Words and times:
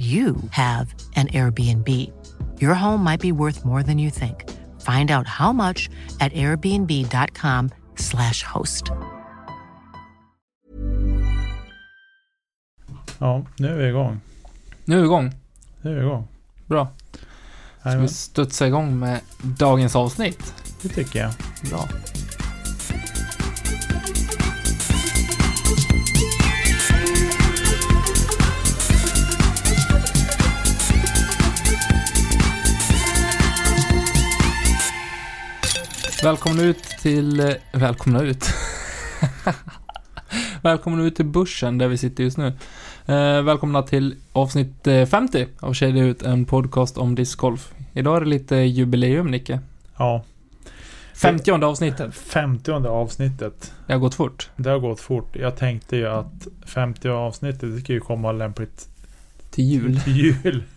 you 0.00 0.36
have 0.50 0.94
an 1.16 1.26
Airbnb. 1.28 1.88
Your 2.58 2.74
home 2.74 3.04
might 3.04 3.20
be 3.20 3.32
worth 3.32 3.62
more 3.64 3.82
than 3.82 3.98
you 3.98 4.10
think. 4.10 4.48
Find 4.80 5.10
out 5.10 5.26
how 5.26 5.52
much 5.52 5.90
at 6.20 6.32
airbnb.com/slash 6.32 8.42
host. 8.42 8.84
Ja, 13.18 13.44
nu 13.56 13.68
är 13.68 13.76
vi 13.76 13.88
igång. 13.88 14.20
Nu 14.84 14.96
är 14.96 15.00
vi 15.00 15.04
igång. 15.04 15.34
Nu 15.82 15.90
är 15.90 15.94
vi 15.94 16.00
igång. 16.00 16.28
Bra. 16.66 16.88
Ska 17.80 17.98
vi 17.98 18.08
studsa 18.08 18.66
igång 18.66 18.98
med 18.98 19.20
dagens 19.42 19.96
avsnitt? 19.96 20.54
det 20.82 20.88
tycker 20.88 21.20
jag. 21.20 21.32
Bra. 21.70 21.88
Välkomna 36.22 36.62
ut 36.62 36.82
till... 36.82 37.40
eh, 37.40 37.50
Välkomna 37.72 38.22
ut. 38.22 38.44
välkomna 40.62 41.02
ut 41.04 41.16
till 41.16 41.24
börsen 41.26 41.78
där 41.78 41.88
vi 41.88 41.98
sitter 41.98 42.24
just 42.24 42.38
nu. 42.38 42.46
Eh, 43.06 43.42
välkomna 43.42 43.82
till 43.82 44.16
avsnitt 44.32 44.86
eh, 44.86 45.06
50 45.06 45.46
av 45.60 45.72
Kedja 45.72 46.04
ut, 46.04 46.22
en 46.22 46.44
podcast 46.44 46.98
om 46.98 47.14
discgolf. 47.14 47.72
Idag 47.92 48.16
är 48.16 48.20
det 48.20 48.26
lite 48.26 48.56
jubileum, 48.56 49.26
Nicke. 49.30 49.60
Ja, 49.96 50.24
50 51.14 51.50
avsnittet. 51.52 52.14
femtionde 52.14 52.88
avsnittet. 52.88 53.72
Det 53.86 53.92
har 53.92 54.00
gått 54.00 54.14
fort. 54.14 54.50
Det 54.56 54.70
har 54.70 54.78
gått 54.78 55.00
fort. 55.00 55.36
Jag 55.36 55.56
tänkte 55.56 55.96
ju 55.96 56.06
att 56.08 56.46
50 56.66 57.08
avsnittet 57.08 57.60
det 57.74 57.80
ska 57.80 57.92
ju 57.92 58.00
komma 58.00 58.32
lämpligt 58.32 58.88
Till 59.50 59.64
jul. 59.64 60.00
till 60.00 60.16
jul. 60.16 60.62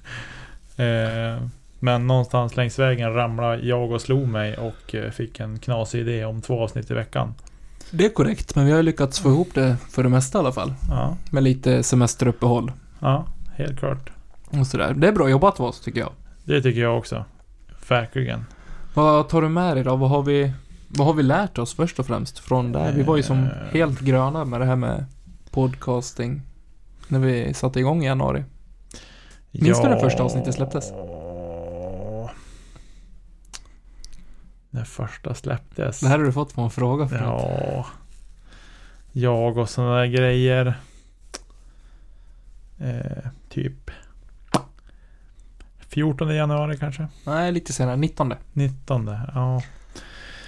Eh, 0.77 1.47
men 1.83 2.07
någonstans 2.07 2.55
längs 2.57 2.79
vägen 2.79 3.13
ramlade 3.13 3.57
jag 3.65 3.91
och 3.91 4.01
slog 4.01 4.27
mig 4.27 4.57
och 4.57 4.95
eh, 4.95 5.11
fick 5.11 5.39
en 5.39 5.59
knasig 5.59 5.99
idé 5.99 6.25
om 6.25 6.41
två 6.41 6.59
avsnitt 6.63 6.91
i 6.91 6.93
veckan. 6.93 7.33
Det 7.91 8.05
är 8.05 8.09
korrekt, 8.09 8.55
men 8.55 8.65
vi 8.65 8.71
har 8.71 8.83
lyckats 8.83 9.19
få 9.19 9.29
ihop 9.29 9.49
det 9.53 9.77
för 9.91 10.03
det 10.03 10.09
mesta 10.09 10.37
i 10.37 10.39
alla 10.39 10.51
fall. 10.51 10.73
Ja, 10.89 11.17
Med 11.31 11.43
lite 11.43 11.83
semesteruppehåll 11.83 12.71
ja 12.99 13.25
helt 13.55 13.79
klart. 13.79 14.09
och 14.59 14.67
sådär. 14.67 14.93
Det 14.93 15.07
är 15.07 15.11
bra 15.11 15.29
jobbat 15.29 15.59
av 15.59 15.65
oss, 15.65 15.79
tycker 15.81 15.99
jag. 15.99 16.09
Det 16.43 16.61
tycker 16.61 16.81
jag 16.81 16.97
också. 16.97 17.25
Verkligen. 17.89 18.45
Vad 18.93 19.29
tar 19.29 19.41
du 19.41 19.49
med 19.49 19.77
dig 19.77 19.83
då? 19.83 19.95
Vad 19.95 20.09
har 20.09 20.23
vi, 20.23 20.51
vad 20.87 21.07
har 21.07 21.13
vi 21.13 21.23
lärt 21.23 21.57
oss 21.57 21.73
först 21.75 21.99
och 21.99 22.05
främst 22.07 22.39
från 22.39 22.71
det 22.71 22.79
här? 22.79 22.91
Vi 22.91 23.03
var 23.03 23.17
ju 23.17 23.23
som 23.23 23.37
Eh. 23.43 23.49
helt 23.71 23.99
gröna 23.99 24.45
med 24.45 24.59
det 24.61 24.65
här 24.65 24.75
med 24.75 25.05
podcasting 25.51 26.41
när 27.07 27.19
vi 27.19 27.53
satte 27.53 27.79
igång 27.79 28.03
i 28.03 28.05
januari. 28.05 28.43
Minns 29.51 29.81
du 29.81 29.87
när 29.89 29.99
första 29.99 30.23
avsnittet 30.23 30.55
släpptes? 30.55 30.91
När 34.73 34.83
första 34.83 35.33
släpptes? 35.33 35.99
Det 35.99 36.07
här 36.07 36.17
har 36.17 36.25
du 36.25 36.31
fått 36.31 36.53
på 36.55 36.61
en 36.61 36.69
fråga 36.69 37.07
förut. 37.07 37.21
Ja. 37.23 37.85
Jag 39.11 39.57
och 39.57 39.69
sådana 39.69 39.95
där 39.95 40.05
grejer. 40.05 40.79
Eh, 42.79 43.29
typ 43.49 43.91
14 45.79 46.35
januari 46.35 46.77
kanske? 46.77 47.07
Nej, 47.25 47.51
lite 47.51 47.73
senare. 47.73 47.95
19 47.95 48.33
19. 48.53 49.07
Ja. 49.33 49.61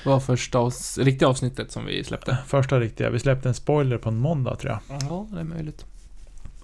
var 0.06 0.20
första 0.20 0.58
avs- 0.60 1.04
riktiga 1.04 1.28
avsnittet 1.30 1.72
som 1.72 1.86
vi 1.86 2.04
släppte. 2.04 2.38
Första 2.48 2.80
riktiga. 2.80 3.10
Vi 3.10 3.20
släppte 3.20 3.50
en 3.50 3.56
spoiler 3.56 3.98
på 3.98 4.10
en 4.10 4.18
måndag 4.18 4.56
tror 4.56 4.72
jag. 4.74 5.00
Ja, 5.10 5.28
det 5.34 5.40
är 5.40 5.44
möjligt. 5.44 5.86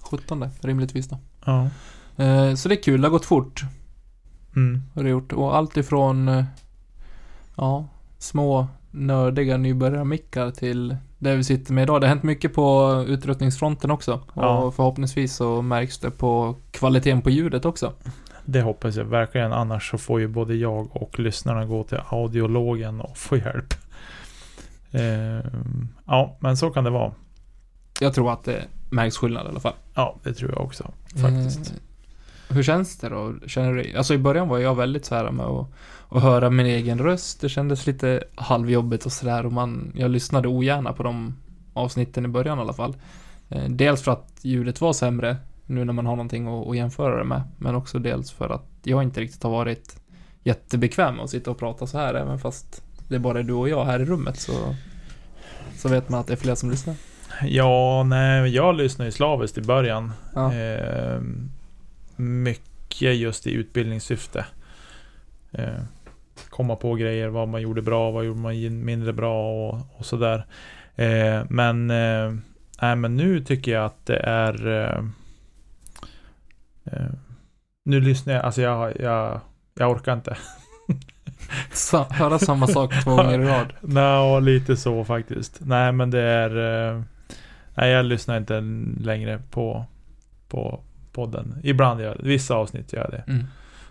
17 0.02 0.46
rimligtvis 0.62 1.08
då. 1.08 1.20
Ja. 1.46 1.70
Eh, 2.24 2.56
så 2.56 2.70
det 2.70 2.76
är 2.80 2.84
kul, 2.84 3.02
det 3.02 3.08
har 3.08 3.12
gått 3.12 3.26
fort. 3.26 3.62
Mm. 4.56 4.82
Har 4.96 5.04
det 5.04 5.10
gjort. 5.10 5.34
Och 5.34 5.58
allt 5.58 5.78
ifrån 5.78 6.28
eh, 6.28 6.46
ja, 7.62 7.86
små 8.18 8.68
nördiga 8.92 9.58
nybörjarmickar 9.58 10.52
till 10.52 10.96
det 11.18 11.36
vi 11.36 11.44
sitter 11.44 11.74
med 11.74 11.82
idag. 11.84 12.02
Det 12.02 12.08
har 12.08 12.10
hänt 12.10 12.24
mycket 12.24 12.54
på 12.54 12.94
utrustningsfronten 13.08 13.92
också. 13.92 14.14
Och 14.28 14.44
Ja. 14.44 14.72
förhoppningsvis 14.72 15.36
så 15.36 15.62
märks 15.62 15.98
det 16.00 16.12
på 16.12 16.56
kvaliteten 16.72 17.22
på 17.22 17.30
ljudet 17.30 17.66
också. 17.66 17.94
Det 18.46 18.62
hoppas 18.62 18.96
jag 18.96 19.06
verkligen. 19.06 19.54
Annars 19.54 19.90
så 19.92 19.98
får 19.98 20.20
ju 20.20 20.28
både 20.28 20.56
jag 20.56 20.96
och 20.96 21.20
lyssnarna 21.20 21.66
gå 21.66 21.84
till 21.84 22.00
audiologen 22.10 23.02
och 23.02 23.18
få 23.18 23.38
hjälp. 23.38 23.74
Eh, 24.92 25.52
ja, 26.06 26.38
men 26.40 26.58
så 26.58 26.70
kan 26.70 26.84
det 26.84 26.90
vara. 26.90 27.12
Jag 28.00 28.14
tror 28.14 28.34
att 28.34 28.44
det 28.44 28.64
märks 28.90 29.18
skillnad 29.18 29.46
i 29.46 29.50
alla 29.50 29.60
fall. 29.60 29.74
Ja, 29.94 30.16
det 30.24 30.34
tror 30.34 30.52
jag 30.52 30.62
också. 30.62 30.92
Faktiskt. 31.22 31.72
Eh, 31.72 31.78
hur 32.52 32.64
känns 32.64 32.98
det 32.98 33.10
då? 33.10 33.34
Känner 33.48 33.74
du, 33.74 33.98
alltså 33.98 34.14
i 34.14 34.18
början 34.18 34.48
var 34.48 34.60
jag 34.60 34.76
väldigt 34.76 35.06
så 35.06 35.16
här 35.16 35.32
med 35.32 35.46
att, 35.46 35.68
att 36.10 36.22
höra 36.22 36.50
min 36.50 36.66
egen 36.66 37.00
röst. 37.00 37.42
Det 37.42 37.50
kändes 37.50 37.88
lite 37.88 38.24
halvjobbigt 38.36 39.06
och 39.06 39.12
sådär 39.12 39.46
och 39.46 39.54
man, 39.54 39.92
jag 39.96 40.12
lyssnade 40.12 40.48
ogärna 40.48 40.94
på 40.94 41.04
de 41.04 41.36
avsnitten 41.74 42.26
i 42.26 42.28
början 42.28 42.58
i 42.58 42.62
alla 42.62 42.74
fall. 42.74 42.96
Eh, 43.50 43.70
dels 43.70 44.02
för 44.02 44.12
att 44.12 44.40
ljudet 44.42 44.82
var 44.82 44.94
sämre 44.94 45.38
nu 45.66 45.86
när 45.86 45.94
man 45.94 46.06
har 46.06 46.16
någonting 46.16 46.48
att, 46.48 46.68
att 46.68 46.78
jämföra 46.78 47.18
det 47.18 47.24
med. 47.24 47.42
Men 47.58 47.76
också 47.76 48.00
dels 48.00 48.32
för 48.32 48.50
att 48.50 48.68
jag 48.84 49.04
inte 49.04 49.22
riktigt 49.22 49.44
har 49.44 49.52
varit 49.52 49.96
jättebekväm 50.44 51.16
med 51.16 51.24
att 51.24 51.30
sitta 51.30 51.52
och 51.52 51.60
prata 51.60 51.88
så 51.88 51.98
här 51.98 52.14
även 52.14 52.40
fast 52.40 52.84
det 53.08 53.16
är 53.16 53.20
bara 53.20 53.44
du 53.44 53.54
och 53.54 53.70
jag 53.70 53.86
här 53.86 54.00
i 54.00 54.06
rummet 54.06 54.40
så, 54.40 54.76
så 55.76 55.90
vet 55.90 56.10
man 56.10 56.20
att 56.20 56.28
det 56.28 56.34
är 56.34 56.38
fler 56.38 56.56
som 56.56 56.72
lyssnar. 56.72 56.96
Ja, 57.44 58.04
nej, 58.04 58.56
jag 58.56 58.76
lyssnade 58.76 59.08
ju 59.08 59.12
slaviskt 59.12 59.58
i 59.58 59.62
början. 59.62 60.12
Ja. 60.36 60.54
Eh, 60.54 61.22
mycket 62.22 63.16
just 63.16 63.48
i 63.48 63.54
utbildningssyfte. 63.54 64.46
Eh, 65.52 65.82
komma 66.50 66.76
på 66.76 66.94
grejer, 66.96 67.28
vad 67.28 67.48
man 67.48 67.62
gjorde 67.62 67.82
bra, 67.82 68.12
vad 68.12 68.26
gjorde 68.26 68.40
man 68.40 68.86
mindre 68.86 69.14
bra 69.14 69.52
och, 69.52 69.80
och 69.98 70.06
sådär. 70.06 70.46
Eh, 70.96 71.42
men, 71.50 71.92
eh, 71.92 72.34
nej, 72.82 72.96
men 72.96 73.18
nu 73.18 73.44
tycker 73.44 73.72
jag 73.72 73.86
att 73.86 74.06
det 74.06 74.18
är... 74.18 75.04
Nu 77.84 78.02
lyssnar 78.02 78.34
jag, 78.34 78.46
alltså 78.46 78.62
jag, 78.62 79.00
jag, 79.00 79.40
jag 79.74 79.92
orkar 79.92 80.14
inte. 80.14 80.38
Sa, 81.72 82.08
höra 82.10 82.40
samma 82.40 82.68
sak 82.68 83.04
två 83.04 83.16
gånger 83.16 83.40
i 83.40 83.46
rad. 83.46 83.74
Nej, 83.82 84.42
lite 84.42 84.78
så 84.78 85.04
faktiskt. 85.04 85.60
Nej, 85.62 85.92
men 85.92 86.12
det 86.12 86.22
är... 86.22 87.04
Nej, 87.76 87.92
jag 87.92 88.06
lyssnar 88.06 88.38
inte 88.38 88.62
längre 89.00 89.42
på, 89.52 89.86
på 90.48 90.84
podden. 91.12 91.56
Ibland 91.64 92.02
gör 92.02 92.08
jag 92.08 92.18
det. 92.18 92.28
Vissa 92.28 92.56
avsnitt 92.56 92.94
gör 92.94 93.02
jag 93.02 93.12
det. 93.12 93.32
Mm. 93.32 93.46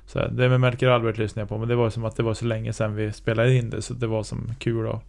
Så 0.06 0.28
det 0.28 0.48
med 0.48 0.60
Melker 0.60 0.88
Albert 0.88 1.19
lyssnade 1.19 1.42
jag 1.42 1.48
på, 1.48 1.58
men 1.58 1.69
det 1.69 1.75
var 1.76 1.91
som 1.91 2.04
att 2.04 2.16
det 2.16 2.22
var 2.22 2.34
så 2.34 2.44
länge 2.44 2.72
sedan 2.72 2.94
vi 2.94 3.12
spelade 3.12 3.54
in 3.54 3.70
det, 3.70 3.82
så 3.82 3.94
det 3.94 4.06
var 4.06 4.22
som 4.22 4.54
kul 4.58 4.88
att 4.88 5.03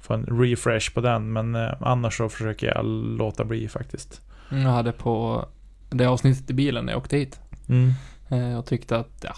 få 0.00 0.14
en 0.14 0.40
refresh 0.40 0.94
på 0.94 1.00
den. 1.00 1.32
Men 1.32 1.54
eh, 1.54 1.70
annars 1.80 2.16
så 2.16 2.28
försöker 2.28 2.66
jag 2.66 2.84
låta 3.18 3.44
bli 3.44 3.68
faktiskt. 3.68 4.20
Jag 4.50 4.58
hade 4.58 4.92
på 4.92 5.44
det 5.90 6.06
avsnittet 6.06 6.50
i 6.50 6.54
bilen 6.54 6.84
när 6.84 6.92
jag 6.92 6.98
åkte 7.00 7.16
hit. 7.16 7.40
Mm. 7.68 7.92
Eh, 8.28 8.58
och 8.58 8.66
tyckte 8.66 8.96
att, 8.96 9.10
ja. 9.22 9.34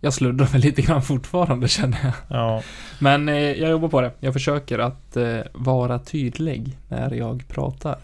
Jag 0.00 0.12
sluddrar 0.12 0.46
väl 0.46 0.60
lite 0.60 0.82
grann 0.82 1.02
fortfarande 1.02 1.68
känner 1.78 1.98
jag. 2.02 2.12
Ja, 2.38 2.62
Men 2.98 3.28
eh, 3.28 3.34
jag 3.34 3.70
jobbar 3.70 3.88
på 3.88 4.00
det. 4.00 4.12
Jag 4.20 4.32
försöker 4.32 4.78
att 4.78 5.16
eh, 5.16 5.38
vara 5.52 5.98
tydlig 5.98 6.78
när 6.88 7.14
jag 7.14 7.48
pratar. 7.48 7.98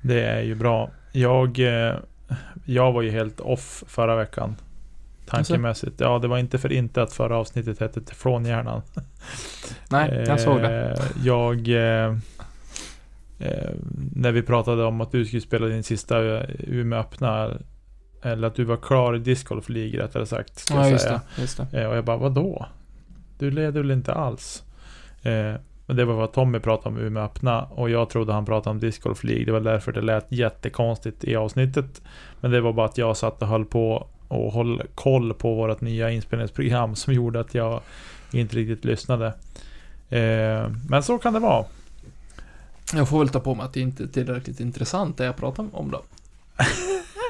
det 0.00 0.22
är 0.22 0.42
ju 0.42 0.54
bra. 0.54 0.90
Jag, 1.12 1.58
eh, 1.58 1.94
jag 2.64 2.92
var 2.92 3.02
ju 3.02 3.10
helt 3.10 3.40
off 3.40 3.84
förra 3.86 4.16
veckan. 4.16 4.56
Tankemässigt. 5.26 6.00
Ja, 6.00 6.18
det 6.18 6.28
var 6.28 6.38
inte 6.38 6.58
för 6.58 6.72
inte 6.72 7.02
att 7.02 7.12
förra 7.12 7.36
avsnittet 7.36 7.80
hette 7.80 8.14
Från 8.14 8.44
hjärnan. 8.44 8.82
Nej, 9.88 10.24
jag 10.26 10.40
såg 10.40 10.62
det. 10.62 10.90
Eh, 10.90 11.04
Jag... 11.24 11.68
Eh, 11.68 12.16
eh, 13.38 13.70
när 14.14 14.32
vi 14.32 14.42
pratade 14.42 14.84
om 14.84 15.00
att 15.00 15.12
du 15.12 15.24
skulle 15.24 15.42
spela 15.42 15.66
din 15.66 15.82
sista 15.82 16.42
Umeå 16.58 16.98
öppna. 16.98 17.50
Eller 18.22 18.48
att 18.48 18.54
du 18.54 18.64
var 18.64 18.76
klar 18.76 19.16
i 19.16 19.18
Disc 19.18 19.44
Golf 19.44 19.68
League 19.68 20.02
rättare 20.02 20.26
sagt. 20.26 20.58
Ska 20.58 20.74
Ja, 20.74 20.88
just 20.88 21.08
det. 21.08 21.20
Just 21.38 21.60
det. 21.70 21.86
Och 21.86 21.96
jag 21.96 22.04
bara, 22.04 22.16
vadå? 22.16 22.66
Du 23.38 23.50
leder 23.50 23.80
väl 23.80 23.90
inte 23.90 24.12
alls? 24.14 24.62
Men 25.86 25.96
det 25.96 26.04
var 26.04 26.14
vad 26.14 26.32
Tommy 26.32 26.58
pratade 26.58 26.88
om 26.88 27.02
Umeå 27.02 27.22
öppna. 27.22 27.62
Och 27.62 27.90
jag 27.90 28.10
trodde 28.10 28.32
han 28.32 28.44
pratade 28.44 28.70
om 28.70 28.80
Disc 28.80 28.98
Golf 28.98 29.24
League. 29.24 29.44
Det 29.44 29.52
var 29.52 29.60
därför 29.60 29.92
det 29.92 30.00
lät 30.00 30.32
jättekonstigt 30.32 31.24
i 31.24 31.36
avsnittet. 31.36 32.02
Men 32.40 32.50
det 32.50 32.60
var 32.60 32.72
bara 32.72 32.86
att 32.86 32.98
jag 32.98 33.16
satt 33.16 33.42
och 33.42 33.48
höll 33.48 33.64
på 33.64 34.06
och 34.28 34.52
håll 34.52 34.82
koll 34.94 35.34
på 35.34 35.54
vårt 35.54 35.80
nya 35.80 36.10
inspelningsprogram 36.10 36.94
som 36.96 37.14
gjorde 37.14 37.40
att 37.40 37.54
jag 37.54 37.80
inte 38.32 38.56
riktigt 38.56 38.84
lyssnade. 38.84 39.26
Eh, 40.10 40.70
men 40.88 41.02
så 41.02 41.18
kan 41.18 41.32
det 41.32 41.40
vara. 41.40 41.64
Jag 42.94 43.08
får 43.08 43.18
väl 43.18 43.28
ta 43.28 43.40
på 43.40 43.54
mig 43.54 43.66
att 43.66 43.72
det 43.72 43.80
inte 43.80 44.02
är 44.02 44.06
tillräckligt 44.06 44.60
intressant 44.60 45.16
det 45.16 45.24
jag 45.24 45.36
pratar 45.36 45.66
om 45.72 45.90
då. 45.90 46.02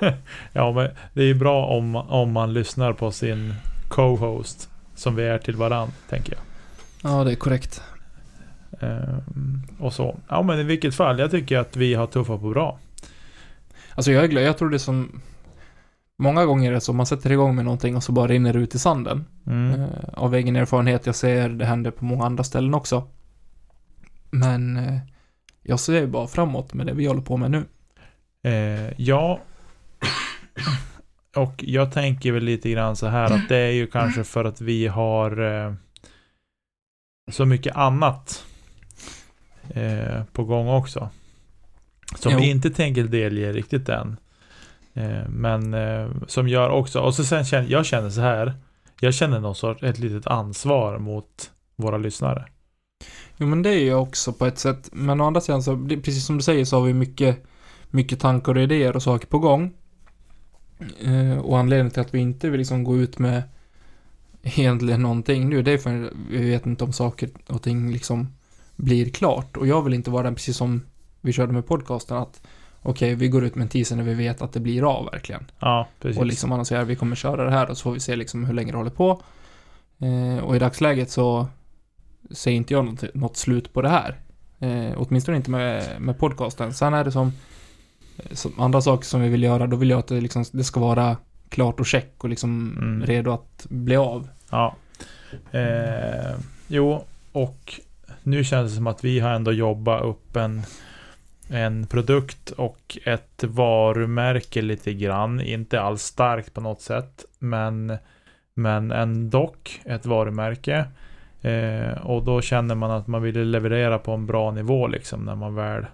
ja, 0.52 0.72
men 0.72 0.90
det 1.14 1.22
är 1.22 1.26
ju 1.26 1.34
bra 1.34 1.66
om, 1.66 1.96
om 1.96 2.32
man 2.32 2.52
lyssnar 2.52 2.92
på 2.92 3.10
sin 3.10 3.54
co-host 3.88 4.70
som 4.94 5.16
vi 5.16 5.24
är 5.24 5.38
till 5.38 5.56
varann, 5.56 5.92
tänker 6.08 6.32
jag. 6.32 6.42
Ja, 7.12 7.24
det 7.24 7.32
är 7.32 7.36
korrekt. 7.36 7.82
Ehm, 8.80 9.62
och 9.78 9.92
så. 9.92 10.16
Ja, 10.28 10.42
men 10.42 10.60
i 10.60 10.62
vilket 10.62 10.94
fall, 10.94 11.18
jag 11.18 11.30
tycker 11.30 11.58
att 11.58 11.76
vi 11.76 11.94
har 11.94 12.06
tuffat 12.06 12.40
på 12.40 12.50
bra. 12.50 12.78
Alltså 13.94 14.12
jag 14.12 14.24
är 14.24 14.28
glad, 14.28 14.44
jag 14.44 14.58
tror 14.58 14.70
det 14.70 14.78
som 14.78 15.20
Många 16.16 16.44
gånger 16.44 16.70
är 16.70 16.74
det 16.74 16.80
så, 16.80 16.92
man 16.92 17.06
sätter 17.06 17.32
igång 17.32 17.56
med 17.56 17.64
någonting 17.64 17.96
och 17.96 18.02
så 18.02 18.12
bara 18.12 18.26
rinner 18.26 18.52
det 18.52 18.58
ut 18.58 18.74
i 18.74 18.78
sanden. 18.78 19.24
Mm. 19.46 19.80
Eh, 19.80 19.88
av 20.12 20.34
egen 20.34 20.56
erfarenhet, 20.56 21.06
jag 21.06 21.14
ser 21.14 21.48
det 21.48 21.64
händer 21.64 21.90
på 21.90 22.04
många 22.04 22.24
andra 22.24 22.44
ställen 22.44 22.74
också. 22.74 23.08
Men 24.30 24.76
eh, 24.76 24.98
jag 25.62 25.80
ser 25.80 26.00
ju 26.00 26.06
bara 26.06 26.26
framåt 26.26 26.74
med 26.74 26.86
det 26.86 26.92
vi 26.92 27.06
håller 27.06 27.22
på 27.22 27.36
med 27.36 27.50
nu. 27.50 27.64
Eh, 28.42 29.00
ja. 29.00 29.40
Och 31.36 31.54
jag 31.58 31.92
tänker 31.92 32.32
väl 32.32 32.44
lite 32.44 32.70
grann 32.70 32.96
så 32.96 33.06
här 33.06 33.32
att 33.32 33.48
det 33.48 33.56
är 33.56 33.70
ju 33.70 33.86
kanske 33.86 34.24
för 34.24 34.44
att 34.44 34.60
vi 34.60 34.86
har 34.86 35.42
eh, 35.42 35.74
så 37.30 37.44
mycket 37.44 37.76
annat 37.76 38.44
eh, 39.69 40.25
på 40.32 40.44
gång 40.44 40.69
också. 40.69 41.08
Som 42.19 42.32
Jo. 42.32 42.38
vi 42.38 42.50
inte 42.50 42.70
tänker 42.70 43.05
delge 43.05 43.52
riktigt 43.52 43.88
än. 43.88 44.16
Eh, 44.94 45.28
men 45.28 45.75
eh, 45.75 46.11
som 46.26 46.49
gör 46.49 46.70
också, 46.70 47.00
och 47.00 47.14
så 47.14 47.25
sen 47.25 47.44
känner 47.44 47.69
jag 47.69 47.87
känner 47.87 48.11
så 48.11 48.20
här. 48.20 48.55
Jag 49.00 49.14
känner 49.14 49.40
någon 49.40 49.55
sorts, 49.55 49.82
ett 49.82 49.99
litet 49.99 50.26
ansvar 50.26 50.99
mot 50.99 51.50
våra 51.76 51.99
lyssnare. 51.99 52.46
Jo 53.37 53.46
men 53.46 53.62
det 53.62 53.70
är 53.70 53.81
ju 53.81 53.94
också 53.94 54.32
på 54.32 54.46
ett 54.46 54.58
sätt, 54.58 54.88
men 54.93 55.20
å 55.20 55.25
andra 55.25 55.40
sidan 55.40 55.62
så, 55.62 55.75
det, 55.75 55.96
precis 55.96 56.26
som 56.26 56.37
du 56.37 56.43
säger 56.43 56.64
så 56.64 56.76
har 56.76 56.87
vi 56.87 56.94
mycket, 56.94 57.44
mycket 57.90 58.20
tankar 58.20 58.55
och 58.55 58.62
idéer 58.62 58.96
och 58.96 59.02
saker 59.02 59.26
på 59.26 59.38
gång. 59.38 59.72
Eh, 61.00 61.38
och 61.38 61.58
anledningen 61.58 61.90
till 61.90 62.00
att 62.00 62.14
vi 62.14 62.19
inte 62.19 62.50
vill 62.50 62.58
liksom 62.58 62.84
gå 62.84 62.96
ut 62.96 63.19
med 63.19 63.43
egentligen 64.43 65.02
någonting 65.02 65.49
nu, 65.49 65.62
det 65.62 65.72
är 65.72 65.78
för 65.78 66.12
vi 66.31 66.50
vet 66.50 66.67
inte 66.67 66.84
om 66.84 66.93
saker 66.93 67.31
och 67.46 67.62
ting 67.62 67.93
liksom 67.93 68.32
blir 68.76 69.10
klart. 69.10 69.56
Och 69.56 69.66
jag 69.66 69.82
vill 69.82 69.94
inte 69.94 70.10
vara 70.10 70.22
den, 70.22 70.34
precis 70.34 70.56
som 70.56 70.82
vi 71.20 71.32
körde 71.32 71.52
med 71.52 71.66
podcasten, 71.66 72.16
att 72.16 72.42
okej, 72.82 73.14
vi 73.14 73.28
går 73.28 73.44
ut 73.44 73.54
med 73.54 73.62
en 73.62 73.68
teaser 73.68 73.96
när 73.96 74.02
vi 74.04 74.14
vet 74.14 74.42
att 74.42 74.52
det 74.52 74.60
blir 74.60 74.90
av 74.98 75.04
verkligen. 75.12 75.44
Ja, 75.60 75.88
precis. 76.00 76.18
Och 76.20 76.26
liksom 76.26 76.52
annonserar 76.52 76.84
vi 76.84 76.96
kommer 76.96 77.16
köra 77.16 77.44
det 77.44 77.50
här 77.50 77.70
och 77.70 77.76
så 77.78 77.82
får 77.82 77.92
vi 77.92 78.00
se 78.00 78.16
liksom 78.16 78.44
hur 78.44 78.54
länge 78.54 78.72
det 78.72 78.78
håller 78.78 78.90
på. 78.90 79.22
Eh, 79.98 80.44
och 80.44 80.56
i 80.56 80.58
dagsläget 80.58 81.10
så 81.10 81.46
ser 82.30 82.50
inte 82.50 82.74
jag 82.74 82.84
något, 82.84 83.14
något 83.14 83.36
slut 83.36 83.72
på 83.72 83.82
det 83.82 83.88
här. 83.88 84.20
Eh, 84.58 84.92
åtminstone 84.96 85.36
inte 85.36 85.50
med, 85.50 86.00
med 86.00 86.18
podcasten. 86.18 86.74
Sen 86.74 86.94
är 86.94 87.04
det 87.04 87.12
som, 87.12 87.32
som 88.32 88.60
andra 88.60 88.80
saker 88.80 89.04
som 89.04 89.20
vi 89.20 89.28
vill 89.28 89.42
göra, 89.42 89.66
då 89.66 89.76
vill 89.76 89.90
jag 89.90 89.98
att 89.98 90.06
det, 90.06 90.20
liksom, 90.20 90.44
det 90.52 90.64
ska 90.64 90.80
vara 90.80 91.16
klart 91.48 91.80
och 91.80 91.86
check 91.86 92.24
och 92.24 92.28
liksom 92.28 92.76
Mm. 92.78 93.06
redo 93.06 93.30
att 93.30 93.66
bli 93.70 93.96
av. 93.96 94.28
Ja. 94.50 94.74
Eh, 95.52 96.36
jo, 96.68 97.04
och 97.32 97.80
nu 98.24 98.44
känns 98.44 98.70
det 98.70 98.76
som 98.76 98.86
att 98.86 99.04
vi 99.04 99.20
har 99.20 99.30
ändå 99.30 99.52
jobbat 99.52 100.02
upp 100.02 100.36
en, 100.36 100.62
en 101.48 101.86
produkt 101.86 102.50
och 102.50 102.98
ett 103.04 103.44
varumärke 103.44 104.62
lite 104.62 104.94
grann. 104.94 105.40
Inte 105.40 105.80
alls 105.80 106.02
starkt 106.02 106.54
på 106.54 106.60
något 106.60 106.80
sätt, 106.80 107.24
men, 107.38 107.96
men 108.54 108.90
ändå 108.90 109.54
ett 109.84 110.06
varumärke. 110.06 110.84
Eh, 111.40 112.06
och 112.06 112.24
då 112.24 112.40
känner 112.40 112.74
man 112.74 112.90
att 112.90 113.06
man 113.06 113.22
vill 113.22 113.50
leverera 113.50 113.98
på 113.98 114.12
en 114.12 114.26
bra 114.26 114.50
nivå 114.50 114.86
liksom 114.86 115.24
när 115.24 115.34
man 115.34 115.54
väl 115.54 115.86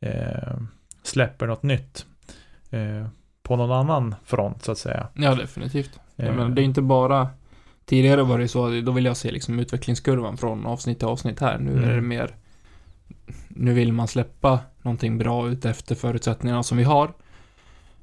eh, 0.00 0.58
släpper 1.02 1.46
något 1.46 1.62
nytt. 1.62 2.06
Eh, 2.70 3.06
på 3.42 3.56
någon 3.56 3.72
annan 3.72 4.14
front 4.24 4.64
så 4.64 4.72
att 4.72 4.78
säga. 4.78 5.06
Ja, 5.14 5.34
definitivt. 5.34 6.00
Eh, 6.16 6.26
Ja, 6.26 6.32
men 6.32 6.54
det 6.54 6.62
är 6.62 6.64
inte 6.64 6.82
bara 6.82 7.28
Tidigare 7.90 8.22
var 8.22 8.38
det 8.38 8.48
så, 8.48 8.80
då 8.80 8.92
vill 8.92 9.04
jag 9.04 9.16
se 9.16 9.30
liksom 9.30 9.58
utvecklingskurvan 9.58 10.36
från 10.36 10.66
avsnitt 10.66 10.98
till 10.98 11.08
avsnitt 11.08 11.40
här. 11.40 11.58
Nu 11.58 11.70
är 11.72 11.86
det 11.86 11.92
Mm. 11.92 12.08
mer 12.08 12.34
Nu 13.48 13.72
vill 13.72 13.92
man 13.92 14.08
släppa 14.08 14.58
någonting 14.82 15.18
bra 15.18 15.48
ut 15.48 15.64
efter 15.64 15.94
förutsättningarna 15.94 16.62
som 16.62 16.78
vi 16.78 16.84
har. 16.84 17.12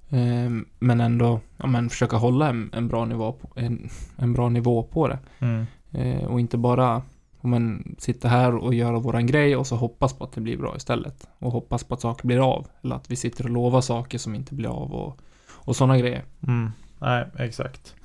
Ehm, 0.10 0.66
men 0.80 1.02
ändå, 1.02 1.40
ja 1.58 1.68
men 1.68 1.90
försöka 1.90 2.18
hålla 2.18 2.50
en, 2.50 2.70
en 2.74 2.88
bra 2.88 3.06
nivå 3.06 3.32
på, 3.32 3.50
en, 3.56 3.90
en 4.16 4.34
bra 4.34 4.50
nivå 4.50 4.84
på 4.84 5.08
det. 5.08 5.20
mm, 5.40 5.66
Eh, 5.92 6.24
och 6.26 6.40
inte 6.40 6.58
bara 6.58 7.02
man 7.42 7.96
sitta 7.98 8.28
här 8.28 8.56
och 8.56 8.74
göra 8.74 9.00
våran 9.00 9.26
grej 9.28 9.56
och 9.56 9.68
så 9.68 9.76
hoppas 9.76 10.14
på 10.14 10.24
att 10.24 10.32
det 10.32 10.42
blir 10.42 10.58
bra 10.58 10.74
istället. 10.78 11.28
Och 11.40 11.52
hoppas 11.52 11.84
på 11.84 11.94
att 11.94 12.02
saker 12.02 12.28
blir 12.28 12.54
av. 12.54 12.68
Eller 12.84 12.96
att 12.96 13.12
vi 13.12 13.16
sitter 13.16 13.44
och 13.44 13.50
lovar 13.50 13.82
saker 13.82 14.18
som 14.18 14.36
inte 14.36 14.56
blir 14.56 14.70
av 14.70 14.94
och, 14.94 15.20
och 15.50 15.76
sådana 15.76 15.98
grejer. 15.98 16.24
mm, 16.48 16.72
nej, 17.00 17.26
exakt. 17.38 17.96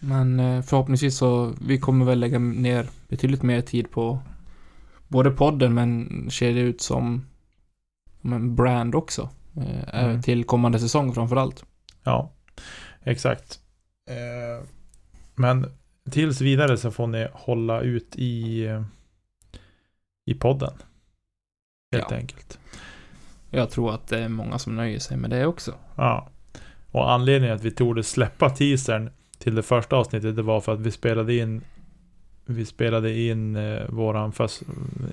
Men 0.00 0.40
eh, 0.40 0.62
förhoppningsvis 0.62 1.16
så, 1.16 1.54
vi 1.60 1.78
kommer 1.78 2.04
väl 2.04 2.20
lägga 2.20 2.38
ner 2.38 2.86
betydligt 3.08 3.42
mer 3.42 3.60
tid 3.60 3.90
på 3.90 4.18
både 5.08 5.30
podden 5.30 5.74
men 5.74 6.08
ser 6.30 6.54
det 6.54 6.60
ut 6.60 6.80
som, 6.80 7.26
som 8.20 8.32
en 8.32 8.54
brand 8.56 8.94
också. 8.94 9.28
Eh, 9.56 10.04
Mm. 10.04 10.22
Till 10.22 10.44
kommande 10.44 10.78
säsong 10.80 11.14
framförallt. 11.14 11.64
Ja, 12.04 12.30
exakt. 13.02 13.60
Eh, 14.10 14.66
men 15.34 15.66
tills 16.10 16.40
vidare 16.40 16.76
så 16.76 16.90
får 16.90 17.06
ni 17.06 17.28
hålla 17.32 17.80
ut 17.80 18.16
i, 18.16 18.66
i 20.26 20.34
podden. 20.34 20.72
Helt 21.92 22.10
Ja. 22.10 22.16
enkelt. 22.16 22.58
Jag 23.50 23.70
tror 23.70 23.94
att 23.94 24.06
det 24.08 24.18
är 24.18 24.28
många 24.28 24.58
som 24.58 24.76
nöjer 24.76 24.98
sig 24.98 25.16
med 25.16 25.30
det 25.30 25.46
också. 25.46 25.74
Ja. 25.96 26.28
Och 26.90 27.12
anledningen 27.12 27.56
att 27.56 27.64
vi 27.64 27.70
tog 27.70 27.96
det 27.96 28.02
släppa 28.02 28.50
teasern 28.50 29.10
till 29.42 29.54
det 29.54 29.62
första 29.62 29.96
avsnittet 29.96 30.36
det 30.36 30.42
var 30.42 30.60
för 30.60 30.74
att 30.74 30.80
vi 30.80 30.90
spelade 30.90 31.34
in 31.36 31.60
vi 32.44 32.64
spelade 32.66 33.18
in 33.18 33.56
eh, 33.56 33.88
våran 33.88 34.32
förs- 34.32 34.62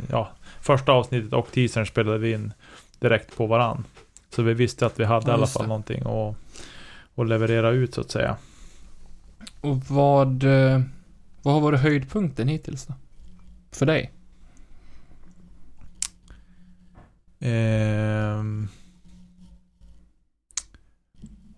ja, 0.10 0.30
första 0.62 0.92
avsnittet 0.92 1.34
och 1.34 1.52
teasern 1.52 1.86
spelade 1.86 2.18
vi 2.18 2.32
in 2.34 2.54
direkt 3.00 3.38
på 3.38 3.46
varann. 3.48 3.84
Så 4.30 4.42
vi 4.44 4.54
visste 4.54 4.86
att 4.86 5.00
vi 5.00 5.04
hade 5.04 5.26
i 5.26 5.28
Ja, 5.30 5.34
alla 5.34 5.42
just 5.44 5.54
fall 5.54 5.64
det. 5.64 5.68
någonting 5.68 6.02
att, 6.02 6.36
att 7.16 7.28
leverera 7.30 7.70
ut 7.70 7.94
så 7.94 8.02
att 8.02 8.12
säga. 8.12 8.38
Och 9.62 9.78
vad, 9.78 10.44
eh, 10.44 10.82
vad 11.42 11.54
har 11.54 11.62
varit 11.62 11.80
höjdpunkten 11.80 12.48
hittills 12.48 12.86
då? 12.86 12.94
För 13.72 13.86
dig? 13.86 14.12
Ehm, 17.40 18.68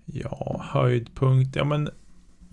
ja, 0.05 0.61
höjdpunkt. 0.73 1.55
Ja, 1.55 1.63
men 1.63 1.89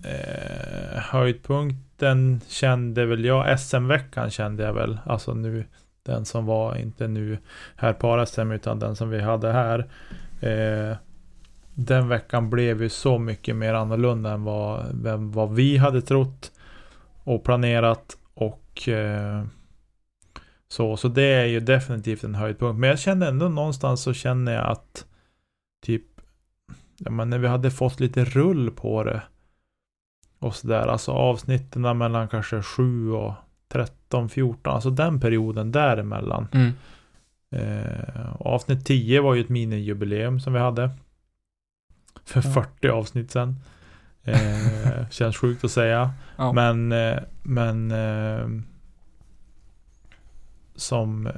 eh, 0.03 0.99
höjdpunkten 0.99 2.41
kände 2.47 3.05
väl 3.05 3.25
jag. 3.25 3.59
SM-veckan 3.59 4.29
kände 4.31 4.63
jag 4.63 4.73
väl. 4.73 4.99
Alltså 5.05 5.33
nu 5.33 5.65
den 6.03 6.25
som 6.25 6.45
var 6.45 6.75
inte 6.75 7.07
nu 7.07 7.37
här 7.75 7.93
på 7.93 8.17
RSM, 8.17 8.51
utan 8.51 8.79
den 8.79 8.95
som 8.95 9.09
vi 9.09 9.21
hade 9.21 9.51
här. 9.51 9.79
Eh, 10.41 10.97
den 11.73 12.07
veckan 12.07 12.49
blev 12.49 12.81
ju 12.81 12.89
så 12.89 13.17
mycket 13.17 13.55
mer 13.55 13.73
annorlunda 13.73 14.31
än 14.31 14.43
vad, 14.43 14.85
vem, 14.93 15.31
vad 15.31 15.55
vi 15.55 15.77
hade 15.77 16.01
trott 16.01 16.51
och 17.23 17.43
planerat 17.43 18.17
och 18.33 18.89
eh, 18.89 19.45
så, 20.67 20.97
så 20.97 21.07
det 21.07 21.23
är 21.23 21.45
ju 21.45 21.59
definitivt 21.59 22.23
en 22.23 22.35
höjdpunkt. 22.35 22.79
Men 22.79 22.89
jag 22.89 22.99
kände 22.99 23.27
ändå 23.27 23.49
någonstans 23.49 24.01
så 24.01 24.13
känner 24.13 24.53
jag 24.53 24.65
att 24.65 25.05
typ 25.85 26.05
ja, 26.97 27.11
men 27.11 27.29
när 27.29 27.37
vi 27.37 27.47
hade 27.47 27.71
fått 27.71 27.99
lite 27.99 28.25
rull 28.25 28.71
på 28.71 29.03
det 29.03 29.21
och 30.39 30.55
sådär, 30.55 30.87
alltså 30.87 31.11
avsnitten 31.11 31.97
mellan 31.97 32.27
kanske 32.27 32.61
7 32.61 33.11
och 33.11 33.33
13, 33.67 34.29
14, 34.29 34.73
alltså 34.73 34.89
den 34.89 35.19
perioden 35.19 35.71
däremellan. 35.71 36.47
Mm. 36.51 36.71
Eh, 37.49 38.35
avsnitt 38.39 38.85
10 38.85 39.21
var 39.21 39.33
ju 39.35 39.41
ett 39.41 39.49
minijubileum 39.49 40.39
som 40.39 40.53
vi 40.53 40.59
hade. 40.59 40.89
För 42.25 42.41
Ja. 42.45 42.51
40 42.51 42.89
avsnitt 42.89 43.31
sen. 43.31 43.55
Eh, 44.23 45.09
känns 45.11 45.37
sjukt 45.37 45.63
att 45.63 45.71
säga. 45.71 46.13
Ja. 46.35 46.53
Men, 46.53 46.91
eh, 46.91 47.19
men 47.43 47.91
eh, 47.91 48.47
som 50.75 51.27
eh, 51.27 51.33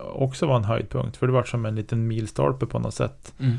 också 0.00 0.46
var 0.46 0.56
en 0.56 0.64
höjdpunkt. 0.64 1.16
För 1.16 1.26
det 1.26 1.32
var 1.32 1.44
som 1.44 1.66
en 1.66 1.74
liten 1.74 2.06
milstolpe 2.06 2.66
på 2.66 2.78
något 2.78 2.94
sätt. 2.94 3.34
Mm. 3.38 3.56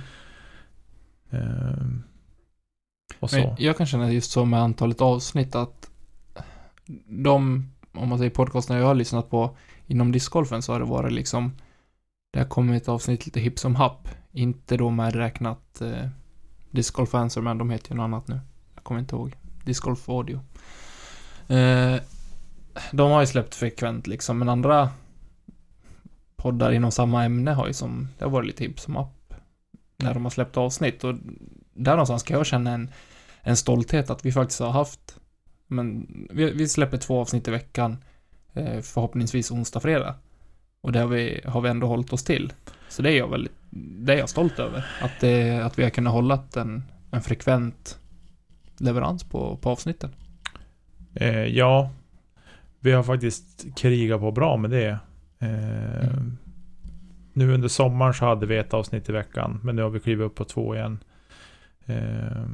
Och 3.19 3.29
så. 3.29 3.37
Men 3.37 3.55
jag 3.57 3.77
kan 3.77 3.85
känna 3.85 4.11
just 4.11 4.31
så 4.31 4.45
med 4.45 4.61
antalet 4.61 5.01
avsnitt 5.01 5.55
att 5.55 5.89
de, 7.07 7.69
om 7.93 8.09
man 8.09 8.17
säger 8.17 8.31
podcasterna 8.31 8.79
jag 8.79 8.87
har 8.87 8.95
lyssnat 8.95 9.29
på 9.29 9.57
inom 9.87 10.11
discgolfen 10.11 10.61
så 10.61 10.71
har 10.73 10.79
det 10.79 10.85
varit 10.85 11.13
liksom 11.13 11.51
det 12.31 12.39
har 12.39 12.45
kommit 12.45 12.81
ett 12.81 12.89
avsnitt 12.89 13.25
lite 13.25 13.39
hipp 13.39 13.59
som 13.59 13.75
happ. 13.75 14.07
Inte 14.31 14.77
då 14.77 14.89
medräknat 14.89 15.81
eh, 15.81 16.07
discgolf 16.71 17.15
answer 17.15 17.41
men 17.41 17.57
de 17.57 17.69
heter 17.69 17.91
ju 17.91 17.95
något 17.95 18.03
annat 18.03 18.27
nu. 18.27 18.39
Jag 18.75 18.83
kommer 18.83 18.99
inte 18.99 19.15
ihåg. 19.15 19.35
Disc 19.63 19.79
Golf 19.79 20.09
Audio. 20.09 20.39
Eh, 21.47 21.95
de 22.91 23.11
har 23.11 23.21
ju 23.21 23.27
släppt 23.27 23.55
frekvent 23.55 24.07
liksom, 24.07 24.39
men 24.39 24.49
andra 24.49 24.89
poddar 26.35 26.71
inom 26.71 26.91
samma 26.91 27.25
ämne 27.25 27.51
har 27.51 27.67
ju 27.67 27.73
som, 27.73 28.07
det 28.17 28.25
har 28.25 28.31
varit 28.31 28.47
lite 28.47 28.63
hipp 28.63 28.79
som 28.79 28.97
app. 28.97 29.33
När 29.97 30.13
de 30.13 30.23
har 30.23 30.29
släppt 30.29 30.57
avsnitt 30.57 31.03
och 31.03 31.15
där 31.79 31.91
någonstans 31.91 32.23
kan 32.23 32.37
jag 32.37 32.45
känna 32.45 32.71
en, 32.71 32.91
en 33.41 33.57
stolthet 33.57 34.09
att 34.09 34.25
vi 34.25 34.31
faktiskt 34.31 34.59
har 34.59 34.71
haft, 34.71 35.19
men 35.67 36.07
vi, 36.31 36.51
vi 36.51 36.67
släpper 36.67 36.97
två 36.97 37.21
avsnitt 37.21 37.47
i 37.47 37.51
veckan, 37.51 37.97
eh, 38.53 38.81
förhoppningsvis 38.81 39.51
onsdag, 39.51 39.79
fredag. 39.79 40.15
Och 40.81 40.91
det 40.91 40.99
har 40.99 41.07
vi, 41.07 41.41
har 41.45 41.61
vi 41.61 41.69
ändå 41.69 41.87
hållit 41.87 42.13
oss 42.13 42.23
till. 42.23 42.53
Så 42.89 43.01
det 43.01 43.11
är 43.11 43.17
jag 43.17 43.27
väldigt, 43.27 43.53
det 43.69 44.13
är 44.13 44.17
jag 44.17 44.29
stolt 44.29 44.59
över. 44.59 44.85
Att, 45.01 45.19
det, 45.19 45.59
att 45.65 45.79
vi 45.79 45.83
har 45.83 45.89
kunnat 45.89 46.13
hålla 46.13 46.43
en, 46.55 46.83
en 47.11 47.21
frekvent 47.21 47.99
leverans 48.77 49.23
på, 49.23 49.57
på 49.57 49.69
avsnitten. 49.69 50.09
Eh, 51.15 51.45
ja, 51.45 51.91
vi 52.79 52.91
har 52.91 53.03
faktiskt 53.03 53.67
krigat 53.75 54.19
på 54.19 54.31
bra 54.31 54.57
med 54.57 54.69
det. 54.71 54.99
Eh, 55.39 56.19
Mm. 56.19 56.37
Nu 57.33 57.53
under 57.53 57.67
sommaren 57.67 58.13
så 58.13 58.25
hade 58.25 58.45
vi 58.45 58.57
ett 58.57 58.73
avsnitt 58.73 59.09
i 59.09 59.11
veckan, 59.11 59.59
men 59.63 59.75
nu 59.75 59.81
har 59.81 59.89
vi 59.89 59.99
klivit 59.99 60.25
upp 60.25 60.35
på 60.35 60.45
två 60.45 60.75
igen. 60.75 60.99
Eh, 61.89 62.45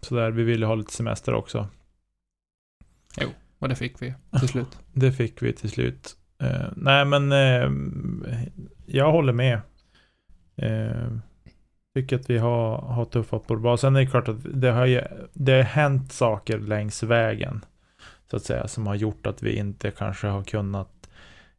så 0.00 0.14
där, 0.14 0.30
vi 0.30 0.42
ville 0.42 0.66
ha 0.66 0.74
lite 0.74 0.92
semester 0.92 1.34
också. 1.34 1.68
Och 3.62 3.68
det 3.68 3.74
fick 3.74 4.02
vi 4.02 4.14
till 4.38 4.48
slut. 4.48 4.78
Det 4.92 5.12
fick 5.12 5.42
vi 5.42 5.52
till 5.52 5.70
slut. 5.70 6.16
Eh, 6.42 6.68
nej 6.76 7.04
men 7.04 7.32
eh, 7.32 7.70
jag 8.86 9.12
håller 9.12 9.32
med. 9.32 9.60
Eh, 10.56 11.12
tycker 11.94 12.16
att 12.16 12.30
vi 12.30 12.38
har, 12.38 12.78
har 12.78 13.04
tuffat 13.04 13.46
på 13.46 13.54
det 13.54 13.60
bra. 13.60 13.76
Sen 13.76 13.96
är 13.96 14.00
det 14.00 14.06
klart 14.06 14.28
att 14.28 14.36
det 14.54 14.70
har, 14.70 14.86
ju, 14.86 15.02
det 15.32 15.52
har 15.52 15.62
hänt 15.62 16.12
saker 16.12 16.58
längs 16.58 17.02
vägen. 17.02 17.64
Så 18.30 18.36
att 18.36 18.44
säga. 18.44 18.68
Som 18.68 18.86
har 18.86 18.94
gjort 18.94 19.26
att 19.26 19.42
vi 19.42 19.56
inte 19.56 19.90
kanske 19.90 20.26
har 20.26 20.44
kunnat. 20.44 21.10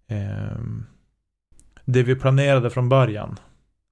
Eh, 0.07 0.57
det 1.85 2.03
vi 2.03 2.15
planerade 2.15 2.69
från 2.69 2.89
början. 2.89 3.39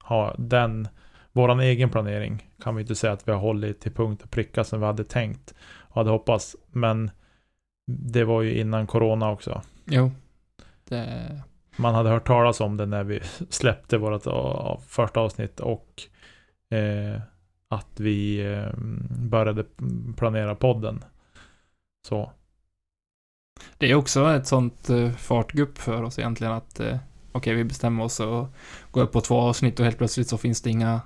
Ha, 0.04 0.34
den, 0.38 0.88
våran 1.32 1.60
egen 1.60 1.90
planering. 1.90 2.50
Kan 2.62 2.74
vi 2.76 2.82
inte 2.82 2.94
säga 2.94 3.12
att 3.12 3.28
vi 3.28 3.32
har 3.32 3.38
hållit 3.38 3.80
till 3.80 3.92
punkt 3.92 4.22
och 4.22 4.30
pricka 4.30 4.64
som 4.64 4.80
vi 4.80 4.86
hade 4.86 5.04
tänkt. 5.04 5.54
Och 5.78 5.96
hade 5.96 6.10
hoppats. 6.10 6.56
Men 6.70 7.10
det 7.86 8.24
var 8.24 8.42
ju 8.42 8.58
innan 8.60 8.86
corona 8.86 9.30
också. 9.30 9.62
Jo. 9.84 10.10
Det, 10.88 11.42
Man 11.76 11.94
hade 11.94 12.10
hört 12.10 12.26
talas 12.26 12.60
om 12.60 12.76
det 12.76 12.86
när 12.86 13.04
vi 13.04 13.20
släppte 13.48 13.98
vårt 13.98 14.22
första 14.86 15.20
avsnitt 15.20 15.60
och 15.60 16.02
eh, 16.70 17.20
att 17.68 18.00
vi 18.00 18.46
eh, 18.52 18.72
började 19.10 19.64
planera 20.16 20.54
podden. 20.54 21.04
Så. 22.08 22.32
det 23.78 23.90
är 23.90 23.94
också 23.94 24.30
ett 24.30 24.46
sånt 24.46 24.90
uh, 24.90 25.12
fartgupp 25.12 25.78
för 25.78 26.02
oss 26.02 26.18
egentligen 26.18 26.52
att 26.52 26.80
eh, 26.80 26.96
okej, 27.32 27.54
vi 27.54 27.64
bestämmer 27.64 28.04
oss 28.04 28.20
och 28.20 28.48
går 28.90 29.02
upp 29.02 29.12
på 29.12 29.20
två 29.20 29.40
avsnitt 29.40 29.78
och 29.78 29.84
helt 29.84 29.98
plötsligt 29.98 30.28
så 30.28 30.38
finns 30.38 30.62
det 30.62 30.70
inga 30.70 31.00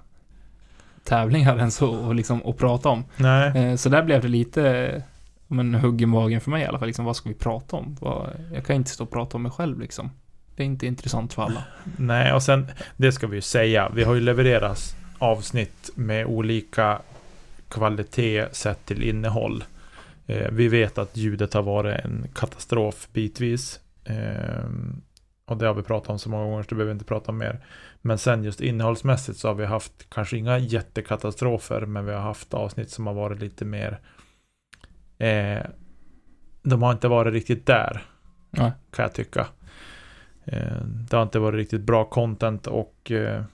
tävlingar 1.07 1.59
ens 1.59 1.83
att, 1.83 1.89
och 1.89 2.15
liksom, 2.15 2.43
att 2.47 2.57
prata 2.57 2.89
om. 2.89 3.05
Nej, 3.17 3.53
Eh, 3.59 3.77
så 3.77 3.89
där 3.89 4.03
blev 4.03 4.23
det 4.23 4.29
lite 4.29 4.69
eh, 4.71 5.03
om 5.49 5.59
en 5.59 5.75
hugg 5.75 6.03
i 6.03 6.07
magen 6.07 6.41
för 6.41 6.51
mig 6.51 6.63
i 6.63 6.67
alla 6.67 6.79
fall. 6.79 6.87
Liksom, 6.87 7.05
vad 7.05 7.17
ska 7.17 7.29
vi 7.29 7.35
prata 7.35 7.77
om? 7.77 7.97
Vad, 8.01 8.31
jag 8.55 8.65
kan 8.65 8.77
inte 8.77 8.91
stå 8.91 9.05
och 9.05 9.11
prata 9.11 9.37
om 9.37 9.43
mig 9.43 9.53
själv 9.53 9.81
liksom. 9.81 10.11
Det 10.57 10.63
är 10.63 10.67
inte 10.67 10.87
intressant 10.87 11.33
för 11.33 11.43
alla. 11.43 11.65
nej, 11.97 12.33
och 12.33 12.43
sen 12.43 12.67
det 12.97 13.13
ska 13.13 13.27
vi 13.27 13.37
ju 13.37 13.43
säga. 13.43 13.91
Vi 13.95 14.05
har 14.05 14.15
ju 14.15 14.21
levererat 14.21 14.97
avsnitt 15.19 15.91
med 15.95 16.27
olika 16.27 16.99
kvalitet 17.69 18.47
sett 18.53 18.87
till 18.87 19.03
innehåll. 19.03 19.65
Eh, 20.27 20.51
vi 20.53 20.69
vet 20.69 20.99
att 20.99 21.17
ljudet 21.17 21.55
har 21.55 21.63
varit 21.63 22.05
en 22.05 22.27
katastrof 22.35 23.09
bitvis. 23.13 23.81
Eh, 24.05 24.65
och 25.47 25.57
det 25.57 25.67
har 25.67 25.75
vi 25.75 25.83
pratat 25.83 26.11
om 26.11 26.19
så 26.19 26.29
många 26.29 26.45
gånger 26.45 26.63
så 26.63 26.69
det 26.69 26.75
behöver 26.75 26.93
vi 26.93 26.97
inte 26.97 27.05
prata 27.05 27.33
om 27.33 27.39
mer. 27.39 27.61
Men 28.07 28.19
sen 28.19 28.45
just 28.45 28.61
innehållsmässigt 28.61 29.39
så 29.39 29.49
har 29.49 29.55
vi 29.55 29.65
haft 29.65 30.11
kanske 30.11 30.37
inga 30.37 30.59
jättekatastrofer 30.59 31.81
men 31.81 32.07
vi 32.07 32.13
har 32.13 32.21
haft 32.21 32.55
avsnitt 32.55 32.91
som 32.91 33.07
har 33.07 33.15
varit 33.15 33.41
lite 33.41 33.65
mer 33.65 34.01
eh, 35.19 35.63
De 36.63 36.83
har 36.83 36.93
inte 36.93 37.09
varit 37.09 37.33
riktigt 37.33 37.67
där 37.67 38.03
Nej. 38.51 38.73
kan 38.91 39.03
jag 39.03 39.15
tycka. 39.15 39.47
Eh, 40.45 40.83
det 40.83 41.17
har 41.17 41.23
inte 41.23 41.39
varit 41.39 41.57
riktigt 41.57 41.81
bra 41.81 42.05
content 42.05 42.67
och 42.67 43.11
eh, 43.11 43.45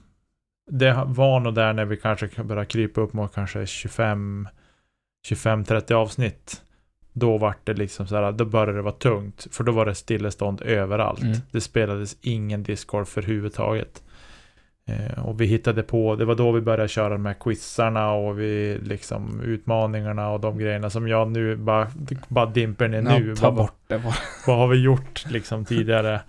det 0.71 1.03
var 1.07 1.39
nog 1.39 1.55
där 1.55 1.73
när 1.73 1.85
vi 1.85 1.97
kanske 1.97 2.43
började 2.43 2.65
krypa 2.65 3.01
upp 3.01 3.13
mot 3.13 3.35
kanske 3.35 3.65
25 3.65 4.47
25-30 5.29 5.93
avsnitt. 5.93 6.61
Då 7.13 7.37
var 7.37 7.55
det 7.63 7.73
liksom 7.73 8.07
så 8.07 8.15
här, 8.15 8.31
då 8.31 8.45
började 8.45 8.73
det 8.73 8.81
vara 8.81 8.93
tungt. 8.93 9.47
För 9.51 9.63
då 9.63 9.71
var 9.71 9.85
det 9.85 9.95
stillestånd 9.95 10.61
överallt. 10.61 11.21
Mm. 11.21 11.37
Det 11.51 11.61
spelades 11.61 12.17
ingen 12.21 12.63
Discord 12.63 13.07
för 13.07 13.21
överhuvudtaget. 13.21 14.03
Eh, 14.85 15.25
och 15.25 15.41
vi 15.41 15.45
hittade 15.45 15.83
på, 15.83 16.15
det 16.15 16.25
var 16.25 16.35
då 16.35 16.51
vi 16.51 16.61
började 16.61 16.87
köra 16.87 17.17
här 17.17 17.33
quizarna 17.33 18.11
och 18.11 18.39
vi 18.39 18.77
liksom 18.81 19.41
utmaningarna 19.41 20.29
och 20.29 20.39
de 20.39 20.57
grejerna 20.57 20.89
som 20.89 21.07
jag 21.07 21.31
nu 21.31 21.55
bara, 21.55 21.91
bara 22.27 22.45
dimper 22.45 22.87
ner 22.87 23.01
nu. 23.01 23.29
Ja, 23.29 23.35
ta 23.35 23.45
Vad- 23.49 23.55
bort 23.55 23.79
det 23.87 23.99
bara. 23.99 24.13
vad 24.47 24.57
har 24.57 24.67
vi 24.67 24.81
gjort 24.81 25.25
liksom 25.31 25.65
tidigare? 25.65 26.21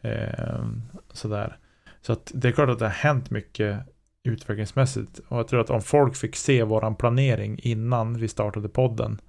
Eh, 0.00 0.64
sådär. 1.12 1.56
Så 2.00 2.12
att 2.12 2.32
det 2.34 2.48
är 2.48 2.52
klart 2.52 2.68
att 2.68 2.78
det 2.78 2.84
har 2.84 2.90
hänt 2.92 3.30
mycket 3.30 3.80
utvecklingsmässigt. 4.24 5.20
Och 5.28 5.38
jag 5.38 5.48
tror 5.48 5.60
att 5.60 5.70
om 5.70 5.82
folk 5.82 6.16
fick 6.16 6.36
se 6.36 6.62
våran 6.62 6.94
planering 6.96 7.58
innan 7.62 8.18
vi 8.18 8.28
startade 8.28 8.68
podden. 8.68 9.20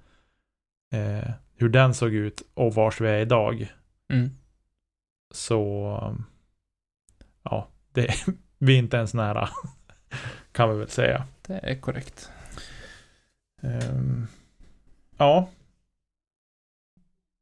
Eh, 0.94 1.30
hur 1.56 1.68
den 1.68 1.94
såg 1.94 2.14
ut 2.14 2.42
och 2.54 2.74
vars 2.74 3.00
vi 3.00 3.08
är 3.08 3.18
idag. 3.18 3.72
Mm. 4.12 4.30
Så 5.34 5.64
ja, 7.42 7.68
det, 7.92 8.14
vi 8.60 8.74
är 8.74 8.78
inte 8.78 8.96
ens 8.96 9.14
nära. 9.14 9.48
Kan 10.52 10.70
vi 10.70 10.78
väl 10.78 10.88
säga. 10.88 11.24
Det 11.46 11.60
är 11.62 11.80
korrekt. 11.80 12.30
Ehm, 13.62 14.26
ja. 15.16 15.48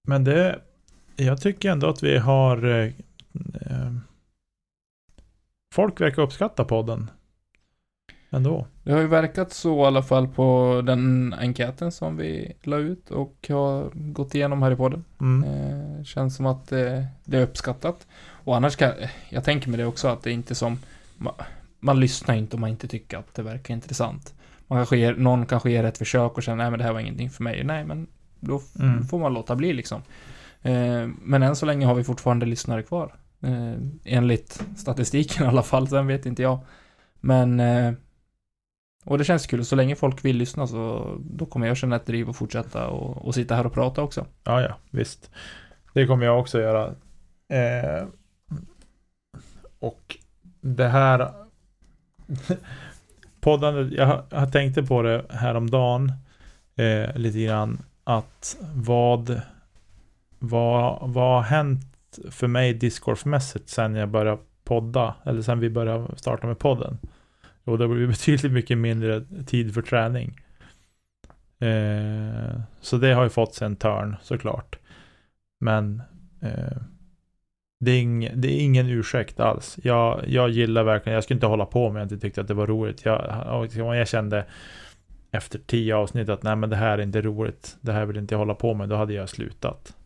Men 0.09 0.25
det, 0.25 0.61
jag 1.17 1.41
tycker 1.41 1.71
ändå 1.71 1.89
att 1.89 2.03
vi 2.03 2.19
har 2.19 2.65
eh, 2.65 2.93
ehm, 3.61 4.01
Folk 5.75 6.01
verkar 6.01 6.23
uppskatta 6.23 6.65
podden. 6.65 7.11
Ändå. 8.31 8.67
Det 8.83 8.93
har 8.93 9.01
ju 9.01 9.07
verkat 9.07 9.53
så 9.53 9.83
i 9.83 9.87
alla 9.87 10.03
fall 10.03 10.29
på 10.29 10.81
den 10.85 11.35
enkäten 11.39 11.93
som 11.93 12.17
vi 12.17 12.53
la 12.63 12.77
ut 12.77 13.11
och 13.11 13.47
har 13.49 13.91
gått 13.95 14.35
igenom 14.35 14.63
här 14.63 14.71
i 14.71 14.77
podden. 14.77 15.05
Mm. 15.21 15.51
Eh, 15.51 16.05
känns 16.05 16.37
som 16.37 16.47
att 16.47 16.73
eh, 16.73 17.05
det 17.25 17.39
är 17.39 17.43
uppskattat. 17.43 18.07
Och 18.21 18.57
annars 18.57 18.77
kan 18.77 18.93
jag 19.29 19.45
tänker 19.45 19.69
mig 19.71 19.79
det 19.79 19.85
också 19.85 20.09
att 20.09 20.23
det 20.23 20.31
är 20.31 20.35
inte 20.35 20.55
som 20.55 20.79
man, 21.19 21.35
man 21.81 22.01
lyssnar 22.01 22.35
inte 22.35 22.57
om 22.57 22.61
man 22.61 22.71
inte 22.71 22.89
tycker 22.89 23.19
att 23.19 23.35
det 23.35 23.43
verkar 23.43 23.75
intressant. 23.75 24.35
Man 24.67 24.79
kanske 24.79 24.97
ger, 24.97 25.15
någon 25.15 25.47
kanske 25.47 25.71
ger 25.71 25.85
ett 25.85 25.99
försök 25.99 26.33
och 26.37 26.43
känner 26.43 26.57
nej 26.57 26.71
men 26.71 26.79
det 26.79 26.85
här 26.85 26.93
var 26.93 27.01
ingenting 27.01 27.31
för 27.31 27.43
mig. 27.43 27.65
Nej 27.65 27.85
men 27.85 28.07
då 28.41 28.61
Mm. 28.81 29.05
får 29.05 29.19
man 29.19 29.35
låta 29.35 29.57
bli 29.57 29.73
liksom. 29.73 30.03
Eh, 30.63 31.07
men 31.23 31.43
än 31.43 31.57
så 31.57 31.67
länge 31.67 31.87
har 31.87 31.95
vi 31.95 32.05
fortfarande 32.05 32.47
lyssnare 32.47 32.83
kvar. 32.83 33.15
Eh, 33.43 33.75
enligt 34.05 34.63
statistiken 34.77 35.45
i 35.47 35.49
alla 35.49 35.63
fall, 35.63 35.89
sen 35.89 36.07
vet 36.07 36.27
inte 36.27 36.43
jag. 36.43 36.59
Men 37.21 37.61
eh, 37.61 37.93
och 39.05 39.19
det 39.19 39.25
känns 39.25 39.47
kul, 39.47 39.65
så 39.65 39.77
länge 39.77 39.97
folk 39.97 40.25
vill 40.25 40.37
lyssna 40.37 40.67
så 40.67 41.17
då 41.21 41.47
kommer 41.47 41.67
jag 41.67 41.77
känna 41.77 41.97
ett 41.97 42.07
driv 42.07 42.31
att 42.31 42.37
fortsätta 42.37 42.89
och, 42.89 43.27
och 43.27 43.35
sitta 43.35 43.55
här 43.55 43.67
och 43.67 43.73
prata 43.73 44.03
också. 44.03 44.27
Ja, 44.45 44.63
ja, 44.63 44.77
visst. 44.91 45.31
Det 45.95 46.07
kommer 46.07 46.27
jag 46.27 46.41
också 46.41 46.61
göra. 46.61 46.87
Eh, 47.49 48.07
och 49.79 50.17
det 50.77 50.89
här 50.89 51.33
poddandet, 53.41 53.93
jag, 53.93 54.23
jag 54.31 54.53
tänkte 54.53 54.83
på 54.83 55.03
det 55.03 55.25
häromdagen 55.31 56.13
eh, 56.77 57.17
lite 57.17 57.45
grann 57.45 57.79
att 58.05 58.57
vad 58.75 59.41
vad, 60.39 61.11
vad 61.11 61.35
har 61.35 61.43
hänt 61.43 62.19
för 62.31 62.47
mig 62.47 62.75
discgolfmässigt 62.75 63.69
sen 63.69 63.95
jag 63.95 64.09
började 64.09 64.43
podda 64.65 65.15
eller 65.25 65.43
sen 65.43 65.61
vi 65.61 65.71
började 65.71 66.17
starta 66.17 66.47
med 66.47 66.59
podden? 66.59 66.99
Jo, 67.65 67.77
det 67.77 67.85
har 67.85 67.95
blivit 67.95 68.11
betydligt 68.19 68.53
mycket 68.53 68.79
mindre 68.79 69.25
tid 69.47 69.75
för 69.75 69.83
träning. 69.83 70.41
Eh, 71.59 72.61
så 72.81 72.97
det 72.97 73.13
har 73.13 73.23
ju 73.23 73.29
fått 73.29 73.55
sig 73.55 73.67
en 73.67 73.77
törn 73.77 74.17
såklart. 74.23 74.79
Men 75.61 76.03
eh, 76.41 76.77
det, 77.79 77.91
är 77.91 78.01
ing, 78.01 78.31
det 78.35 78.49
är 78.49 78.61
ingen 78.61 78.87
ursäkt 78.87 79.41
alls. 79.41 79.79
Jag, 79.83 80.25
jag 80.29 80.51
gillar 80.51 80.85
verkligen, 80.85 81.15
jag 81.15 81.25
skulle 81.25 81.37
inte 81.37 81.47
hålla 81.47 81.67
på 81.67 81.87
om 81.87 81.97
jag 81.97 82.05
inte 82.05 82.19
tyckte 82.19 82.41
att 82.41 82.49
det 82.49 82.55
var 82.55 82.67
roligt. 82.67 83.05
Jag, 83.05 83.63
liksom, 83.63 83.87
jag 83.87 84.09
kände 84.09 84.47
efter 85.31 85.59
tio 85.59 85.97
avsnitt 85.97 86.29
att 86.29 86.43
nej 86.43 86.57
men 86.57 86.71
det 86.71 86.77
här 86.77 86.99
är 86.99 87.03
inte 87.03 87.23
roligt. 87.23 87.77
Det 87.81 87.93
här 87.93 88.07
vill 88.07 88.17
inte 88.17 88.35
jag 88.35 88.39
hålla 88.39 88.55
på 88.55 88.75
med. 88.75 88.89
Då 88.89 88.97
hade 88.97 89.15
jag 89.15 89.29
slutat. 89.29 89.97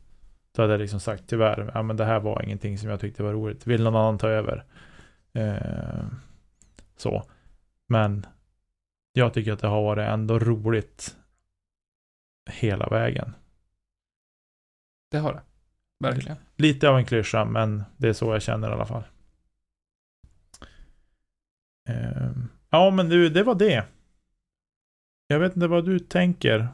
Då 0.56 0.62
hade 0.62 0.72
jag 0.74 0.80
liksom 0.80 1.00
sagt 1.00 1.24
tyvärr, 1.26 1.70
ja 1.74 1.82
men 1.82 1.96
det 1.96 2.04
här 2.04 2.20
var 2.20 2.42
ingenting 2.42 2.78
som 2.78 2.90
jag 2.90 3.00
tyckte 3.00 3.22
var 3.22 3.32
roligt. 3.32 3.66
Vill 3.66 3.82
någon 3.82 3.96
annan 3.96 4.18
ta 4.18 4.28
över? 4.28 4.64
Eh, 5.32 6.04
så. 6.96 7.22
Men 7.88 8.26
jag 9.12 9.34
tycker 9.34 9.52
att 9.52 9.60
det 9.60 9.68
har 9.68 9.82
varit 9.82 10.08
ändå 10.08 10.38
roligt 10.38 11.16
hela 12.50 12.88
vägen. 12.88 13.34
Det 15.10 15.18
har 15.18 15.32
det. 15.32 15.42
Verkligen. 16.02 16.36
Lite 16.56 16.88
av 16.88 16.98
en 16.98 17.04
klyscha, 17.04 17.44
men 17.44 17.84
det 17.96 18.08
är 18.08 18.12
så 18.12 18.32
jag 18.32 18.42
känner 18.42 18.70
i 18.70 18.72
alla 18.72 18.86
fall. 18.86 19.02
Ehm, 21.88 22.48
ja, 22.70 22.90
men 22.90 23.08
du, 23.08 23.28
det 23.28 23.42
var 23.42 23.54
det. 23.54 23.84
Jag 25.26 25.38
vet 25.38 25.54
inte 25.56 25.68
vad 25.68 25.84
du 25.84 25.98
tänker. 25.98 26.68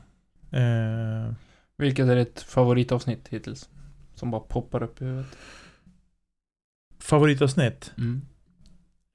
Ehm, 0.51 1.35
Vilket 1.77 2.07
är 2.09 2.17
ditt 2.17 2.41
favoritavsnitt 2.41 3.29
hittills? 3.29 3.69
Som 4.15 4.31
bara 4.31 4.41
poppar 4.41 4.83
upp 4.83 5.03
i 5.03 5.05
huvudet. 5.05 5.39
favoritavsnitt? 7.01 7.93
Mm. 7.99 8.23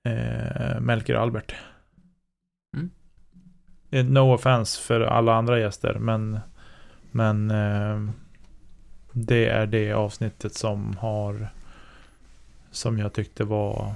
Eh, 0.05 0.79
Melker 0.79 1.15
Albert. 1.15 1.55
Mm. 2.75 2.89
Eh, 3.91 4.05
No 4.05 4.33
offense 4.33 4.81
för 4.81 5.01
alla 5.01 5.33
andra 5.35 5.59
gäster, 5.59 5.93
men, 5.99 6.39
men 7.11 7.51
det 9.13 9.45
är 9.47 9.65
det 9.67 9.93
avsnittet 9.93 10.53
som 10.55 10.97
har 10.97 11.47
som 12.71 12.99
jag 12.99 13.13
tyckte 13.13 13.43
var 13.43 13.95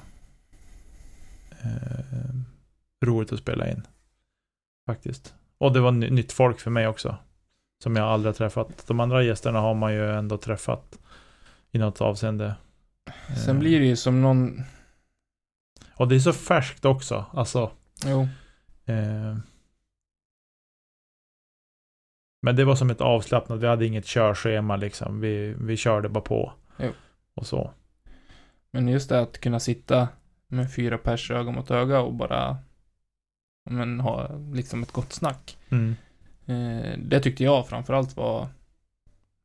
eh, 1.63 2.35
roligt 3.05 3.33
att 3.33 3.39
spela 3.39 3.69
in. 3.69 3.81
Faktiskt. 4.87 5.33
Och 5.57 5.73
det 5.73 5.79
var 5.79 5.91
ny- 5.91 6.09
nytt 6.09 6.31
folk 6.31 6.59
för 6.59 6.71
mig 6.71 6.87
också. 6.87 7.17
Som 7.83 7.95
jag 7.95 8.05
aldrig 8.07 8.29
har 8.33 8.37
träffat. 8.37 8.83
De 8.87 8.99
andra 8.99 9.23
gästerna 9.23 9.59
har 9.59 9.73
man 9.73 9.93
ju 9.93 10.11
ändå 10.13 10.37
träffat 10.37 10.99
i 11.71 11.77
något 11.77 12.01
avseende. 12.01 12.55
Sen 13.45 13.55
Eh, 13.55 13.59
blir 13.59 13.79
det 13.79 13.85
ju 13.85 13.95
som 13.95 14.21
någon... 14.21 14.61
Och 15.93 16.07
det 16.07 16.15
är 16.15 16.19
så 16.19 16.33
färskt 16.33 16.85
också. 16.85 17.25
Alltså. 17.33 17.71
Jo. 18.05 18.27
Eh, 18.85 19.37
men 22.47 22.55
det 22.55 22.65
var 22.65 22.75
som 22.75 22.89
ett 22.89 23.01
avslappnat, 23.01 23.59
vi 23.59 23.67
hade 23.67 23.85
inget 23.85 24.05
körschema 24.05 24.75
liksom. 24.75 25.19
Vi, 25.19 25.55
vi 25.59 25.77
körde 25.77 26.09
bara 26.09 26.23
på. 26.23 26.53
Jo. 26.77 26.91
Och 27.33 27.47
så. 27.47 27.71
Men 28.71 28.87
just 28.87 29.09
det 29.09 29.19
att 29.19 29.39
kunna 29.39 29.59
sitta 29.59 30.07
med 30.47 30.73
fyra 30.73 30.97
pers 30.97 31.31
öga 31.31 31.51
mot 31.51 31.71
öga 31.71 31.99
och 31.99 32.13
bara 32.13 32.57
men, 33.69 33.99
ha 33.99 34.31
liksom 34.53 34.83
ett 34.83 34.91
gott 34.91 35.13
snack. 35.13 35.57
Mm. 35.69 35.95
Eh, 36.45 36.97
det 36.97 37.19
tyckte 37.19 37.43
jag 37.43 37.67
framförallt 37.67 38.15
var 38.15 38.47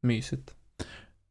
mysigt. 0.03 0.55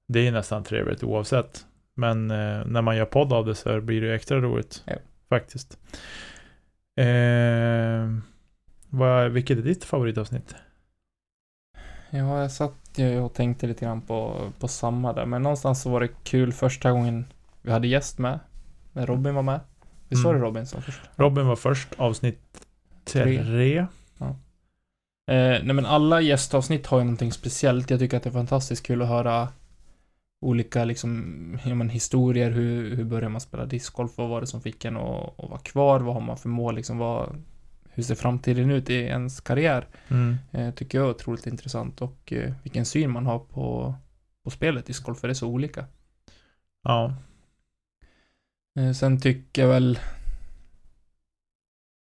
Det 0.07 0.27
är 0.27 0.31
nästan 0.31 0.63
trevligt 0.63 1.03
oavsett. 1.03 1.65
Men 1.93 2.31
eh, 2.31 2.65
när 2.65 2.81
man 2.81 2.97
gör 2.97 3.05
podd 3.05 3.33
av 3.33 3.45
det 3.45 3.55
så 3.55 3.81
blir 3.81 4.01
det 4.01 4.07
ju 4.07 4.15
extra 4.15 4.39
roligt. 4.39 4.83
Ja. 4.85 4.95
Faktiskt. 5.29 5.77
Eh, 6.95 8.17
vad, 8.89 9.31
vilket 9.31 9.57
är 9.57 9.61
ditt 9.61 9.83
favoritavsnitt? 9.83 10.55
Ja, 12.11 12.41
jag 12.41 12.51
satt 12.51 12.73
ju 12.95 13.19
och 13.19 13.33
tänkte 13.33 13.67
lite 13.67 13.85
grann 13.85 14.01
på, 14.01 14.49
på 14.59 14.67
samma 14.67 15.13
där, 15.13 15.25
men 15.25 15.41
någonstans 15.41 15.81
så 15.81 15.89
var 15.89 15.99
det 15.99 16.09
kul 16.23 16.53
första 16.53 16.91
gången 16.91 17.25
vi 17.61 17.71
hade 17.71 17.87
gäst 17.87 18.17
med. 18.17 18.39
När 18.93 19.05
Robin 19.05 19.35
var 19.35 19.43
med. 19.43 19.59
Visst 20.09 20.23
var 20.23 20.33
det 20.33 20.39
Mm. 20.39 20.47
Robin 20.47 20.65
som 20.65 20.81
först? 20.81 21.01
Robin 21.15 21.47
var 21.47 21.55
först, 21.55 21.93
avsnitt 21.97 22.67
Tre. 23.03 23.43
tre. 23.43 23.85
Eh, 25.31 25.63
nej 25.63 25.73
men 25.73 25.85
alla 25.85 26.21
gästavsnitt 26.21 26.87
har 26.87 26.97
ju 26.97 27.03
någonting 27.03 27.31
speciellt. 27.31 27.89
Jag 27.89 27.99
tycker 27.99 28.17
att 28.17 28.23
det 28.23 28.29
är 28.29 28.33
fantastiskt 28.33 28.85
kul 28.85 29.01
att 29.01 29.07
höra 29.07 29.47
olika 30.41 30.85
liksom, 30.85 31.59
ja, 31.65 31.75
men, 31.75 31.89
historier. 31.89 32.51
Hur, 32.51 32.95
hur 32.95 33.03
börjar 33.03 33.29
man 33.29 33.41
spela 33.41 33.65
discgolf? 33.65 34.11
Vad 34.17 34.29
var 34.29 34.41
det 34.41 34.47
som 34.47 34.61
fick 34.61 34.85
en 34.85 34.97
att, 34.97 35.39
att 35.39 35.49
vara 35.49 35.59
kvar? 35.59 35.99
Vad 35.99 36.13
har 36.13 36.21
man 36.21 36.37
för 36.37 36.49
mål? 36.49 36.75
Liksom, 36.75 36.97
vad, 36.97 37.43
hur 38.01 38.05
ser 38.05 38.15
framtiden 38.15 38.71
ut 38.71 38.89
i 38.89 38.95
ens 38.95 39.41
karriär? 39.41 39.87
Mm. 40.07 40.37
Eh, 40.51 40.73
tycker 40.73 40.97
jag 40.97 41.07
är 41.07 41.11
otroligt 41.11 41.47
intressant 41.47 42.01
och 42.01 42.33
eh, 42.33 42.53
vilken 42.63 42.85
syn 42.85 43.11
man 43.11 43.25
har 43.25 43.39
på, 43.39 43.95
på 44.43 44.49
spelet 44.49 44.85
discgolf, 44.85 45.19
för 45.19 45.27
det 45.27 45.31
är 45.31 45.35
så 45.35 45.47
olika. 45.47 45.85
Ja. 46.83 47.15
Eh, 48.79 48.91
sen 48.91 49.21
tycker 49.21 49.61
jag 49.61 49.69
väl 49.69 49.99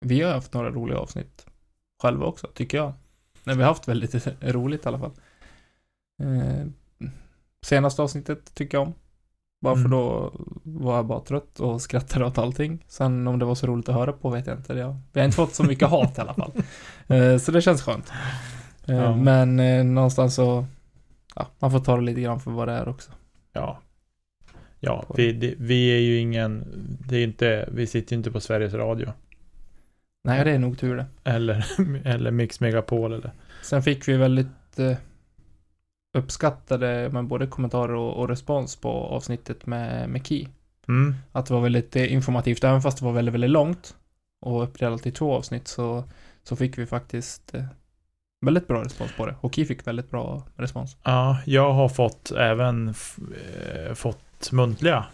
vi 0.00 0.22
har 0.22 0.32
haft 0.32 0.54
några 0.54 0.70
roliga 0.70 0.98
avsnitt 0.98 1.46
själva 2.02 2.26
också, 2.26 2.46
tycker 2.46 2.78
jag. 2.78 2.92
Nej, 3.44 3.56
vi 3.56 3.62
har 3.62 3.68
haft 3.68 3.88
väldigt 3.88 4.26
roligt 4.42 4.84
i 4.84 4.88
alla 4.88 4.98
fall. 4.98 5.12
Senaste 7.62 8.02
avsnittet 8.02 8.54
tycker 8.54 8.78
jag 8.78 8.86
om. 8.86 8.94
Bara 9.60 9.74
för 9.74 9.80
Mm. 9.80 9.90
då 9.90 10.32
var 10.62 10.96
jag 10.96 11.06
bara 11.06 11.20
trött 11.20 11.60
och 11.60 11.80
skrattade 11.82 12.24
åt 12.24 12.38
allting. 12.38 12.84
Sen 12.88 13.26
om 13.26 13.38
det 13.38 13.44
var 13.44 13.54
så 13.54 13.66
roligt 13.66 13.88
att 13.88 13.94
höra 13.94 14.12
på 14.12 14.30
vet 14.30 14.46
jag 14.46 14.56
inte. 14.56 14.72
Jag, 14.74 14.96
vi 15.12 15.20
har 15.20 15.24
inte 15.24 15.36
fått 15.36 15.54
så 15.54 15.64
mycket 15.64 15.88
hat 15.88 16.18
i 16.18 16.20
alla 16.20 16.34
fall. 16.34 16.52
Eh, 17.08 17.36
så 17.38 17.52
det 17.52 17.60
känns 17.62 17.82
skönt. 17.82 18.12
Eh, 18.86 18.96
Ja. 18.96 19.16
Men 19.16 19.60
eh, 19.60 19.84
någonstans 19.84 20.34
så, 20.34 20.66
ja, 21.34 21.46
man 21.58 21.70
får 21.70 21.78
ta 21.80 21.96
det 21.96 22.02
lite 22.02 22.20
grann 22.20 22.40
för 22.40 22.50
vad 22.50 22.68
det 22.68 22.72
är 22.74 22.88
också. 22.88 23.10
Ja. 23.52 23.78
Ja, 24.80 25.04
vi, 25.16 25.32
det, 25.32 25.54
vi 25.58 25.96
är 25.96 26.00
ju 26.00 26.18
ingen, 26.18 26.64
det 27.08 27.16
är 27.16 27.24
inte, 27.24 27.68
vi 27.72 27.86
sitter 27.86 28.12
ju 28.12 28.16
inte 28.16 28.30
på 28.30 28.40
Sveriges 28.40 28.74
Radio. 28.74 29.12
Nej, 30.24 30.44
det 30.44 30.50
är 30.50 30.58
nog 30.58 30.78
tur 30.78 30.96
det. 30.96 31.06
Eller, 31.24 31.66
eller 32.04 32.30
Mix 32.30 32.60
Megapol 32.60 33.12
eller. 33.12 33.30
Sen 33.62 33.82
fick 33.82 34.08
vi 34.08 34.16
väldigt 34.16 34.78
uppskattade 36.16 37.10
men 37.12 37.28
både 37.28 37.46
kommentarer 37.46 37.94
och, 37.94 38.16
och 38.16 38.28
respons 38.28 38.76
på 38.76 38.88
avsnittet 38.88 39.66
med, 39.66 40.10
med 40.10 40.26
Key. 40.26 40.46
Mm. 40.88 41.14
Att 41.32 41.46
det 41.46 41.54
var 41.54 41.60
väldigt 41.60 41.96
eh, 41.96 42.12
informativt, 42.12 42.64
även 42.64 42.82
fast 42.82 42.98
det 42.98 43.04
var 43.04 43.12
väldigt, 43.12 43.34
väldigt 43.34 43.50
långt 43.50 43.96
och 44.40 44.62
uppdelat 44.62 45.06
i 45.06 45.10
två 45.10 45.34
avsnitt 45.34 45.68
så, 45.68 46.04
så 46.42 46.56
fick 46.56 46.78
vi 46.78 46.86
faktiskt 46.86 47.54
eh, 47.54 47.64
väldigt 48.40 48.68
bra 48.68 48.84
respons 48.84 49.12
på 49.16 49.26
det. 49.26 49.34
Och 49.40 49.54
Key 49.54 49.64
fick 49.64 49.86
väldigt 49.86 50.10
bra 50.10 50.42
respons. 50.56 50.96
Ja, 51.02 51.38
jag 51.44 51.72
har 51.72 51.88
fått 51.88 52.30
även 52.30 52.88
eh, 52.88 53.94
fått 53.94 54.52
muntliga 54.52 55.04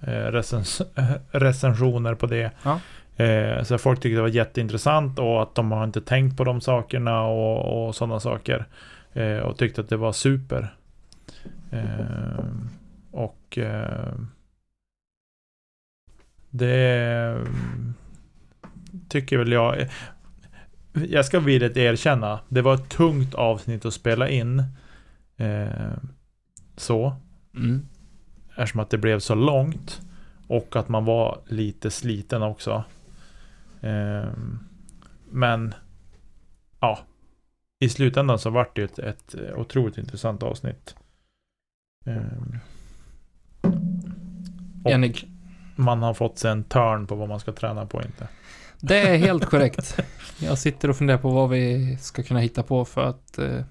recens 0.00 0.82
recensioner 1.30 2.14
på 2.14 2.26
det. 2.26 2.50
Ja. 2.62 2.80
Eh, 3.18 3.62
så 3.62 3.78
folk 3.78 4.00
tyckte 4.00 4.16
det 4.16 4.22
var 4.22 4.28
jätteintressant 4.28 5.18
och 5.18 5.42
att 5.42 5.54
de 5.54 5.72
har 5.72 5.84
inte 5.84 6.00
tänkt 6.00 6.36
på 6.36 6.44
de 6.44 6.60
sakerna 6.60 7.22
och, 7.22 7.86
och 7.86 7.94
sådana 7.94 8.20
saker. 8.20 8.66
Eh, 9.12 9.38
och 9.38 9.58
tyckte 9.58 9.80
att 9.80 9.88
det 9.88 9.96
var 9.96 10.12
super. 10.12 10.74
Eh, 11.70 12.44
och 13.10 13.58
eh, 13.58 14.14
det 16.50 17.36
tycker 19.08 19.38
väl 19.38 19.52
jag. 19.52 19.88
Jag 20.92 21.24
ska 21.24 21.40
villigt 21.40 21.76
erkänna. 21.76 22.40
Det 22.48 22.62
var 22.62 22.74
ett 22.74 22.88
tungt 22.88 23.34
avsnitt 23.34 23.84
att 23.84 23.94
spela 23.94 24.28
in. 24.28 24.62
Eh, 25.36 25.92
så. 26.76 27.16
Mm. 27.54 27.88
Eftersom 28.56 28.80
att 28.80 28.90
det 28.90 28.98
blev 28.98 29.18
så 29.18 29.34
långt. 29.34 30.00
Och 30.46 30.76
att 30.76 30.88
man 30.88 31.04
var 31.04 31.38
lite 31.46 31.90
sliten 31.90 32.42
också. 32.42 32.84
Ehm, 33.80 34.58
men 35.30 35.74
ja, 36.80 36.98
i 37.80 37.88
slutändan 37.88 38.38
så 38.38 38.50
vart 38.50 38.76
det 38.76 38.82
ett, 38.82 38.98
ett 38.98 39.34
otroligt 39.56 39.98
intressant 39.98 40.42
avsnitt. 40.42 40.94
Ehm, 42.06 42.58
och 44.84 45.24
man 45.76 46.02
har 46.02 46.14
fått 46.14 46.38
sig 46.38 46.50
en 46.50 46.64
törn 46.64 47.06
på 47.06 47.14
vad 47.14 47.28
man 47.28 47.40
ska 47.40 47.52
träna 47.52 47.86
på 47.86 48.02
inte. 48.02 48.28
Det 48.80 48.98
är 48.98 49.16
helt 49.16 49.44
korrekt. 49.44 50.00
Jag 50.40 50.58
sitter 50.58 50.90
och 50.90 50.96
funderar 50.96 51.18
på 51.18 51.30
vad 51.30 51.50
vi 51.50 51.96
ska 52.00 52.22
kunna 52.22 52.40
hitta 52.40 52.62
på 52.62 52.84
för 52.84 53.04
att 53.04 53.38
eh, 53.38 53.64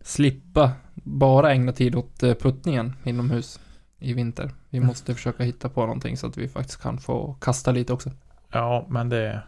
slippa 0.00 0.72
bara 0.94 1.52
ägna 1.52 1.72
tid 1.72 1.94
åt 1.94 2.22
eh, 2.22 2.34
puttningen 2.34 2.96
inomhus 3.04 3.60
i 3.98 4.12
vinter. 4.12 4.50
Vi 4.70 4.80
måste 4.80 5.14
försöka 5.14 5.42
hitta 5.42 5.68
på 5.68 5.80
någonting 5.80 6.16
så 6.16 6.26
att 6.26 6.36
vi 6.36 6.48
faktiskt 6.48 6.82
kan 6.82 6.98
få 6.98 7.34
kasta 7.40 7.72
lite 7.72 7.92
också. 7.92 8.10
Ja, 8.52 8.86
men 8.88 9.08
det, 9.08 9.42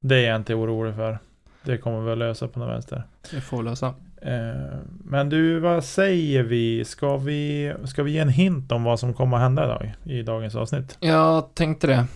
det 0.00 0.16
är 0.16 0.28
jag 0.28 0.36
inte 0.36 0.54
orolig 0.54 0.94
för. 0.94 1.18
Det 1.62 1.78
kommer 1.78 2.00
vi 2.00 2.12
att 2.12 2.18
lösa 2.18 2.48
på 2.48 2.58
något 2.58 2.68
vänster. 2.68 3.02
Det 3.30 3.40
får 3.40 3.62
lösa. 3.62 3.86
Eh, 4.22 4.78
Men 5.04 5.28
du, 5.28 5.60
vad 5.60 5.84
säger 5.84 6.42
vi? 6.42 6.84
Ska 6.84 7.16
vi, 7.16 7.72
ska 7.84 8.02
vi 8.02 8.10
ge 8.12 8.18
en 8.18 8.28
hint 8.28 8.72
om 8.72 8.84
vad 8.84 9.00
som 9.00 9.14
kommer 9.14 9.36
att 9.36 9.42
hända 9.42 9.64
idag, 9.64 9.92
i 10.04 10.22
dagens 10.22 10.54
avsnitt? 10.54 10.96
Jag 11.00 11.54
tänkte 11.54 11.86
det. 11.86 12.06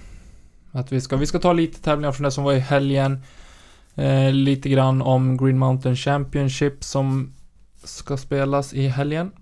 Att 0.72 0.92
vi 0.92 1.00
ska, 1.00 1.16
vi 1.16 1.26
ska 1.26 1.38
ta 1.38 1.52
lite 1.52 1.82
tävlingar 1.82 2.12
från 2.12 2.24
det 2.24 2.30
som 2.30 2.44
var 2.44 2.52
i 2.52 2.58
helgen. 2.58 3.22
Eh, 3.94 4.32
lite 4.32 4.68
grann 4.68 5.02
om 5.02 5.36
Green 5.36 5.58
Mountain 5.58 5.96
Championship 5.96 6.84
som 6.84 7.34
ska 7.84 8.16
spelas 8.16 8.74
i 8.74 8.88
helgen. 8.88 9.32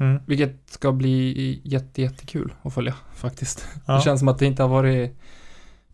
Mm. 0.00 0.22
Vilket 0.26 0.70
ska 0.70 0.92
bli 0.92 1.60
jätte, 1.64 2.02
jättekul 2.02 2.52
att 2.62 2.74
följa 2.74 2.94
faktiskt. 3.14 3.68
Ja. 3.86 3.94
Det 3.94 4.00
känns 4.00 4.20
som 4.20 4.28
att 4.28 4.38
det 4.38 4.46
inte 4.46 4.62
har 4.62 4.68
varit 4.68 5.18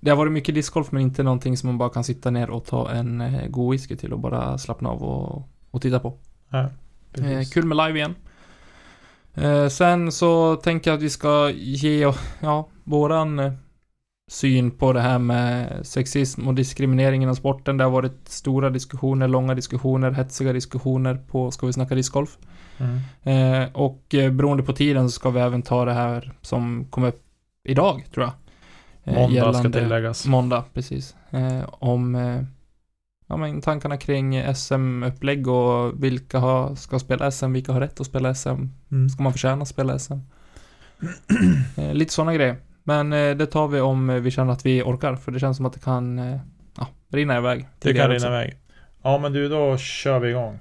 Det 0.01 0.11
har 0.11 0.17
varit 0.17 0.33
mycket 0.33 0.55
discgolf 0.55 0.93
men 0.93 1.03
inte 1.03 1.23
någonting 1.23 1.57
som 1.57 1.67
man 1.67 1.79
bara 1.79 1.91
kan 1.91 2.05
sitta 2.05 2.31
ner 2.31 2.51
och 2.51 2.65
ta 2.65 2.91
en 2.91 3.21
eh, 3.21 3.47
god 3.47 3.73
whisky 3.73 3.97
till 3.97 4.13
och 4.13 4.21
bara 4.21 4.59
slappna 4.59 4.89
av 4.89 5.03
och, 5.03 5.49
och 5.71 5.83
titta 5.83 6.01
på. 6.01 6.19
Ja, 6.49 6.69
Eh, 7.19 7.43
kul 7.53 7.65
med 7.65 7.77
live 7.77 7.99
igen. 7.99 8.15
Eh, 9.35 9.69
sen 9.69 10.13
så 10.13 10.57
tänker 10.57 10.91
jag 10.91 10.97
att 10.97 11.03
vi 11.03 11.11
ska 11.11 11.51
ge, 11.51 12.13
ja, 12.41 12.69
våran 12.85 13.39
eh, 13.39 13.53
syn 14.31 14.71
på 14.71 14.93
det 14.93 15.01
här 15.01 15.19
med 15.19 15.87
sexism 15.87 16.49
och 16.49 16.55
diskriminering 16.55 17.23
inom 17.23 17.37
sporten. 17.37 17.77
Det 17.77 17.85
har 17.85 17.91
varit 17.91 18.29
stora 18.29 18.71
diskussioner, 18.71 19.29
långa 19.29 19.55
diskussioner, 19.55 20.11
hetsiga 20.11 20.53
diskussioner 20.53 21.15
på 21.15 21.51
Ska 21.51 21.67
vi 21.67 21.73
snacka 21.73 21.95
discgolf? 21.95 22.39
Mm. 22.81 23.63
Eh, 23.63 23.69
och 23.73 24.15
eh, 24.15 24.33
beroende 24.33 24.63
på 24.63 24.73
tiden 24.73 25.11
så 25.11 25.13
ska 25.13 25.31
vi 25.31 25.41
även 25.41 25.63
ta 25.63 25.85
det 25.85 25.93
här 25.93 26.33
som 26.43 26.87
kom 26.91 27.05
upp 27.05 27.23
idag, 27.65 28.05
tror 28.15 28.27
jag. 28.27 28.33
Eh, 29.05 29.21
Måndag 29.21 29.53
ska 29.55 29.71
tilläggas. 29.71 30.27
Måndag, 30.27 30.65
precis. 30.75 31.17
Eh, 31.31 31.65
om 31.71 32.15
eh, 32.15 32.43
ja, 33.27 33.37
men 33.37 33.61
tankarna 33.61 33.97
kring 33.97 34.55
SM-upplägg 34.55 35.49
och 35.49 36.05
vilka 36.05 36.39
har, 36.39 36.75
ska 36.75 36.99
spela 36.99 37.31
SM, 37.31 37.53
vilka 37.53 37.73
har 37.73 37.81
rätt 37.81 38.01
att 38.01 38.07
spela 38.07 38.35
SM, 38.35 38.49
Mm. 38.91 39.09
ska 39.09 39.23
man 39.23 39.33
förtjäna 39.33 39.63
att 39.63 39.69
spela 39.69 39.99
SM? 39.99 40.15
Eh, 41.77 41.95
lite 41.95 42.13
sådana 42.13 42.35
grejer. 42.35 42.57
Men 42.83 43.11
det 43.11 43.47
tar 43.47 43.69
vi 43.69 43.81
om 43.81 44.23
vi 44.23 44.31
känner 44.31 44.53
att 44.53 44.67
vi 44.67 44.83
orkar, 44.83 45.17
för 45.17 45.33
det 45.33 45.41
känns 45.41 45.57
som 45.57 45.67
att 45.67 45.73
det 45.73 45.81
kan 45.81 46.19
ja, 46.77 46.87
rinna 47.09 47.37
iväg. 47.39 47.69
Det 47.79 47.95
kan 47.95 48.11
rinna 48.11 48.27
iväg. 48.27 48.57
Ja 49.03 49.19
men 49.19 49.33
du, 49.33 49.49
då 49.49 49.77
kör 49.77 50.19
vi 50.19 50.29
igång. 50.31 50.59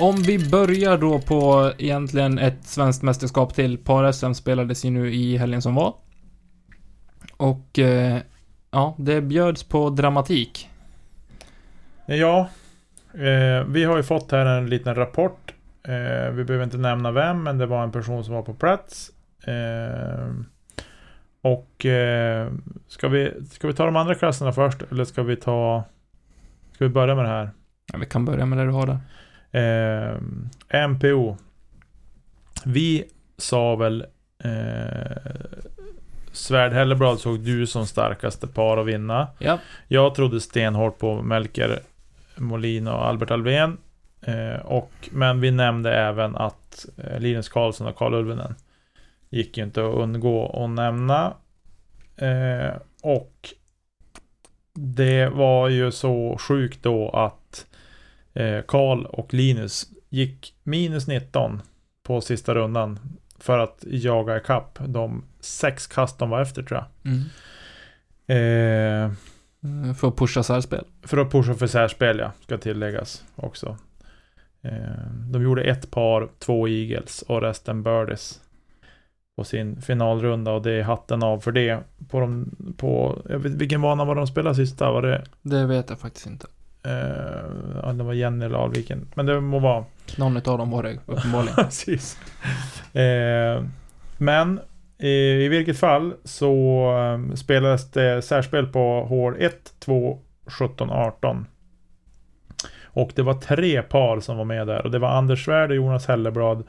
Om 0.00 0.16
vi 0.16 0.50
börjar 0.50 0.98
då 0.98 1.20
på 1.20 1.72
egentligen 1.78 2.38
ett 2.38 2.64
svenskt 2.64 3.02
mästerskap 3.02 3.54
till. 3.54 3.78
Par-SM 3.78 4.32
spelades 4.32 4.84
ju 4.84 4.90
nu 4.90 5.14
i 5.14 5.36
helgen 5.36 5.62
som 5.62 5.74
var. 5.74 5.94
Och 7.36 7.78
eh, 7.78 8.18
ja, 8.70 8.94
det 8.98 9.20
bjöds 9.20 9.64
på 9.64 9.90
dramatik. 9.90 10.68
Ja, 12.06 12.48
eh, 13.14 13.66
vi 13.68 13.84
har 13.84 13.96
ju 13.96 14.02
fått 14.02 14.32
här 14.32 14.46
en 14.46 14.70
liten 14.70 14.94
rapport. 14.94 15.54
Eh, 15.82 16.30
vi 16.32 16.44
behöver 16.44 16.64
inte 16.64 16.78
nämna 16.78 17.12
vem, 17.12 17.42
men 17.42 17.58
det 17.58 17.66
var 17.66 17.82
en 17.82 17.92
person 17.92 18.24
som 18.24 18.34
var 18.34 18.42
på 18.42 18.54
plats. 18.54 19.10
Eh, 19.44 20.28
och 21.42 21.86
eh, 21.86 22.52
ska, 22.88 23.08
vi, 23.08 23.32
ska 23.50 23.66
vi 23.66 23.74
ta 23.74 23.84
de 23.84 23.96
andra 23.96 24.14
klasserna 24.14 24.52
först, 24.52 24.82
eller 24.90 25.04
ska 25.04 25.22
vi 25.22 25.36
ta... 25.36 25.84
Ska 26.72 26.84
vi 26.84 26.90
börja 26.90 27.14
med 27.14 27.24
det 27.24 27.30
här? 27.30 27.50
Ja, 27.92 27.98
vi 27.98 28.06
kan 28.06 28.24
börja 28.24 28.46
med 28.46 28.58
det 28.58 28.64
du 28.64 28.70
har 28.70 28.86
där. 28.86 28.98
Eh, 29.52 30.16
MPO. 30.88 31.36
Vi 32.64 33.04
sa 33.36 33.76
väl 33.76 34.06
eh, 34.44 35.16
Svärd 36.32 36.72
Helleblad 36.72 37.20
såg 37.20 37.40
du 37.40 37.66
som 37.66 37.86
starkaste 37.86 38.46
par 38.46 38.76
att 38.76 38.86
vinna. 38.86 39.28
Ja, 39.38 39.58
Jag 39.88 40.14
trodde 40.14 40.40
stenhårt 40.40 40.98
på 40.98 41.22
Melker 41.22 41.80
Molin 42.36 42.88
och 42.88 43.06
Albert 43.06 43.30
Alvén. 43.30 43.78
Eh, 44.20 44.60
och, 44.66 44.92
men 45.10 45.40
vi 45.40 45.50
nämnde 45.50 45.94
även 45.94 46.36
att 46.36 46.86
eh, 46.96 47.20
Linus 47.20 47.48
Karlsson 47.48 47.86
och 47.86 47.96
Karl 47.96 48.14
Ulvenen 48.14 48.54
gick 49.30 49.56
ju 49.56 49.64
inte 49.64 49.80
att 49.86 49.94
undgå 49.94 50.64
att 50.64 50.70
nämna. 50.70 51.34
Eh, 52.16 52.74
och 53.02 53.48
det 54.74 55.28
var 55.28 55.68
ju 55.68 55.90
så 55.90 56.36
sjukt 56.40 56.82
då 56.82 57.10
att 57.10 57.66
Karl 58.66 59.04
och 59.04 59.34
Linus 59.34 59.86
gick 60.08 60.54
minus 60.62 61.06
19 61.06 61.62
på 62.02 62.20
sista 62.20 62.54
rundan 62.54 62.98
för 63.38 63.58
att 63.58 63.84
jaga 63.86 64.36
ikapp 64.36 64.78
de 64.86 65.24
sex 65.40 65.86
kast 65.86 66.18
de 66.18 66.30
var 66.30 66.40
efter 66.40 66.62
tror 66.62 66.80
jag. 66.80 67.12
mm. 67.12 67.24
Eh, 68.26 69.12
Eh, 69.62 69.94
för 69.94 70.08
att 70.08 70.16
pusha 70.16 70.42
särspel. 70.42 70.84
för 71.02 71.16
att 71.18 71.30
pusha 71.30 71.54
för 71.54 71.66
särspel 71.66 72.18
ja, 72.18 72.32
ska 72.40 72.58
tilläggas 72.58 73.24
också. 73.36 73.76
Eh, 74.62 74.72
de 75.30 75.42
gjorde 75.42 75.62
ett 75.62 75.90
par, 75.90 76.28
två 76.38 76.68
eagles 76.68 77.22
och 77.22 77.42
resten 77.42 77.82
birdies. 77.82 78.40
På 79.36 79.44
sin 79.44 79.82
finalrunda 79.82 80.52
och 80.52 80.62
det 80.62 80.72
är 80.72 80.82
hatten 80.82 81.22
av 81.22 81.40
för 81.40 81.52
det. 81.52 81.80
På, 82.08 82.20
de, 82.20 82.56
på 82.76 83.22
jag 83.28 83.38
vet, 83.38 83.52
vilken 83.52 83.82
bana 83.82 84.04
var 84.04 84.14
de 84.14 84.26
spelade 84.26 84.56
sista? 84.56 84.90
Var 84.90 85.02
det, 85.02 85.24
Det 85.42 85.66
vet 85.66 85.90
jag 85.90 85.98
faktiskt 85.98 86.26
inte. 86.26 86.46
Ja, 87.82 87.92
det 87.92 88.04
var 88.04 88.12
Jenny 88.12 88.44
eller 88.44 88.58
Alviken. 88.58 89.08
Men 89.14 89.26
det 89.26 89.40
må 89.40 89.58
vara. 89.58 89.84
Någon 90.16 90.36
av 90.36 90.58
dem 90.58 90.70
var 90.70 90.82
det 90.82 90.98
uppenbarligen. 91.06 91.54
Precis. 91.64 92.18
Eh, 92.94 93.64
men 94.18 94.60
i, 94.98 95.48
vilket 95.48 95.78
fall 95.78 96.14
så 96.24 96.82
eh, 96.96 97.34
spelades 97.34 97.90
det 97.90 98.22
särspel 98.22 98.66
på 98.66 99.06
hål 99.08 99.36
1, 99.38 99.72
2, 99.78 100.18
17, 100.46 100.90
18. 100.90 101.46
Och 102.84 103.12
det 103.14 103.22
var 103.22 103.34
tre 103.34 103.82
par 103.82 104.20
som 104.20 104.36
var 104.36 104.44
med 104.44 104.66
där. 104.66 104.84
Och 104.84 104.90
det 104.90 104.98
var 104.98 105.08
Anders 105.08 105.44
Svärd 105.44 105.70
och 105.70 105.76
Jonas 105.76 106.06
Helleblad, 106.06 106.64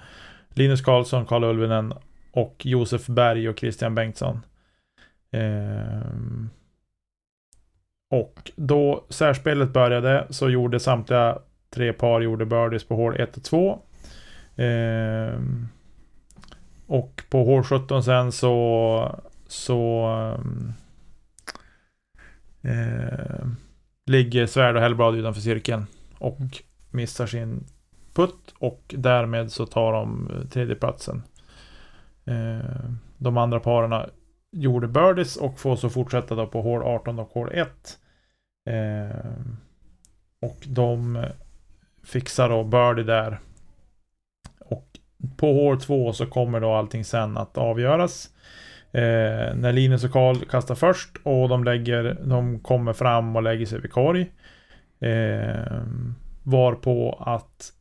Linus 0.54 0.82
Karlsson, 0.82 1.26
Karl 1.26 1.44
Ulvinen 1.44 1.94
och 2.32 2.66
Josef 2.66 3.08
Berg 3.08 3.50
och 3.50 3.60
Christian 3.60 3.96
Bengtsson. 3.96 4.40
Ehm, 5.32 6.50
och 8.10 8.52
då 8.56 9.06
särspelet 9.10 9.74
började 9.74 10.28
så 10.30 10.50
gjorde 10.50 10.80
samtliga 10.80 11.38
tre 11.70 11.94
par 11.94 12.22
gjorde 12.22 12.46
birdies 12.46 12.84
på 12.84 12.96
hål 12.96 13.16
1 13.16 13.38
och 13.38 13.44
2. 13.44 13.80
Ehm, 14.56 15.68
och 16.88 17.22
på 17.30 17.44
hål 17.44 17.64
17 17.64 18.04
sen 18.04 18.32
så 18.32 19.22
så 19.48 20.06
ehm, 22.62 23.56
ligger 24.06 24.46
Svärd 24.46 24.76
och 24.76 24.82
Hellblad 24.82 25.16
utanför 25.16 25.42
cirkeln 25.42 25.86
och 26.18 26.40
missar 26.92 27.28
sin 27.28 27.64
putt 28.14 28.54
och 28.60 28.96
därmed 28.98 29.52
så 29.52 29.66
tar 29.66 29.94
de 29.94 30.32
eh, 30.34 30.50
tredjeplatsen. 30.50 31.24
Ehm, 32.26 33.00
de 33.18 33.38
andra 33.38 33.60
paren 33.60 34.10
gjorde 34.52 34.88
birdies 34.88 35.38
och 35.38 35.60
får 35.60 35.76
så 35.76 35.90
fortsätta 35.90 36.36
då 36.36 36.48
på 36.48 36.62
hål 36.62 36.84
18 36.84 37.20
och 37.20 37.30
hål 37.30 37.52
1. 37.54 38.00
Eh, 38.70 39.32
och 40.42 40.58
de 40.68 41.26
fixar 42.04 42.50
då 42.50 42.64
birdie 42.64 43.04
där. 43.04 43.40
Och 44.60 45.00
på 45.38 45.54
hål 45.54 45.82
2 45.82 46.14
så 46.14 46.26
kommer 46.26 46.60
då 46.60 46.74
allting 46.74 47.04
sen 47.04 47.38
att 47.38 47.58
avgöras. 47.58 48.30
Eh, 48.92 49.56
när 49.56 49.72
Linus 49.72 50.04
och 50.04 50.12
Karl 50.12 50.36
kastar 50.36 50.76
först 50.76 51.18
och 51.24 51.50
de 51.50 51.64
lägger, 51.64 52.18
de 52.24 52.60
kommer 52.60 52.94
fram 52.94 53.36
och 53.36 53.44
lägger 53.44 53.66
sig 53.66 53.82
vid 53.82 53.92
korg. 53.92 54.32
Eh, 55.00 55.84
varpå 56.44 57.24
att 57.26 57.74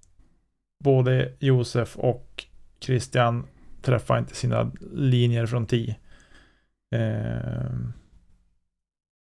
både 0.85 1.33
Josef 1.39 1.97
och 1.97 2.45
Christian 2.81 3.47
träffar 3.83 4.19
inte 4.19 4.35
sina 4.35 4.73
linjer 4.93 5.47
från 5.47 5.67
10. 5.67 5.97
Eh, 6.91 7.71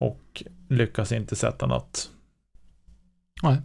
och 0.00 0.42
lyckas 0.68 1.12
inte 1.12 1.36
sätta 1.36 1.66
något. 1.66 2.10
Nej. 3.42 3.60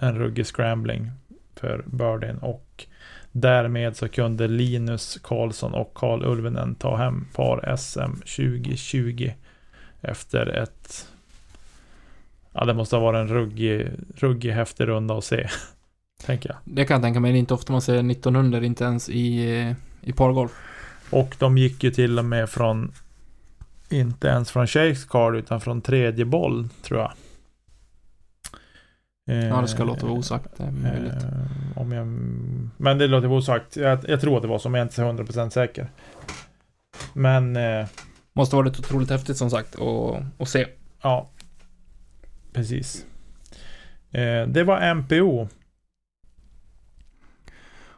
En 0.00 0.18
ruggig 0.18 0.46
scrambling 0.46 1.10
för 1.54 1.84
birdien 1.86 2.38
och 2.38 2.86
därmed 3.32 3.96
så 3.96 4.08
kunde 4.08 4.48
Linus 4.48 5.18
Karlsson 5.22 5.74
och 5.74 5.94
Karl 5.94 6.24
Ulvenen 6.24 6.74
ta 6.74 6.96
hem 6.96 7.26
par 7.34 7.76
SM 7.76 8.14
2020 8.14 9.32
efter 10.00 10.46
ett 10.46 11.08
Ja 12.52 12.64
det 12.64 12.74
måste 12.74 12.96
ha 12.96 13.02
varit 13.02 13.18
en 13.18 13.36
ruggig, 13.36 13.88
ruggig 14.16 14.50
häftig 14.50 14.88
runda 14.88 15.18
att 15.18 15.24
se. 15.24 15.48
Tänker 16.24 16.48
jag. 16.48 16.58
Det 16.64 16.84
kan 16.84 16.94
jag 16.94 17.02
tänka 17.02 17.20
mig. 17.20 17.32
Det 17.32 17.38
är 17.38 17.40
inte 17.40 17.54
ofta 17.54 17.72
man 17.72 17.82
ser 17.82 18.02
19 18.02 18.36
under, 18.36 18.62
inte 18.62 18.84
ens 18.84 19.08
i, 19.08 19.58
eh, 19.60 19.72
i 20.00 20.12
pargolf. 20.12 20.52
Och 21.10 21.36
de 21.38 21.58
gick 21.58 21.84
ju 21.84 21.90
till 21.90 22.18
och 22.18 22.24
med 22.24 22.50
från 22.50 22.92
Inte 23.92 24.28
ens 24.28 24.50
från 24.50 24.66
Shakes 24.66 25.04
card 25.04 25.36
utan 25.36 25.60
från 25.60 25.80
tredje 25.80 26.24
boll 26.24 26.68
tror 26.82 27.00
jag. 27.00 27.12
Ja, 29.24 29.60
det 29.60 29.68
ska 29.68 29.84
låta 29.84 30.06
vara 30.06 30.18
osagt. 30.18 30.48
Det 30.56 30.64
är 30.64 30.70
möjligt. 30.70 31.22
Eh, 31.22 31.78
om 31.78 31.92
jag, 31.92 32.06
men 32.76 32.98
det 32.98 33.06
låter 33.06 33.28
vara 33.28 33.38
osagt. 33.38 33.76
Jag, 33.76 33.98
jag 34.08 34.20
tror 34.20 34.36
att 34.36 34.42
det 34.42 34.48
var 34.48 34.58
så, 34.58 34.68
men 34.68 34.78
jag 34.78 34.98
är 34.98 35.10
inte 35.10 35.22
100% 35.22 35.50
säker. 35.50 35.90
Men 37.12 37.56
eh, 37.56 37.86
Måste 38.32 38.56
varit 38.56 38.78
otroligt 38.78 39.10
häftigt 39.10 39.36
som 39.36 39.50
sagt 39.50 39.76
att 40.38 40.48
se. 40.48 40.66
ja, 41.02 41.30
precis. 42.52 43.06
Eh, 44.10 44.46
det 44.46 44.64
var 44.64 44.94
MPO. 44.94 45.48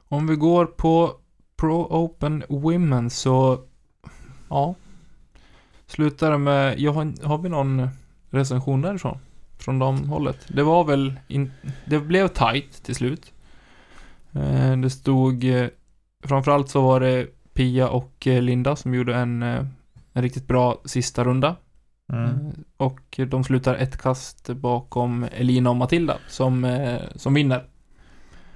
Om 0.09 0.27
vi 0.27 0.37
går 0.37 0.67
på 0.67 1.13
Pro 1.57 1.87
Open 1.91 2.45
Women 2.49 3.11
så... 3.11 3.65
Ja. 4.51 4.75
Slutar 5.95 6.31
det 6.31 6.39
med... 6.39 6.81
Jag 6.81 6.93
har, 6.93 7.27
har 7.27 7.39
vi 7.39 7.49
någon 7.49 7.89
recension 8.31 8.81
därifrån? 8.81 9.19
Från 9.59 9.79
de 9.79 10.09
hållet? 10.09 10.39
Det 10.49 10.63
var 10.63 10.85
väl... 10.85 11.15
In, 11.29 11.53
det 11.85 11.99
blev 11.99 12.29
tight 12.29 12.83
till 12.83 12.95
slut. 12.95 13.33
Eh, 14.33 14.77
det 14.77 14.91
stod... 14.91 15.45
Eh, 15.45 15.69
framförallt 16.25 16.69
så 16.69 16.83
var 16.83 17.01
det 17.01 17.27
Pia 17.53 17.89
och 17.89 18.27
eh, 18.27 18.43
Linda 18.43 18.77
som 18.77 18.95
gjorde 18.95 19.15
en, 19.15 19.43
en 19.43 20.23
riktigt 20.23 20.47
bra 20.47 20.81
sista 20.85 21.25
runda. 21.25 21.57
Mm. 22.13 22.53
Och 22.77 23.21
de 23.29 23.45
slutar 23.45 23.75
ett 23.75 23.99
kast 23.99 24.49
bakom 24.49 25.27
Elina 25.33 25.71
och 25.71 25.77
Matilda 25.77 26.19
som, 26.29 26.87
som 27.17 27.35
vinner. 27.35 27.65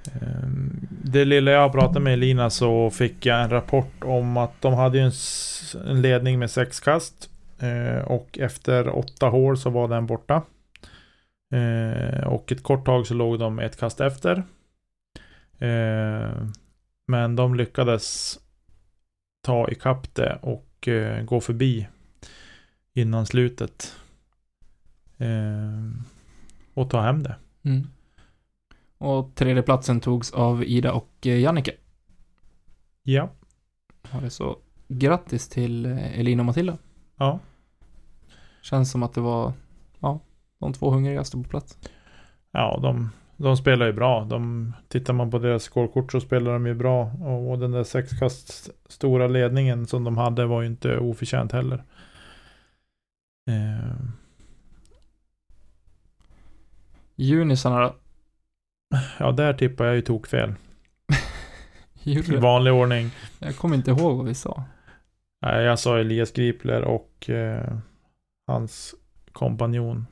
Ehm, 0.06 0.86
det 0.90 1.24
lilla 1.24 1.50
jag 1.50 1.72
pratade 1.72 2.00
med 2.00 2.12
Elina 2.12 2.50
så 2.50 2.90
fick 2.90 3.26
jag 3.26 3.42
en 3.42 3.50
rapport 3.50 4.04
om 4.04 4.36
att 4.36 4.62
de 4.62 4.74
hade 4.74 5.00
en, 5.00 5.12
en 5.86 6.02
ledning 6.02 6.38
med 6.38 6.50
sex 6.50 6.80
kast. 6.80 7.30
Eh, 7.58 8.04
och 8.04 8.38
efter 8.38 8.88
åtta 8.88 9.26
hål 9.26 9.58
så 9.58 9.70
var 9.70 9.88
den 9.88 10.06
borta. 10.06 10.42
Eh, 11.54 12.26
och 12.26 12.52
ett 12.52 12.62
kort 12.62 12.86
tag 12.86 13.06
så 13.06 13.14
låg 13.14 13.38
de 13.38 13.58
ett 13.58 13.76
kast 13.76 14.00
efter. 14.00 14.42
Ehm, 15.58 16.52
men 17.06 17.36
de 17.36 17.54
lyckades 17.54 18.38
ta 19.42 19.68
ikapp 19.68 20.14
det 20.14 20.38
och 20.42 20.88
eh, 20.88 21.22
gå 21.22 21.40
förbi 21.40 21.88
innan 22.94 23.26
slutet. 23.26 23.96
Ehm, 25.18 26.02
och 26.74 26.90
ta 26.90 27.00
hem 27.00 27.22
det. 27.22 27.36
Mm. 27.62 27.86
Och 28.98 29.34
tredjeplatsen 29.34 30.00
togs 30.00 30.32
av 30.32 30.64
Ida 30.64 30.92
och 30.92 31.26
eh, 31.26 31.40
Jannike. 31.40 31.72
Ja. 33.02 33.30
Så 34.28 34.58
grattis 34.88 35.48
till 35.48 35.86
eh, 35.86 36.20
Elina 36.20 36.42
och 36.42 36.46
Matilda. 36.46 36.78
Ja. 37.16 37.40
Känns 38.62 38.90
som 38.90 39.02
att 39.02 39.14
det 39.14 39.20
var, 39.20 39.52
ja, 40.00 40.20
de 40.58 40.72
två 40.72 40.90
hungrigaste 40.90 41.36
på 41.36 41.42
plats. 41.42 41.78
Ja, 42.50 42.78
de, 42.82 43.10
de 43.36 43.56
spelar 43.56 43.86
ju 43.86 43.92
bra. 43.92 44.24
De, 44.24 44.72
tittar 44.88 45.12
man 45.12 45.30
på 45.30 45.38
deras 45.38 45.62
skolkort 45.62 46.12
så 46.12 46.20
spelar 46.20 46.52
de 46.52 46.66
ju 46.66 46.74
bra. 46.74 47.04
Och, 47.04 47.50
och 47.50 47.58
den 47.58 47.70
där 47.70 47.84
sexkast 47.84 48.70
stora 48.88 49.26
ledningen 49.26 49.86
som 49.86 50.04
de 50.04 50.16
hade 50.16 50.46
var 50.46 50.60
ju 50.62 50.66
inte 50.66 50.98
oförtjänt 50.98 51.52
heller. 51.52 51.84
Eh, 53.50 53.96
Junisarna 57.16 57.80
då? 57.80 57.94
Ja, 59.18 59.32
där 59.32 59.52
tippar 59.52 59.84
jag 59.84 59.94
ju 59.94 60.02
tokfel. 60.02 60.54
I 62.02 62.36
vanlig 62.36 62.72
ordning. 62.72 63.10
Jag 63.38 63.56
kommer 63.56 63.76
inte 63.76 63.90
ihåg 63.90 64.16
vad 64.16 64.26
vi 64.26 64.34
sa. 64.34 64.64
Nej, 65.42 65.64
jag 65.64 65.78
sa 65.78 65.98
Elias 65.98 66.32
Gripler 66.32 66.82
och 66.82 67.30
eh, 67.30 67.78
hans 68.46 68.94
kompanjon. 69.32 70.06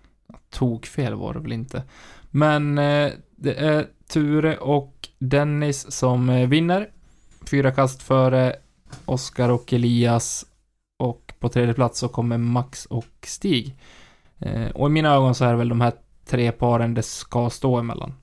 Tog 0.51 0.87
fel 0.87 1.15
var 1.15 1.35
det 1.35 1.41
väl 1.41 1.53
inte. 1.53 1.83
Men 2.31 2.79
eh, 2.79 3.13
det 3.37 3.55
är 3.55 3.87
Ture 4.09 4.57
och 4.57 5.09
Dennis 5.19 5.93
som 5.93 6.31
eh, 6.31 6.49
vinner. 6.49 6.91
Fyra 7.51 7.71
kast 7.71 8.03
före 8.03 8.57
Oskar 9.05 9.49
och 9.49 9.73
Elias. 9.73 10.47
Och 10.99 11.35
på 11.39 11.49
tredje 11.49 11.75
plats 11.75 11.99
så 11.99 12.09
kommer 12.09 12.39
Max 12.39 12.87
och 12.87 13.27
Stig. 13.27 13.77
Eh, 14.39 14.71
och 14.71 14.89
i 14.89 14.91
mina 14.91 15.15
ögon 15.15 15.35
så 15.35 15.45
är 15.45 15.51
det 15.51 15.59
väl 15.59 15.69
de 15.69 15.81
här 15.81 15.93
tre 16.27 16.53
paren 16.53 16.95
det 16.95 17.03
ska 17.03 17.51
stå 17.51 17.77
emellan. 17.77 18.15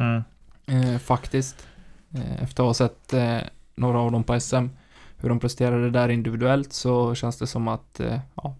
Mm. 0.00 0.22
Eh, 0.66 0.98
faktiskt. 0.98 1.68
Eh, 2.14 2.42
efter 2.42 2.62
att 2.62 2.66
ha 2.66 2.74
sett 2.74 3.12
eh, 3.12 3.38
några 3.74 3.98
av 3.98 4.12
dem 4.12 4.24
på 4.24 4.40
SM, 4.40 4.66
hur 5.16 5.28
de 5.28 5.40
presterade 5.40 5.90
där 5.90 6.08
individuellt, 6.08 6.72
så 6.72 7.14
känns 7.14 7.38
det 7.38 7.46
som 7.46 7.68
att 7.68 8.00
eh, 8.00 8.20
ja, 8.34 8.54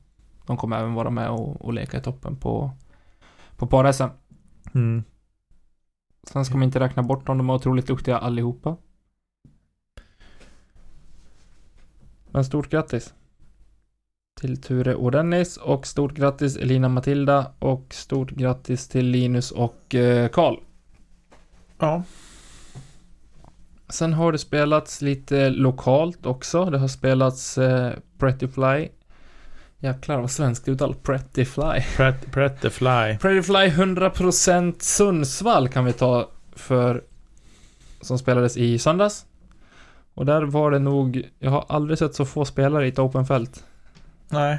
de 0.47 0.57
kommer 0.57 0.79
även 0.79 0.95
vara 0.95 1.11
med 1.11 1.31
och, 1.31 1.65
och 1.65 1.73
leka 1.73 1.99
i 1.99 2.03
toppen 2.03 2.37
på, 2.37 2.71
på 3.57 3.67
par-SM. 3.67 4.09
Mm. 4.75 5.03
Sen 6.23 6.45
ska 6.45 6.55
man 6.55 6.63
inte 6.63 6.81
räkna 6.81 7.03
bort 7.03 7.27
dem, 7.27 7.39
de 7.39 7.51
är 7.51 7.55
otroligt 7.55 7.87
duktiga 7.87 8.19
allihopa. 8.19 8.77
Men 12.31 12.45
stort 12.45 12.71
grattis! 12.71 13.15
Till 14.41 14.63
Ture 14.63 14.95
och 14.95 15.11
Dennis 15.11 15.57
och 15.57 15.87
stort 15.87 16.13
grattis 16.13 16.57
Elina 16.57 16.89
Matilda 16.89 17.53
och 17.59 17.95
stort 17.95 18.31
grattis 18.31 18.89
till 18.89 19.07
Linus 19.07 19.51
och 19.51 19.95
eh, 19.95 20.29
Karl. 20.29 20.57
Ja. 21.81 22.03
Sen 23.89 24.13
har 24.13 24.33
det 24.33 24.39
spelats 24.39 25.03
lite 25.03 25.51
lokalt 25.51 26.27
också. 26.27 26.65
Det 26.65 26.79
har 26.79 26.89
spelats 26.89 27.59
eh, 27.59 27.93
Pretty 28.19 28.49
Fly. 28.49 28.89
Jäklar 29.79 30.21
vad 30.21 30.31
svenskt 30.31 30.69
uttal. 30.69 30.95
Pretty 30.95 31.45
Fly. 31.45 31.81
Pret, 31.97 32.33
Pret 32.33 32.61
the 32.61 32.71
Fly. 32.71 33.19
Pretty 33.21 33.43
Fly 33.43 33.69
100% 33.69 34.75
Sundsvall 34.79 35.69
kan 35.69 35.85
vi 35.85 35.93
ta 35.93 36.31
för 36.53 37.03
som 38.01 38.19
spelades 38.19 38.57
i 38.57 38.79
söndags. 38.79 39.27
Och 40.15 40.27
där 40.27 40.43
var 40.43 40.71
det 40.71 40.79
nog, 40.79 41.29
jag 41.39 41.51
har 41.51 41.65
aldrig 41.69 41.99
sett 41.99 42.15
så 42.15 42.25
få 42.25 42.45
spelare 42.45 42.87
i 42.87 42.89
ett 42.89 42.99
openfält. 42.99 43.65
Nej. 44.29 44.59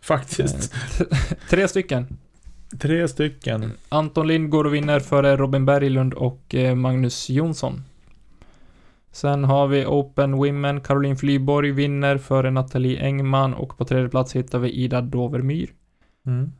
Faktiskt. 0.00 0.74
Eh, 1.00 1.06
Tre 1.50 1.68
stycken. 1.68 2.18
Tre 2.78 3.08
stycken. 3.08 3.72
Anton 3.88 4.28
Lind 4.28 4.50
går 4.50 4.64
och 4.64 4.74
vinner 4.74 5.00
före 5.00 5.36
Robin 5.36 5.66
Berglund 5.66 6.14
och 6.14 6.54
eh, 6.54 6.74
Magnus 6.74 7.30
Jonsson. 7.30 7.82
Sen 9.10 9.44
har 9.44 9.66
vi 9.66 9.86
Open 9.86 10.32
Women. 10.32 10.80
Caroline 10.80 11.16
Flyborg 11.16 11.70
vinner 11.70 12.18
före 12.18 12.50
Nathalie 12.50 13.00
Engman 13.00 13.54
och 13.54 13.78
på 13.78 13.84
tredje 13.84 14.08
plats 14.08 14.36
hittar 14.36 14.58
vi 14.58 14.70
Ida 14.70 15.00
Dovermyr. 15.00 15.74
Mm. 16.26 16.52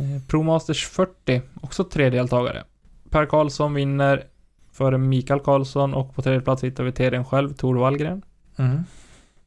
Eh, 0.00 0.22
Pro 0.28 0.42
Masters 0.42 0.86
40, 0.86 1.42
också 1.60 1.84
tre 1.84 2.10
deltagare. 2.10 2.64
Per 3.10 3.26
Karlsson 3.26 3.74
vinner 3.74 4.24
före 4.72 4.98
Mikael 4.98 5.40
Karlsson 5.40 5.94
och 5.94 6.14
på 6.14 6.22
tredje 6.22 6.40
plats 6.40 6.64
hittar 6.64 6.84
vi 6.84 6.92
TDn 6.92 7.24
själv, 7.24 7.54
Tor 7.54 7.74
Wallgren. 7.74 8.22
Mm. 8.56 8.80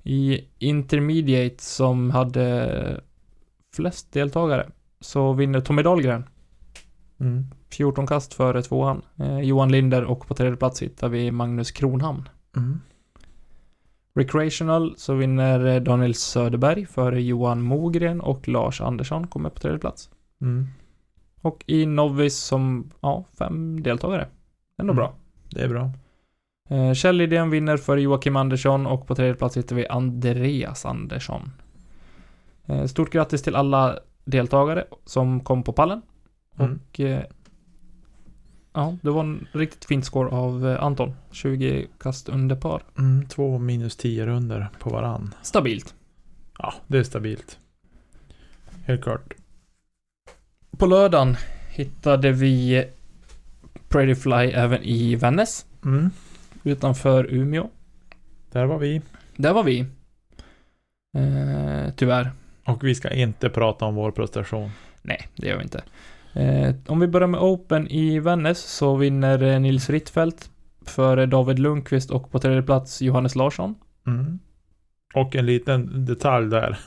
I 0.04 0.46
Intermediate 0.60 1.64
som 1.64 2.12
hade 2.12 3.02
flest 3.76 4.12
deltagare 4.14 4.70
så 5.06 5.34
vinner 5.34 5.62
Tommy 5.62 5.82
Dahlgren. 5.84 6.24
Mm. 7.20 7.46
14 7.72 8.08
kast 8.08 8.34
före 8.34 8.62
tvåan. 8.62 9.02
Eh, 9.20 9.40
Johan 9.40 9.72
Linder 9.72 10.04
och 10.04 10.28
på 10.28 10.34
tredje 10.34 10.58
plats 10.58 10.82
hittar 10.82 11.10
vi 11.10 11.32
Magnus 11.32 11.72
Kronhamn. 11.72 12.30
Mm. 12.58 12.80
Recreational 14.16 14.94
så 14.98 15.14
vinner 15.14 15.66
eh, 15.66 15.82
Daniel 15.82 16.14
Söderberg 16.16 16.86
före 16.86 17.22
Johan 17.22 17.62
Mogren 17.62 18.22
och 18.22 18.48
Lars 18.48 18.82
Andersson 18.82 19.28
kommer 19.28 19.50
på 19.50 19.60
tredje 19.60 19.80
plats. 19.80 20.10
Mm. 20.42 20.68
Och 21.42 21.64
i 21.68 21.86
Novice 21.86 22.38
som, 22.38 22.92
ja, 23.02 23.26
fem 23.38 23.84
deltagare. 23.84 24.28
Ändå 24.78 24.92
Mm. 24.94 24.96
bra. 24.96 25.14
Det 25.50 25.62
är 25.62 25.70
bra. 25.70 25.92
Eh, 26.70 26.94
Kjell 26.94 27.16
Lidén 27.18 27.50
vinner 27.50 27.78
för 27.78 27.98
Joakim 27.98 28.36
Andersson 28.36 28.88
och 28.88 29.08
på 29.08 29.16
tredje 29.16 29.36
plats 29.36 29.58
hittar 29.58 29.76
vi 29.76 29.88
Andreas 29.88 30.86
Andersson. 30.86 31.52
Eh, 32.66 32.86
Stort 32.86 33.12
grattis 33.12 33.42
till 33.44 33.56
alla 33.56 34.00
deltagare 34.26 34.86
som 35.06 35.40
kom 35.40 35.64
på 35.64 35.74
pallen. 35.74 36.02
Mm. 36.58 36.72
Och 36.72 37.00
eh, 37.00 37.24
ja, 38.74 38.98
det 39.02 39.10
var 39.10 39.24
en 39.24 39.48
riktigt 39.52 39.86
fint 39.86 40.06
score 40.06 40.30
av 40.30 40.68
eh, 40.68 40.84
Anton. 40.84 41.16
20 41.32 41.88
kast 42.00 42.30
under 42.30 42.56
par. 42.56 42.84
Mm. 42.98 43.28
Två 43.28 43.60
minus 43.60 43.96
tio 43.96 44.26
runder 44.26 44.70
på 44.80 44.90
varann. 44.90 45.34
Stabilt. 45.42 45.96
Ja, 46.58 46.74
det 46.88 46.98
är 46.98 47.04
stabilt. 47.04 47.60
Helt 48.86 49.04
klart. 49.04 49.34
På 50.78 50.86
lördagen 50.86 51.36
hittade 51.70 52.32
vi 52.32 52.86
Pretty 53.90 54.16
Fly 54.16 54.52
även 54.52 54.84
i 54.84 55.16
Vännäs. 55.16 55.66
Mm. 55.86 56.10
Utanför 56.64 57.34
Umeå. 57.34 57.70
Där 58.52 58.66
var 58.66 58.78
vi. 58.78 59.02
Där 59.36 59.54
var 59.54 59.64
vi. 59.64 59.80
Eh, 61.14 61.94
tyvärr. 61.96 62.32
Och 62.66 62.84
vi 62.84 62.96
ska 62.96 63.10
inte 63.10 63.50
prata 63.50 63.86
om 63.86 63.96
vår 63.96 64.12
prestation. 64.12 64.70
Nej, 65.02 65.28
det 65.36 65.48
gör 65.48 65.58
vi 65.58 65.64
inte. 65.64 65.84
Eh, 66.34 66.76
om 66.88 67.00
vi 67.00 67.08
börjar 67.08 67.28
med 67.28 67.40
Open 67.40 67.88
i 67.88 68.20
Vännäs 68.20 68.60
så 68.60 68.96
vinner 68.96 69.44
eh, 69.44 69.60
Nils 69.60 69.90
Rittfeldt 69.90 70.50
före 70.86 71.26
David 71.26 71.60
Lundqvist 71.60 72.12
och 72.12 72.32
på 72.32 72.40
tredje 72.40 72.62
plats 72.62 73.02
Johannes 73.02 73.36
Larsson. 73.36 73.76
Mm. 74.08 74.40
Och 75.14 75.36
en 75.36 75.46
liten 75.46 76.06
detalj 76.06 76.50
där. 76.50 76.80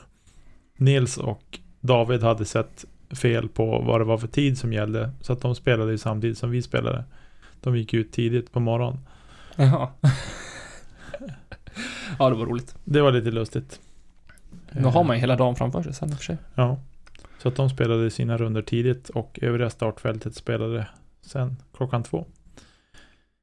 Nils 0.77 1.17
och 1.17 1.59
David 1.81 2.23
hade 2.23 2.45
sett 2.45 2.85
fel 3.11 3.49
på 3.49 3.79
vad 3.79 4.01
det 4.01 4.05
var 4.05 4.19
för 4.19 4.29
tid 4.29 4.59
som 4.59 4.73
gällde. 4.73 5.11
Så 5.21 5.33
att 5.33 5.41
de 5.41 5.55
spelade 5.55 5.91
ju 5.91 5.99
samtidigt 5.99 6.39
som 6.39 6.51
vi 6.51 6.63
spelade. 6.63 7.05
De 7.61 7.77
gick 7.77 7.95
ut 7.95 8.13
tidigt 8.13 8.53
på 8.53 8.61
morgonen. 8.61 9.01
Jaha. 9.57 9.89
ja, 12.19 12.31
det 12.31 12.37
var 12.37 12.47
roligt. 12.47 12.77
Det 12.85 13.01
var 13.01 13.13
lite 13.13 13.31
lustigt. 13.31 13.81
Då 14.73 14.89
har 14.89 15.05
man 15.05 15.17
ju 15.17 15.21
hela 15.21 15.37
dagen 15.37 15.57
framför 15.57 15.83
sig 15.83 15.95
sen 15.95 16.09
i 16.11 16.13
och 16.13 16.17
för 16.17 16.25
sig. 16.25 16.37
Ja. 16.55 16.79
Så 17.43 17.49
att 17.49 17.57
de 17.57 17.71
spelade 17.71 18.11
sina 18.11 18.37
runder 18.37 18.63
tidigt 18.63 19.09
och 19.09 19.39
övriga 19.43 19.71
startfältet 19.71 20.35
spelade 20.35 20.87
sen 21.23 21.57
klockan 21.77 22.03
två. 22.03 22.27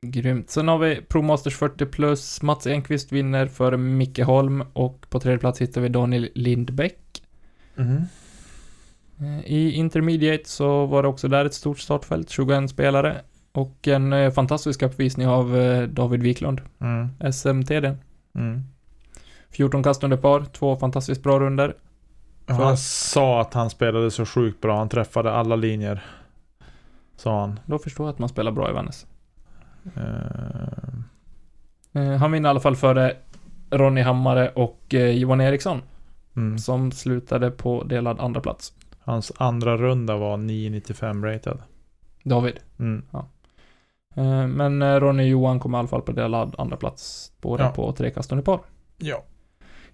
Grymt. 0.01 0.49
Sen 0.49 0.67
har 0.67 0.77
vi 0.77 1.01
Pro 1.01 1.21
Masters 1.21 1.55
40 1.55 1.85
plus. 1.85 2.41
Mats 2.41 2.67
Enqvist 2.67 3.11
vinner 3.11 3.47
för 3.47 3.77
Micke 3.77 4.19
Holm 4.19 4.63
och 4.73 5.05
på 5.09 5.19
tredje 5.19 5.39
plats 5.39 5.61
hittar 5.61 5.81
vi 5.81 5.89
Daniel 5.89 6.29
Lindbäck. 6.35 7.23
Mm. 7.77 8.01
Eh, 9.19 9.45
I 9.45 9.71
Intermediate 9.71 10.49
så 10.49 10.85
var 10.85 11.03
det 11.03 11.09
också 11.09 11.27
där 11.27 11.45
ett 11.45 11.53
stort 11.53 11.79
startfält, 11.79 12.29
21 12.29 12.69
spelare. 12.69 13.21
Och 13.51 13.88
en 13.88 14.13
eh, 14.13 14.31
fantastisk 14.31 14.81
uppvisning 14.81 15.27
av 15.27 15.57
eh, 15.57 15.83
David 15.88 16.23
Wiklund, 16.23 16.61
Mm. 16.79 17.09
SMTD. 17.33 17.85
Mm. 18.35 18.63
14 19.56 19.84
kast 19.84 20.04
under 20.04 20.18
par, 20.18 20.41
två 20.46 20.76
fantastiskt 20.76 21.24
bra 21.24 21.39
runder. 21.39 21.76
Han 22.48 22.78
sa 22.78 23.41
att 23.41 23.54
han 23.54 23.70
spelade 23.70 24.12
så 24.12 24.26
sjukt 24.26 24.62
bra. 24.62 24.78
Han 24.78 24.89
träffade 24.89 25.32
alla 25.32 25.56
linjer. 25.56 26.06
Sa 27.15 27.39
han. 27.39 27.60
Då 27.65 27.80
förstår 27.80 28.06
jag 28.06 28.13
att 28.13 28.20
man 28.20 28.30
spelar 28.30 28.52
bra 28.52 28.70
i 28.70 28.74
Vännäs. 28.74 29.06
Eh, 29.96 31.00
Eh, 31.94 32.12
Han 32.15 32.32
vinner 32.32 32.50
i 32.50 32.52
alla 32.52 32.60
fall 32.60 32.76
före 32.76 33.13
Ronny 33.70 34.02
Hammare 34.02 34.50
och 34.50 34.94
eh, 34.94 35.10
Johan 35.10 35.41
Eriksson. 35.41 35.82
Mm. 36.36 36.58
som 36.58 36.91
slutade 36.91 37.52
på 37.52 37.84
delad 37.84 38.20
andra 38.20 38.41
plats. 38.41 38.74
Hans 39.00 39.32
andra 39.38 39.78
runda 39.78 40.18
var 40.18 40.38
995 40.38 41.26
rated. 41.26 41.58
David. 42.24 42.60
Mm. 42.80 43.06
Eh, 44.15 44.48
Men 44.48 45.00
Ronny 45.00 45.24
och 45.24 45.28
Johan 45.28 45.60
kom 45.60 45.76
i 45.76 45.78
alla 45.78 45.88
fall 45.88 46.02
på 46.02 46.12
delad 46.12 46.56
andra 46.58 46.78
plats. 46.78 47.32
Båda 47.41 47.63
Ja. 47.63 47.70
på 47.72 47.91
trekastande 47.91 48.44
par. 48.44 48.60
Ja. 48.98 49.24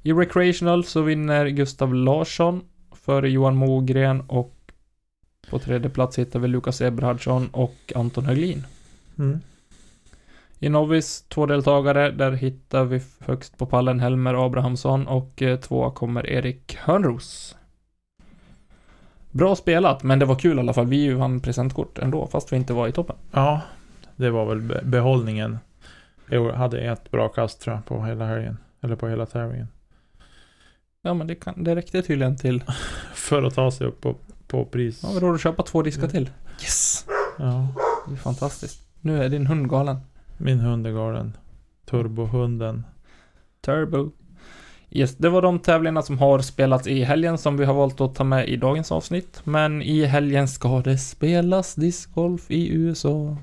I 0.03 0.13
Recreational 0.13 0.83
så 0.83 1.01
vinner 1.01 1.47
Gustav 1.47 1.93
Larsson 1.93 2.61
före 2.91 3.29
Johan 3.29 3.55
Mogren 3.55 4.21
och 4.21 4.57
på 5.49 5.59
tredje 5.59 5.89
plats 5.89 6.19
hittar 6.19 6.39
vi 6.39 6.47
Lukas 6.47 6.81
Eberhardsson 6.81 7.49
och 7.51 7.93
Anton 7.95 8.25
Höglin. 8.25 8.65
Mm. 9.19 9.39
I 10.59 10.69
Novis, 10.69 11.21
två 11.21 11.45
deltagare, 11.45 12.11
där 12.11 12.31
hittar 12.31 12.83
vi 12.83 13.01
högst 13.19 13.57
på 13.57 13.65
pallen 13.65 13.99
Helmer 13.99 14.45
Abrahamsson 14.45 15.07
och 15.07 15.41
eh, 15.41 15.59
tvåa 15.59 15.91
kommer 15.91 16.29
Erik 16.29 16.75
Hörnros. 16.75 17.55
Bra 19.31 19.55
spelat, 19.55 20.03
men 20.03 20.19
det 20.19 20.25
var 20.25 20.35
kul 20.35 20.57
i 20.57 20.59
alla 20.59 20.73
fall. 20.73 20.87
Vi 20.87 21.13
vann 21.13 21.39
presentkort 21.39 21.99
ändå, 21.99 22.27
fast 22.27 22.51
vi 22.53 22.55
inte 22.57 22.73
var 22.73 22.87
i 22.87 22.91
toppen. 22.91 23.15
Ja, 23.31 23.61
det 24.15 24.29
var 24.29 24.45
väl 24.45 24.61
be- 24.61 24.81
behållningen. 24.83 25.57
Jag 26.29 26.53
hade 26.53 26.79
ett 26.79 27.11
bra 27.11 27.27
kast 27.27 27.61
tror 27.61 27.75
jag 27.75 27.85
på 27.85 28.05
hela 28.05 28.25
helgen. 28.25 28.57
Eller 28.81 28.95
på 28.95 29.07
hela 29.07 29.25
tävlingen. 29.25 29.67
Ja, 31.03 31.13
men 31.13 31.27
det, 31.27 31.35
kan, 31.35 31.63
det 31.63 31.75
räckte 31.75 32.01
tydligen 32.01 32.37
till. 32.37 32.63
För 33.13 33.43
att 33.43 33.55
ta 33.55 33.71
sig 33.71 33.87
upp 33.87 34.01
på, 34.01 34.15
på 34.47 34.65
pris. 34.65 34.99
Ja, 35.03 35.09
vad 35.13 35.23
roligt 35.23 35.35
att 35.35 35.41
köpa 35.41 35.63
två 35.63 35.81
diskar 35.81 36.07
till. 36.07 36.29
Yes! 36.61 37.05
Ja. 37.37 37.67
Det 38.07 38.13
är 38.13 38.17
fantastiskt. 38.17 38.81
Nu 39.01 39.23
är 39.23 39.29
din 39.29 39.47
hund 39.47 39.69
galen. 39.69 39.97
Min 40.37 40.59
hund 40.59 40.87
är 40.87 40.91
galen. 40.91 41.37
Turbohunden. 41.85 42.85
Turbo. 43.61 44.11
Yes, 44.89 45.15
det 45.17 45.29
var 45.29 45.41
de 45.41 45.59
tävlingarna 45.59 46.01
som 46.01 46.19
har 46.19 46.39
spelats 46.39 46.87
i 46.87 47.03
helgen 47.03 47.37
som 47.37 47.57
vi 47.57 47.65
har 47.65 47.73
valt 47.73 48.01
att 48.01 48.15
ta 48.15 48.23
med 48.23 48.49
i 48.49 48.57
dagens 48.57 48.91
avsnitt. 48.91 49.41
Men 49.43 49.81
i 49.81 50.05
helgen 50.05 50.47
ska 50.47 50.81
det 50.81 50.97
spelas 50.97 51.75
discgolf 51.75 52.51
i 52.51 52.73
USA. 52.73 53.37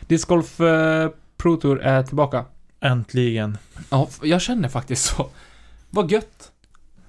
Discgolf 0.00 0.60
eh, 0.60 1.10
Pro 1.36 1.56
Tour 1.56 1.80
är 1.80 2.02
tillbaka. 2.02 2.44
Äntligen. 2.80 3.58
Ja, 3.90 4.08
jag 4.22 4.40
känner 4.40 4.68
faktiskt 4.68 5.04
så. 5.04 5.26
Vad 5.90 6.10
gött 6.10 6.49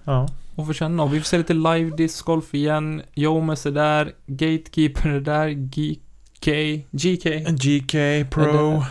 Ja. 0.03 0.27
att 0.55 0.67
få 0.67 0.73
känna. 0.73 1.03
Och 1.03 1.13
vi 1.13 1.19
får 1.19 1.25
se 1.25 1.37
lite 1.37 1.53
live 1.53 1.95
discgolf 1.95 2.53
igen. 2.53 3.01
Jomes 3.13 3.65
är 3.65 3.71
där. 3.71 4.11
Gatekeeper 4.25 5.09
är 5.09 5.19
där. 5.19 5.49
GK. 5.49 6.51
GK. 6.91 7.29
GK 7.49 7.93
Pro. 8.29 8.83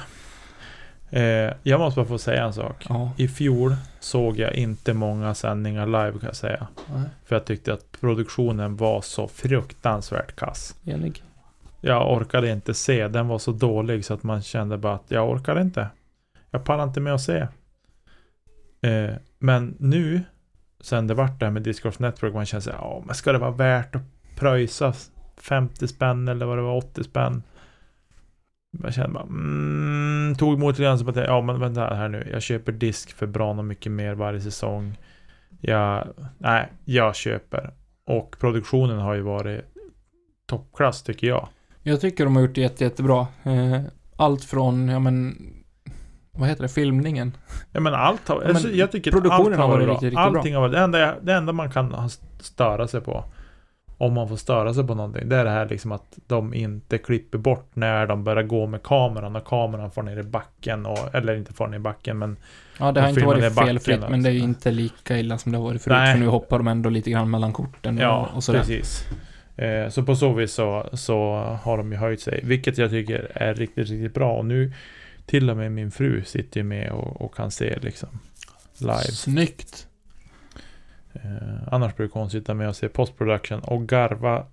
Eh, 1.10 1.52
jag 1.62 1.80
måste 1.80 2.00
bara 2.00 2.06
få 2.06 2.18
säga 2.18 2.44
en 2.44 2.52
sak. 2.52 2.86
Ja. 2.88 3.12
I 3.16 3.28
fjol 3.28 3.76
såg 4.00 4.38
jag 4.38 4.54
inte 4.54 4.94
många 4.94 5.34
sändningar 5.34 5.86
live 5.86 6.10
kan 6.12 6.20
jag 6.26 6.36
säga. 6.36 6.66
Nej, 6.94 7.02
För 7.24 7.36
jag 7.36 7.44
tyckte 7.44 7.72
att 7.72 8.00
produktionen 8.00 8.76
var 8.76 9.00
så 9.00 9.28
fruktansvärt 9.28 10.36
kass. 10.36 10.74
enig. 10.84 11.22
Jag 11.80 12.12
orkade 12.16 12.50
inte 12.50 12.74
se. 12.74 13.08
Den 13.08 13.28
var 13.28 13.38
så 13.38 13.52
dålig 13.52 14.04
så 14.04 14.14
att 14.14 14.22
man 14.22 14.42
kände 14.42 14.78
bara 14.78 14.94
att 14.94 15.04
jag 15.08 15.30
orkar 15.30 15.60
inte. 15.60 15.86
Jag 16.50 16.64
pallar 16.64 16.84
inte 16.84 17.00
med 17.00 17.14
att 17.14 17.22
se. 17.22 17.46
Eh, 18.82 19.14
men 19.38 19.76
nu, 19.78 20.20
sen 20.80 21.06
det 21.06 21.14
vart 21.14 21.40
det 21.40 21.46
här 21.46 21.52
med 21.52 21.62
Discord 21.62 22.00
Network, 22.00 22.34
man 22.34 22.46
känner 22.46 22.60
sig, 22.60 22.72
ja 22.78 23.02
men 23.06 23.14
ska 23.14 23.32
det 23.32 23.38
vara 23.38 23.50
värt 23.50 23.94
att 23.94 24.02
pröjsa 24.36 24.92
50 25.36 25.88
spänn 25.88 26.28
eller 26.28 26.46
vad 26.46 26.58
det 26.58 26.62
var, 26.62 26.76
80 26.76 27.04
spänn? 27.04 27.42
Jag 28.82 28.94
kände 28.94 29.14
bara, 29.14 29.22
mm, 29.22 30.34
tog 30.38 30.54
emot 30.54 30.72
lite 30.72 30.82
grann 30.82 30.98
så 30.98 31.08
att, 31.08 31.16
ja 31.16 31.40
men 31.40 31.60
vänta 31.60 31.94
här 31.94 32.08
nu, 32.08 32.28
jag 32.32 32.42
köper 32.42 32.72
disk 32.72 33.12
för 33.12 33.26
bra 33.26 33.50
och 33.50 33.64
mycket 33.64 33.92
mer 33.92 34.14
varje 34.14 34.40
säsong. 34.40 34.98
Jag, 35.60 36.08
nej, 36.38 36.72
jag 36.84 37.16
köper. 37.16 37.70
Och 38.04 38.36
produktionen 38.40 38.98
har 38.98 39.14
ju 39.14 39.20
varit 39.20 39.60
toppklass 40.46 41.02
tycker 41.02 41.26
jag. 41.26 41.48
Jag 41.82 42.00
tycker 42.00 42.24
de 42.24 42.36
har 42.36 42.42
gjort 42.42 42.54
det 42.54 42.60
jätte, 42.60 42.84
jättebra. 42.84 43.26
Eh, 43.42 43.80
allt 44.16 44.44
från, 44.44 44.88
ja 44.88 44.98
men, 44.98 45.36
vad 46.32 46.48
heter 46.48 46.62
det, 46.62 46.68
filmningen? 46.68 47.36
Ja 47.72 47.80
men 47.80 47.94
allt 47.94 48.28
har, 48.28 48.38
men 48.38 48.48
alltså, 48.48 48.70
jag 48.70 48.92
tycker 48.92 49.10
produktionen 49.10 49.52
allt 49.52 49.60
har 49.60 49.68
varit 49.68 49.84
bra. 49.84 49.94
riktigt, 49.94 50.06
riktigt 50.06 50.18
Allting 50.18 50.54
har 50.54 50.60
varit, 50.60 50.72
det 50.72 50.78
enda, 50.78 51.14
det 51.20 51.32
enda 51.32 51.52
man 51.52 51.70
kan 51.70 52.10
störa 52.40 52.88
sig 52.88 53.00
på, 53.00 53.24
om 53.98 54.12
man 54.12 54.28
får 54.28 54.36
störa 54.36 54.74
sig 54.74 54.86
på 54.86 54.94
någonting, 54.94 55.28
det 55.28 55.36
är 55.36 55.44
det 55.44 55.50
här 55.50 55.68
liksom 55.68 55.92
att 55.92 56.18
de 56.26 56.54
inte 56.54 56.98
klipper 56.98 57.38
bort 57.38 57.70
när 57.74 58.06
de 58.06 58.24
börjar 58.24 58.42
gå 58.42 58.66
med 58.66 58.82
kameran 58.82 59.36
och 59.36 59.46
kameran 59.46 59.90
får 59.90 60.02
ner 60.02 60.18
i 60.18 60.22
backen, 60.22 60.86
och, 60.86 61.14
eller 61.14 61.36
inte 61.36 61.52
får 61.52 61.66
ner 61.66 61.76
i 61.76 61.80
backen 61.80 62.18
men 62.18 62.36
Ja, 62.78 62.92
det 62.92 63.00
har 63.00 63.08
inte 63.08 63.24
varit 63.24 63.54
felfritt, 63.54 64.00
men 64.10 64.22
det 64.22 64.28
är 64.28 64.32
ju 64.32 64.38
inte 64.38 64.70
lika 64.70 65.18
illa 65.18 65.38
som 65.38 65.52
det 65.52 65.58
har 65.58 65.64
varit 65.64 65.82
förut. 65.82 65.96
Nej. 65.98 66.12
För 66.12 66.20
nu 66.20 66.26
hoppar 66.26 66.58
de 66.58 66.68
ändå 66.68 66.90
lite 66.90 67.10
grann 67.10 67.30
mellan 67.30 67.52
korten 67.52 67.96
och, 67.96 68.02
ja, 68.02 68.28
och 68.34 68.44
sådär. 68.44 68.58
precis. 68.58 69.04
Eh, 69.56 69.88
så 69.88 70.02
på 70.02 70.16
så 70.16 70.32
vis 70.32 70.52
så, 70.52 70.88
så 70.92 71.34
har 71.62 71.76
de 71.76 71.92
ju 71.92 71.98
höjt 71.98 72.20
sig, 72.20 72.40
vilket 72.44 72.78
jag 72.78 72.90
tycker 72.90 73.32
är 73.34 73.54
riktigt, 73.54 73.88
riktigt 73.90 74.14
bra. 74.14 74.36
Och 74.36 74.44
nu 74.44 74.72
till 75.30 75.50
och 75.50 75.56
med 75.56 75.72
min 75.72 75.90
fru 75.90 76.24
sitter 76.24 76.60
ju 76.60 76.64
med 76.64 76.90
och, 76.90 77.22
och 77.22 77.34
kan 77.34 77.50
se 77.50 77.78
liksom 77.78 78.08
live. 78.78 79.02
Snyggt! 79.02 79.86
Eh, 81.12 81.72
annars 81.72 81.96
brukar 81.96 82.20
hon 82.20 82.30
sitta 82.30 82.54
med 82.54 82.68
och 82.68 82.76
se 82.76 82.88
postproduktion 82.88 83.60
och 83.60 83.88
garva 83.88 84.46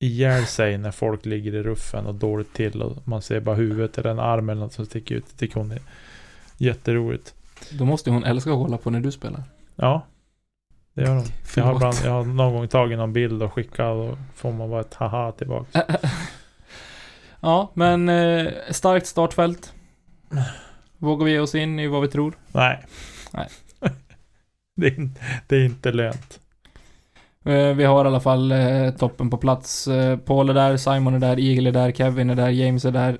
ihjäl 0.00 0.46
sig 0.46 0.78
när 0.78 0.90
folk 0.90 1.26
ligger 1.26 1.54
i 1.54 1.62
ruffen 1.62 2.06
och 2.06 2.14
dåligt 2.14 2.54
till 2.54 2.82
och 2.82 3.08
man 3.08 3.22
ser 3.22 3.40
bara 3.40 3.56
huvudet 3.56 3.98
eller 3.98 4.10
en 4.10 4.18
arm 4.18 4.48
eller 4.48 4.60
något 4.60 4.72
som 4.72 4.86
sticker 4.86 5.14
ut. 5.14 5.24
Det 5.30 5.36
tycker 5.36 5.60
hon 5.60 5.70
är 5.70 5.80
jätteroligt. 6.56 7.34
Då 7.70 7.84
måste 7.84 8.10
hon 8.10 8.24
älska 8.24 8.50
att 8.50 8.56
kolla 8.56 8.78
på 8.78 8.90
när 8.90 9.00
du 9.00 9.12
spelar. 9.12 9.42
Ja, 9.76 10.06
det 10.94 11.02
gör 11.02 11.14
hon. 11.14 11.24
Jag 11.56 11.64
har, 11.64 11.74
ibland, 11.74 11.96
jag 12.04 12.10
har 12.10 12.24
någon 12.24 12.54
gång 12.54 12.68
tagit 12.68 12.98
någon 12.98 13.12
bild 13.12 13.42
och 13.42 13.52
skickat 13.52 13.94
och 13.94 14.18
får 14.34 14.52
man 14.52 14.70
bara 14.70 14.80
ett 14.80 14.94
haha 14.94 15.32
tillbaka. 15.32 15.84
ja, 17.40 17.70
men 17.74 18.08
eh, 18.08 18.52
starkt 18.70 19.06
startfält. 19.06 19.74
Vågar 20.98 21.24
vi 21.26 21.32
ge 21.32 21.38
oss 21.40 21.54
in 21.54 21.78
i 21.78 21.86
vad 21.86 22.02
vi 22.02 22.08
tror? 22.08 22.38
Nej. 22.52 22.84
Nej. 23.32 23.48
det, 24.76 24.86
är, 24.86 25.00
inte- 25.00 25.20
det 25.46 25.56
är 25.56 25.64
inte 25.64 25.92
lönt. 25.92 26.40
Eh, 27.44 27.74
vi 27.74 27.84
har 27.84 28.04
i 28.04 28.08
alla 28.08 28.20
fall 28.20 28.52
eh, 28.52 28.90
toppen 28.90 29.30
på 29.30 29.36
plats. 29.38 29.88
Eh, 29.88 30.18
Paul 30.18 30.48
är 30.50 30.54
där, 30.54 30.76
Simon 30.76 31.14
är 31.14 31.18
där, 31.18 31.40
Eagle 31.40 31.68
är 31.68 31.72
där, 31.72 31.92
Kevin 31.92 32.30
är 32.30 32.34
där, 32.34 32.48
James 32.48 32.84
är 32.84 32.90
där, 32.92 33.18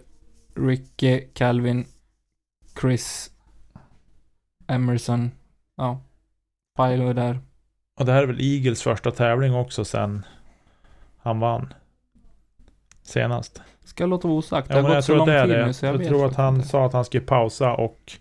Ricky, 0.57 1.21
Calvin, 1.35 1.85
Chris, 2.81 3.31
Emerson, 4.69 5.31
ja, 5.77 6.03
Pilo 6.77 7.09
är 7.09 7.15
där. 7.15 7.41
Och 8.01 8.07
det 8.07 8.13
här 8.13 8.23
är 8.23 8.27
väl 8.27 8.41
Eagles 8.41 8.83
första 8.83 9.11
tävling 9.11 9.55
också 9.55 9.85
sen 9.85 10.25
han 11.19 11.41
vann. 11.41 11.73
Senast. 13.03 13.63
Ska 13.89 14.03
jag 14.03 14.11
låta 14.11 14.29
vara 14.29 14.39
osagt? 14.39 14.69
Det 14.69 14.75
har 14.81 14.95
gått 14.95 15.05
så 15.05 15.15
lång 15.15 15.27
tid 15.27 15.35
det. 15.35 15.67
nu 15.67 15.73
så 15.73 15.87
jag, 15.87 15.95
Jag 15.95 15.99
vet 15.99 16.09
tror 16.09 16.27
att 16.27 16.35
han 16.37 16.55
inte. 16.57 16.69
sa 16.69 16.87
att 16.87 16.93
han 16.93 17.05
skulle 17.05 17.25
pausa 17.25 17.75
och, 17.75 18.13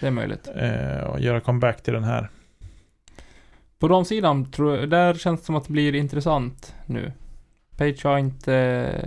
Det 0.00 0.06
är 0.06 0.10
möjligt. 0.10 0.48
eh, 0.56 1.04
och 1.10 1.20
göra 1.20 1.40
comeback 1.40 1.82
till 1.82 1.94
den 1.94 2.04
här. 2.04 2.28
På 3.78 3.88
de 3.88 4.04
sidan 4.04 4.50
tror 4.50 4.76
jag, 4.76 4.90
där 4.90 5.14
känns 5.14 5.40
det 5.40 5.46
som 5.46 5.54
att 5.56 5.64
det 5.66 5.72
blir 5.72 5.94
intressant 5.94 6.74
nu. 6.86 7.12
Page 7.76 8.04
har 8.04 8.18
inte 8.18 8.54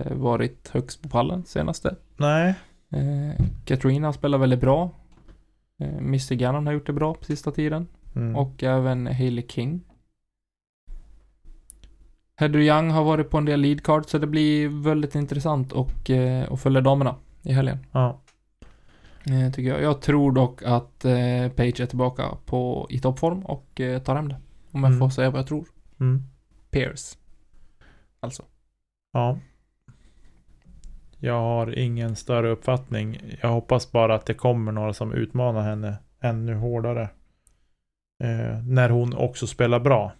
eh, 0.06 0.16
varit 0.16 0.68
högst 0.72 1.02
på 1.02 1.08
pallen 1.08 1.44
senaste. 1.44 1.94
Nej. 2.16 2.54
Eh, 2.92 3.44
Katrina 3.64 4.12
spelar 4.12 4.38
väldigt 4.38 4.60
bra. 4.60 4.90
Eh, 5.80 5.96
Mr 5.96 6.34
Gannon 6.34 6.66
har 6.66 6.72
gjort 6.74 6.86
det 6.86 6.92
bra 6.92 7.14
på 7.14 7.24
sista 7.24 7.50
tiden. 7.50 7.88
Mm. 8.16 8.36
Och 8.36 8.62
även 8.62 9.06
Hailey 9.06 9.46
King. 9.48 9.80
Heather 12.42 12.58
Young 12.60 12.90
har 12.90 13.04
varit 13.04 13.30
på 13.30 13.38
en 13.38 13.44
del 13.44 13.60
leadcard 13.60 14.04
så 14.06 14.18
det 14.18 14.26
blir 14.26 14.68
väldigt 14.84 15.14
intressant 15.14 15.72
och, 15.72 16.10
eh, 16.10 16.52
att 16.52 16.60
följa 16.60 16.80
damerna 16.80 17.14
i 17.42 17.52
helgen. 17.52 17.78
Ja. 17.92 18.20
Eh, 19.26 19.52
tycker 19.52 19.70
jag. 19.70 19.82
Jag 19.82 20.00
tror 20.02 20.32
dock 20.32 20.62
att 20.62 21.04
eh, 21.04 21.48
Page 21.56 21.80
är 21.80 21.86
tillbaka 21.86 22.24
på, 22.46 22.86
i 22.90 22.98
toppform 22.98 23.40
och 23.46 23.80
eh, 23.80 24.02
tar 24.02 24.16
hem 24.16 24.28
det. 24.28 24.36
Om 24.72 24.80
jag 24.82 24.88
Mm. 24.90 24.98
får 24.98 25.08
säga 25.10 25.30
vad 25.30 25.38
jag 25.40 25.46
tror. 25.46 25.66
Mm. 26.00 26.22
Pierce. 26.70 27.18
Alltså. 28.20 28.42
Ja. 29.12 29.38
Jag 31.18 31.40
har 31.40 31.78
ingen 31.78 32.16
större 32.16 32.50
uppfattning. 32.50 33.20
Jag 33.40 33.48
hoppas 33.48 33.92
bara 33.92 34.14
att 34.14 34.26
det 34.26 34.34
kommer 34.34 34.72
några 34.72 34.92
som 34.92 35.12
utmanar 35.12 35.62
henne 35.62 35.96
ännu 36.20 36.54
hårdare. 36.54 37.02
Eh, 38.24 38.62
när 38.66 38.88
hon 38.90 39.14
också 39.16 39.46
spelar 39.46 39.80
bra. 39.80 40.12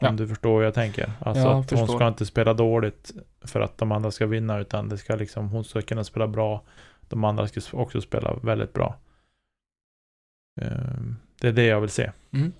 Om 0.00 0.06
Ja. 0.06 0.12
du 0.12 0.28
förstår 0.28 0.54
vad 0.54 0.64
jag 0.66 0.74
tänker. 0.74 1.12
Alltså 1.20 1.42
Jag 1.42 1.58
att 1.60 1.70
hon 1.70 1.88
ska 1.88 2.08
inte 2.08 2.26
spela 2.26 2.54
dåligt 2.54 3.12
för 3.40 3.60
att 3.60 3.78
de 3.78 3.92
andra 3.92 4.10
ska 4.10 4.26
vinna. 4.26 4.58
Utan 4.58 4.88
det 4.88 4.98
ska 4.98 5.16
liksom, 5.16 5.48
hon 5.48 5.64
ska 5.64 5.82
kunna 5.82 6.04
spela 6.04 6.26
bra. 6.28 6.62
De 7.08 7.24
andra 7.24 7.48
ska 7.48 7.60
också 7.78 8.00
spela 8.00 8.34
väldigt 8.34 8.72
bra. 8.72 8.96
Eh, 10.60 11.00
det 11.40 11.48
är 11.48 11.52
det 11.52 11.64
jag 11.66 11.80
vill 11.80 11.90
se. 11.90 12.12
Mm. 12.32 12.52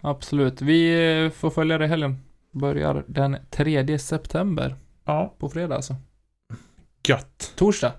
Absolut. 0.00 0.60
Vi 0.62 1.10
eh, 1.24 1.30
får 1.30 1.50
följa 1.50 1.78
det 1.78 1.84
i 1.84 1.88
helgen. 1.88 2.22
Börjar 2.50 3.04
den 3.06 3.36
3 3.50 3.98
september. 3.98 4.74
Ja, 5.04 5.34
På 5.38 5.48
fredag 5.48 5.74
alltså. 5.76 5.96
gött. 7.08 7.52
Torsdag. 7.56 7.92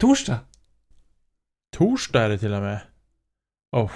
Torsdag! 0.00 0.38
Torsdag 1.76 2.22
är 2.22 2.28
det 2.28 2.38
till 2.38 2.52
och 2.52 2.62
med. 2.62 2.80
Oh. 3.72 3.90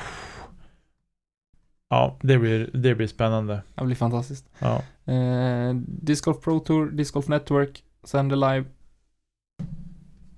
Ja, 1.92 2.16
det 2.22 2.38
blir, 2.38 2.70
det 2.72 2.94
blir 2.94 3.06
spännande. 3.06 3.62
Det 3.74 3.84
blir 3.84 3.96
fantastiskt. 3.96 4.44
Ja. 4.58 4.82
Eh, 5.12 5.74
Disc 5.86 6.24
Golf 6.24 6.40
Pro 6.40 6.60
Tour, 6.60 6.90
Disc 6.90 7.12
Golf 7.12 7.28
Network, 7.28 7.82
sänder 8.04 8.36
live. 8.36 8.64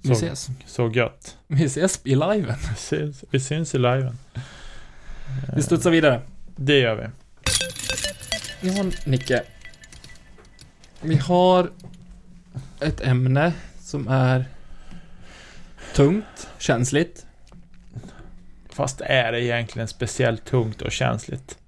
Vi 0.02 0.08
Så, 0.08 0.12
ses. 0.12 0.48
så 0.66 0.90
gött. 0.90 1.38
Vi 1.46 1.64
ses 1.64 2.00
i 2.04 2.14
liven. 2.14 2.56
Vi 2.70 2.76
syns, 2.76 3.24
vi 3.30 3.40
syns 3.40 3.74
i 3.74 3.78
liven. 3.78 4.18
Vi 5.56 5.62
studsar 5.62 5.90
vidare. 5.90 6.20
Det 6.56 6.78
gör 6.78 6.94
vi. 6.96 7.06
Ja, 8.68 8.84
Nicke. 9.06 9.42
Vi 11.00 11.16
har 11.16 11.70
ett 12.80 13.00
ämne 13.00 13.52
som 13.80 14.08
är 14.08 14.44
tungt, 15.94 16.48
känsligt. 16.58 17.26
Fast 18.74 19.00
är 19.00 19.32
det 19.32 19.44
egentligen 19.44 19.88
speciellt 19.88 20.44
tungt 20.44 20.82
och 20.82 20.92
känsligt? 20.92 21.58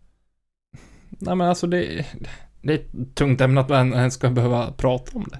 Nej 1.09 1.36
men 1.36 1.48
alltså 1.48 1.66
det, 1.66 2.07
det 2.62 2.72
är 2.72 2.78
ett 2.78 3.14
tungt 3.14 3.40
ämne 3.40 3.61
att 3.61 3.68
man 3.68 3.94
ens 3.94 4.14
ska 4.14 4.30
behöva 4.30 4.72
prata 4.72 5.18
om 5.18 5.28
det. 5.30 5.38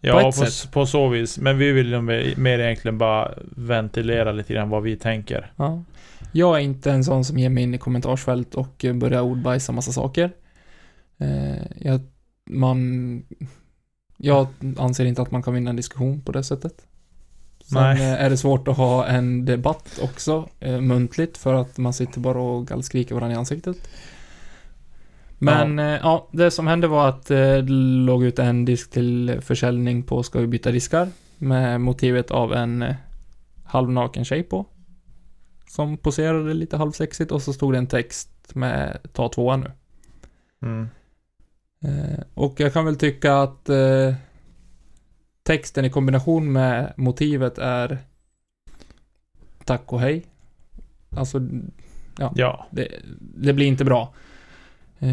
Ja, 0.00 0.22
på, 0.22 0.32
sätt. 0.32 0.72
på 0.72 0.86
så 0.86 1.08
vis. 1.08 1.38
Men 1.38 1.58
vi 1.58 1.72
vill 1.72 1.92
ju 1.92 2.00
mer 2.36 2.58
egentligen 2.58 2.98
bara 2.98 3.34
ventilera 3.56 4.32
lite 4.32 4.54
grann 4.54 4.68
vad 4.68 4.82
vi 4.82 4.96
tänker. 4.96 5.52
Ja. 5.56 5.84
Jag 6.32 6.56
är 6.56 6.60
inte 6.60 6.90
en 6.90 7.04
sån 7.04 7.24
som 7.24 7.38
ger 7.38 7.48
mig 7.48 7.62
in 7.62 7.74
i 7.74 7.78
kommentarsfält 7.78 8.54
och 8.54 8.84
börjar 8.94 9.20
ordbajsa 9.20 9.72
massa 9.72 9.92
saker. 9.92 10.30
Eh, 11.18 11.62
jag, 11.80 12.00
man, 12.50 13.22
jag 14.16 14.46
anser 14.78 15.04
inte 15.04 15.22
att 15.22 15.30
man 15.30 15.42
kan 15.42 15.54
vinna 15.54 15.70
en 15.70 15.76
diskussion 15.76 16.20
på 16.20 16.32
det 16.32 16.44
sättet. 16.44 16.86
Sen 17.64 17.82
Nej. 17.82 18.02
eh, 18.02 18.24
är 18.24 18.30
det 18.30 18.36
svårt 18.36 18.68
att 18.68 18.76
ha 18.76 19.06
en 19.06 19.44
debatt 19.44 19.98
också, 20.02 20.48
eh, 20.60 20.80
muntligt, 20.80 21.38
för 21.38 21.54
att 21.54 21.78
man 21.78 21.92
sitter 21.92 22.20
bara 22.20 22.38
och 22.38 22.66
gallskriker 22.66 23.14
varandra 23.14 23.34
i 23.34 23.38
ansiktet. 23.38 23.76
Men 25.38 25.78
ja. 25.78 25.98
ja, 26.02 26.28
det 26.32 26.50
som 26.50 26.66
hände 26.66 26.88
var 26.88 27.08
att 27.08 27.30
eh, 27.30 27.36
det 27.36 27.72
låg 28.06 28.24
ut 28.24 28.38
en 28.38 28.64
disk 28.64 28.90
till 28.90 29.38
försäljning 29.40 30.02
på 30.02 30.22
Ska 30.22 30.40
vi 30.40 30.46
byta 30.46 30.70
diskar? 30.70 31.08
Med 31.38 31.80
motivet 31.80 32.30
av 32.30 32.52
en 32.52 32.82
eh, 32.82 32.94
halvnaken 33.64 34.24
tjej 34.24 34.42
på. 34.42 34.66
Som 35.68 35.96
poserade 35.96 36.54
lite 36.54 36.76
halvsexigt 36.76 37.32
och 37.32 37.42
så 37.42 37.52
stod 37.52 37.72
det 37.72 37.78
en 37.78 37.86
text 37.86 38.30
med 38.54 38.98
ta 39.12 39.28
tvåan 39.28 39.60
nu. 39.60 39.70
Mm. 40.62 40.88
Eh, 41.82 42.20
och 42.34 42.60
jag 42.60 42.72
kan 42.72 42.84
väl 42.84 42.96
tycka 42.96 43.36
att 43.36 43.68
eh, 43.68 44.14
texten 45.44 45.84
i 45.84 45.90
kombination 45.90 46.52
med 46.52 46.92
motivet 46.96 47.58
är 47.58 47.98
tack 49.64 49.92
och 49.92 50.00
hej. 50.00 50.24
Alltså, 51.16 51.40
Ja. 52.34 52.66
det, 52.70 52.88
det 53.36 53.52
blir 53.52 53.66
inte 53.66 53.84
bra. 53.84 54.14
Eh, 54.98 55.08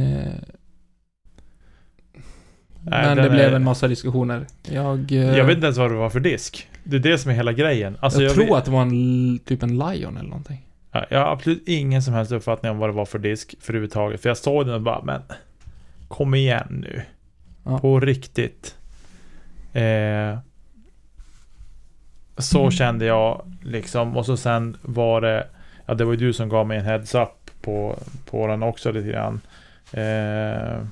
men 2.84 3.17
det 3.17 3.23
den 3.23 3.32
blev 3.32 3.51
är- 3.51 3.55
en 3.55 3.63
massa 3.63 3.88
diskussioner. 3.88 4.45
Jag, 4.63 5.11
eh, 5.11 5.38
Jag 5.38 5.45
vet 5.45 5.55
inte 5.55 5.65
ens 5.67 5.77
vad 5.77 5.91
det 5.91 5.97
var 5.97 6.09
för 6.09 6.19
disk. 6.19 6.67
Det 6.84 6.95
är 6.95 6.99
det 6.99 7.17
som 7.17 7.32
är 7.32 7.36
hela 7.36 7.53
grejen. 7.53 7.97
Alltså, 7.99 8.21
jag, 8.21 8.29
jag, 8.29 8.36
tror 8.36 8.45
vet- 8.45 8.53
att 8.55 8.65
det 8.65 8.71
var 8.71 8.82
en, 8.82 9.39
typ 9.45 9.63
en 9.63 9.77
Lion 9.79 10.17
eller 10.17 10.29
någonting. 10.29 10.67
Ja, 10.91 11.05
Jag 11.09 11.19
har 11.19 11.32
absolut 11.32 11.63
ingen 11.67 12.03
som 12.03 12.13
helst 12.13 12.32
uppfattning 12.32 12.71
om 12.71 12.77
vad 12.77 12.89
det 12.89 12.93
var 12.93 13.05
för 13.05 13.19
disk 13.19 13.55
för 13.59 13.73
överhuvudtaget. 13.73 14.21
För 14.21 14.29
jag 14.29 14.38
såg 14.38 14.65
den 14.65 14.75
och 14.75 14.82
bara, 14.82 15.01
men 15.03 15.21
kom 16.07 16.34
igen 16.36 16.67
nu. 16.88 17.01
Ja. 17.63 17.79
På 17.79 17.99
riktigt. 17.99 18.75
Eh, 19.74 20.38
så 22.38 22.72
kände 22.72 23.05
jag 23.05 23.57
liksom. 23.63 24.17
Och 24.17 24.26
så 24.26 24.38
sen 24.38 24.78
var 24.82 25.22
det, 25.22 25.47
ja 25.86 25.93
det 25.93 26.05
var 26.05 26.11
ju 26.11 26.17
du 26.17 26.34
som 26.34 26.49
gav 26.49 26.67
mig 26.67 26.78
en 26.78 26.86
heads 26.86 27.15
up 27.15 27.51
på, 27.61 27.99
på 28.26 28.47
den 28.47 28.63
också 28.63 28.91
lite 28.91 29.07
grann. 29.07 29.41
Eh, 29.91 30.84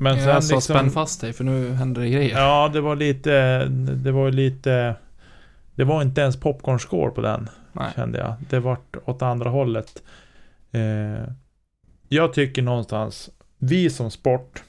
men 0.00 0.16
sen 0.16 0.34
liksom, 0.34 0.60
spänn 0.60 0.90
fast 0.90 1.20
dig 1.20 1.32
för 1.32 1.44
nu 1.44 1.72
händer 1.72 2.02
det 2.02 2.10
grejer. 2.10 2.38
Ja, 2.38 2.70
det 2.72 2.80
var 2.80 2.96
lite, 2.96 3.64
det 4.04 4.12
var 4.12 4.30
lite, 4.30 4.94
det 5.74 5.84
var 5.84 6.02
inte 6.02 6.20
ens 6.20 6.40
popcorn-score 6.40 7.10
på 7.10 7.20
den 7.20 7.48
Nej. 7.72 7.92
kände 7.94 8.18
jag. 8.18 8.34
Det 8.50 8.60
vart 8.60 8.96
åt 9.04 9.22
andra 9.22 9.50
hållet. 9.50 10.02
Eh, 10.72 11.32
jag 12.08 12.32
tycker 12.32 12.62
någonstans, 12.62 13.30
vi 13.58 13.90
som 13.90 14.10
sport, 14.10 14.62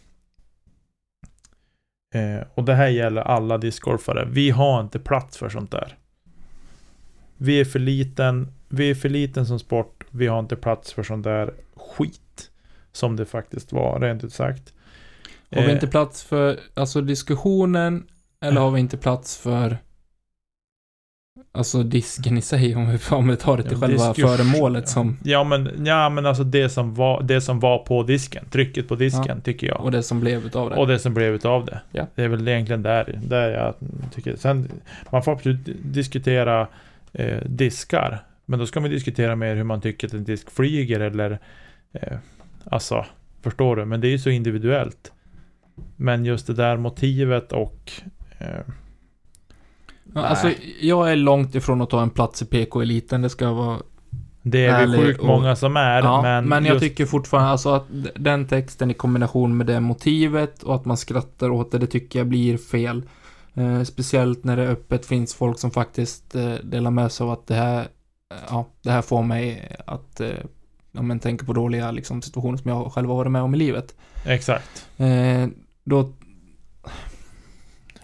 eh, 2.13 2.47
och 2.53 2.63
det 2.63 2.75
här 2.75 2.87
gäller 2.87 3.21
alla 3.21 3.57
discgolfare, 3.57 4.27
vi 4.31 4.49
har 4.49 4.81
inte 4.81 4.99
plats 4.99 5.37
för 5.37 5.49
sånt 5.49 5.71
där. 5.71 5.97
Vi 7.37 7.59
är 7.59 7.65
för 7.65 7.79
liten, 7.79 8.51
vi 8.69 8.89
är 8.89 8.95
för 8.95 9.09
liten 9.09 9.45
som 9.45 9.59
sport, 9.59 10.03
vi 10.11 10.27
har 10.27 10.39
inte 10.39 10.55
plats 10.55 10.93
för 10.93 11.03
sånt 11.03 11.23
där 11.23 11.53
skit. 11.75 12.51
Som 12.91 13.15
det 13.15 13.25
faktiskt 13.25 13.71
var, 13.71 13.99
rent 13.99 14.23
ut 14.23 14.33
sagt. 14.33 14.73
Har 15.51 15.61
vi 15.61 15.67
Eh, 15.67 15.73
inte 15.73 15.87
plats 15.87 16.23
för, 16.23 16.59
alltså 16.73 17.01
diskussionen, 17.01 18.07
eller 18.41 18.61
har 18.61 18.71
vi 18.71 18.79
inte 18.79 18.97
plats 18.97 19.37
för 19.37 19.77
Alltså 21.51 21.83
disken 21.83 22.37
i 22.37 22.41
sig, 22.41 22.75
om 22.75 22.89
vi, 22.91 22.97
om 23.11 23.27
vi 23.27 23.35
tar 23.37 23.57
det 23.57 23.63
till 23.63 23.71
Ja, 23.71 23.79
själva 23.79 24.07
diskussion- 24.13 24.37
föremålet 24.37 24.89
som, 24.89 25.17
Ja 25.23 25.43
men, 25.43 25.85
ja, 25.85 26.09
men 26.09 26.25
alltså 26.25 26.43
det 26.43 26.69
som, 26.69 26.93
var, 26.95 27.23
det 27.23 27.41
som 27.41 27.59
var 27.59 27.77
på 27.77 28.03
disken, 28.03 28.45
trycket 28.51 28.87
på 28.87 28.95
disken 28.95 29.41
tycker 29.41 29.67
jag. 29.67 29.81
och 29.81 29.91
det 29.91 30.03
som 30.03 30.19
blev 30.19 30.45
utav 30.45 30.69
det. 30.69 30.75
Och 30.75 30.87
det 30.87 30.99
som 30.99 31.13
blev 31.13 31.33
utav 31.33 31.65
det. 31.65 31.81
Ja. 31.91 32.07
Det 32.15 32.23
är 32.23 32.27
väl 32.27 32.47
egentligen 32.47 32.83
där, 32.83 33.19
där 33.23 33.49
jag 33.49 33.73
tycker. 34.15 34.35
Sen, 34.35 34.69
man 35.11 35.23
får 35.23 35.31
absolut 35.31 35.59
diskutera 35.83 36.67
eh, 37.13 37.37
diskar. 37.45 38.23
Men 38.45 38.59
då 38.59 38.65
ska 38.65 38.79
man 38.79 38.89
diskutera 38.89 39.35
mer 39.35 39.55
hur 39.55 39.63
man 39.63 39.81
tycker 39.81 40.07
att 40.07 40.13
en 40.13 40.23
disk 40.23 40.51
flyger 40.51 40.99
eller 40.99 41.39
eh, 41.93 42.17
Alltså, 42.71 43.05
förstår 43.41 43.75
du? 43.75 43.85
Men 43.85 44.01
det 44.01 44.07
är 44.07 44.11
ju 44.11 44.19
så 44.19 44.29
individuellt. 44.29 45.11
Men 45.95 46.25
just 46.25 46.47
det 46.47 46.53
där 46.53 46.77
motivet 46.77 47.51
och 47.51 47.91
eh, 48.37 48.47
Alltså, 50.25 50.51
jag 50.81 51.11
är 51.11 51.15
långt 51.15 51.55
ifrån 51.55 51.81
att 51.81 51.89
ta 51.89 52.01
en 52.01 52.09
plats 52.09 52.41
i 52.41 52.45
PK-eliten, 52.45 53.21
det 53.21 53.29
ska 53.29 53.51
vara 53.53 53.77
Det 54.41 54.65
är 54.65 54.79
väl 54.79 54.97
sjukt 54.97 55.19
och- 55.19 55.25
många 55.27 55.55
som 55.55 55.77
är, 55.77 56.01
Ja, 56.01 56.21
men, 56.21 56.45
men, 56.49 56.65
jag 56.65 56.73
just, 56.73 56.83
tycker 56.83 57.05
fortfarande 57.05 57.49
alltså 57.49 57.69
att 57.69 57.85
den 58.15 58.47
texten 58.47 58.91
i 58.91 58.93
kombination 58.93 59.57
med 59.57 59.67
det 59.67 59.79
motivet 59.79 60.63
och 60.63 60.75
att 60.75 60.85
man 60.85 60.97
skrattar 60.97 61.49
åt 61.49 61.71
det, 61.71 61.77
det 61.77 61.87
tycker 61.87 62.19
jag 62.19 62.27
blir 62.27 62.57
fel. 62.57 63.03
Eh, 63.53 63.83
speciellt 63.83 64.43
när 64.43 64.57
det 64.57 64.67
öppet 64.67 65.05
finns 65.05 65.33
folk 65.33 65.59
som 65.59 65.71
faktiskt 65.71 66.35
eh, 66.35 66.53
delar 66.53 66.91
med 66.91 67.11
sig 67.11 67.23
av 67.23 67.31
att 67.31 67.47
det 67.47 67.55
här, 67.55 67.79
eh, 67.79 68.37
ja, 68.49 68.65
det 68.83 68.91
här 68.91 69.01
får 69.01 69.23
mig 69.23 69.75
att, 69.87 70.19
eh, 70.19 70.29
ja 70.91 71.01
men 71.01 71.19
tänka 71.19 71.45
på 71.45 71.53
dåliga 71.53 71.91
liksom, 71.91 72.21
situationer 72.21 72.57
som 72.57 72.71
jag 72.71 72.91
själv 72.93 73.09
har 73.09 73.15
varit 73.15 73.31
med 73.31 73.41
om 73.41 73.55
i 73.55 73.57
livet. 73.57 73.95
Exakt. 74.25 74.87
Eh, 74.97 75.47
då, 75.83 76.09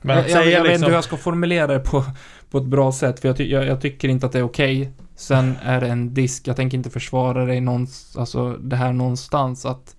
Men 0.06 0.18
jag, 0.18 0.30
jag, 0.30 0.45
jag 0.45 0.45
vet 0.45 0.58
inte 0.58 0.70
liksom... 0.70 0.86
hur 0.88 0.93
jag 0.93 1.03
ska 1.03 1.18
formulera 1.18 1.68
det 1.68 1.80
på, 1.80 2.06
på 2.49 2.58
ett 2.58 2.66
bra 2.66 2.91
sätt, 2.91 3.20
för 3.20 3.28
jag, 3.30 3.38
ty, 3.38 3.51
jag, 3.51 3.66
jag 3.66 3.82
tycker 3.82 4.08
inte 4.10 4.26
att 4.26 4.32
det 4.32 4.39
är 4.39 4.43
okej. 4.43 4.91
Sen 5.16 5.56
är 5.64 5.82
det 5.82 5.88
en 5.88 6.14
disk, 6.14 6.47
jag 6.47 6.56
tänker 6.56 6.78
inte 6.78 6.89
försvara 6.89 7.45
det 7.45 7.62
någons, 7.62 8.18
alltså 8.18 8.53
det 8.53 8.76
här 8.76 8.93
någonstans 8.93 9.66
att 9.66 9.95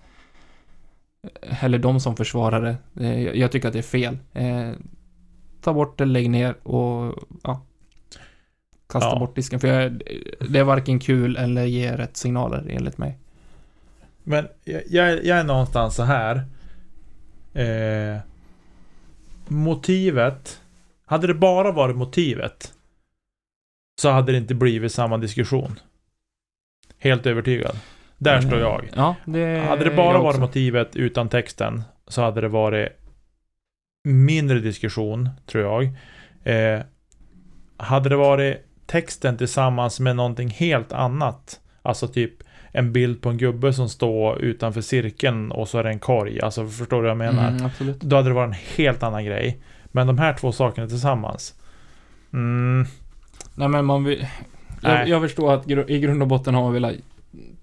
eller 1.61 1.79
de 1.79 1.99
som 1.99 2.15
försvarar 2.15 2.61
det. 2.61 3.05
Eh, 3.05 3.21
jag, 3.21 3.51
tycker 3.51 3.67
att 3.67 3.73
det 3.73 3.79
är 3.79 3.83
fel. 3.83 4.17
Eh, 4.33 4.71
ta 5.61 5.73
bort 5.73 5.97
det, 5.97 6.05
lägg 6.05 6.29
ner 6.29 6.67
och 6.67 7.15
ja, 7.43 7.61
kasta 8.89 9.09
Ja. 9.09 9.19
bort 9.19 9.35
disken. 9.35 9.59
För 9.59 9.67
jag, 9.67 10.01
det 10.49 10.59
är 10.59 10.63
varken 10.63 10.99
kul 10.99 11.37
eller 11.37 11.65
ger 11.65 11.97
rätt 11.97 12.17
signaler 12.17 12.65
enligt 12.69 12.97
mig. 12.97 13.17
Men 14.23 14.47
jag, 14.63 14.81
jag, 14.89 15.09
är- 15.09 15.21
jag 15.27 15.37
är 15.37 15.43
någonstans 15.43 15.95
så 15.95 16.03
här. 16.03 16.35
Eh, 17.53 18.19
motivet. 19.49 20.61
Hade 21.05 21.27
det 21.27 21.33
bara 21.33 21.71
varit 21.71 21.95
motivet. 21.95 22.73
Så 24.01 24.09
hade 24.09 24.31
det 24.31 24.37
inte 24.37 24.55
blivit 24.55 24.91
samma 24.91 25.17
diskussion. 25.17 25.79
Helt 26.99 27.25
övertygad. 27.25 27.75
Där 28.17 28.41
står 28.41 28.59
jag. 28.59 28.89
Ja, 28.95 29.15
det 29.25 29.59
Hade 29.59 29.83
det 29.83 29.95
bara 29.95 30.19
varit 30.19 30.39
motivet 30.39 30.95
utan 30.95 31.29
texten. 31.29 31.83
Så 32.07 32.21
hade 32.21 32.41
det 32.41 32.47
varit 32.47 32.89
mindre 34.03 34.59
diskussion, 34.59 35.29
tror 35.45 35.63
jag. 35.63 35.83
Eh, 36.53 36.81
hade 37.77 38.09
det 38.09 38.15
varit 38.15 38.57
texten 38.85 39.37
tillsammans 39.37 39.99
med 39.99 40.15
någonting 40.15 40.49
helt 40.49 40.91
annat. 40.91 41.59
Alltså 41.81 42.07
typ 42.07 42.33
en 42.77 42.93
bild 42.93 43.21
på 43.21 43.29
en 43.29 43.37
gubbe 43.37 43.73
som 43.73 43.89
står 43.89 44.41
utanför 44.41 44.81
cirkeln 44.81 45.51
och 45.51 45.67
så 45.69 45.77
är 45.77 45.83
det 45.83 45.89
en 45.89 45.99
korg. 45.99 46.41
Alltså 46.41 46.67
förstår 46.67 46.97
du 46.97 47.01
vad 47.01 47.09
jag 47.09 47.17
menar? 47.17 47.49
Mm, 47.49 47.65
absolut. 47.65 47.99
Då 48.01 48.15
hade 48.15 48.29
det 48.29 48.33
varit 48.33 48.47
en 48.55 48.59
helt 48.77 49.03
annan 49.03 49.25
grej. 49.25 49.57
Men 49.85 50.07
de 50.07 50.17
här 50.17 50.33
två 50.33 50.51
sakerna 50.51 50.87
tillsammans. 50.87 51.55
Mm, 52.33 52.85
Nej 53.55 53.67
men 53.67 53.85
man 53.85 54.03
vill... 54.03 54.27
Jag, 54.81 55.07
jag 55.07 55.21
förstår 55.21 55.53
att 55.53 55.65
gru- 55.65 55.89
i 55.91 55.99
grund 55.99 56.21
och 56.21 56.27
botten 56.27 56.55
har 56.55 56.63
man 56.63 56.73
velat 56.73 56.93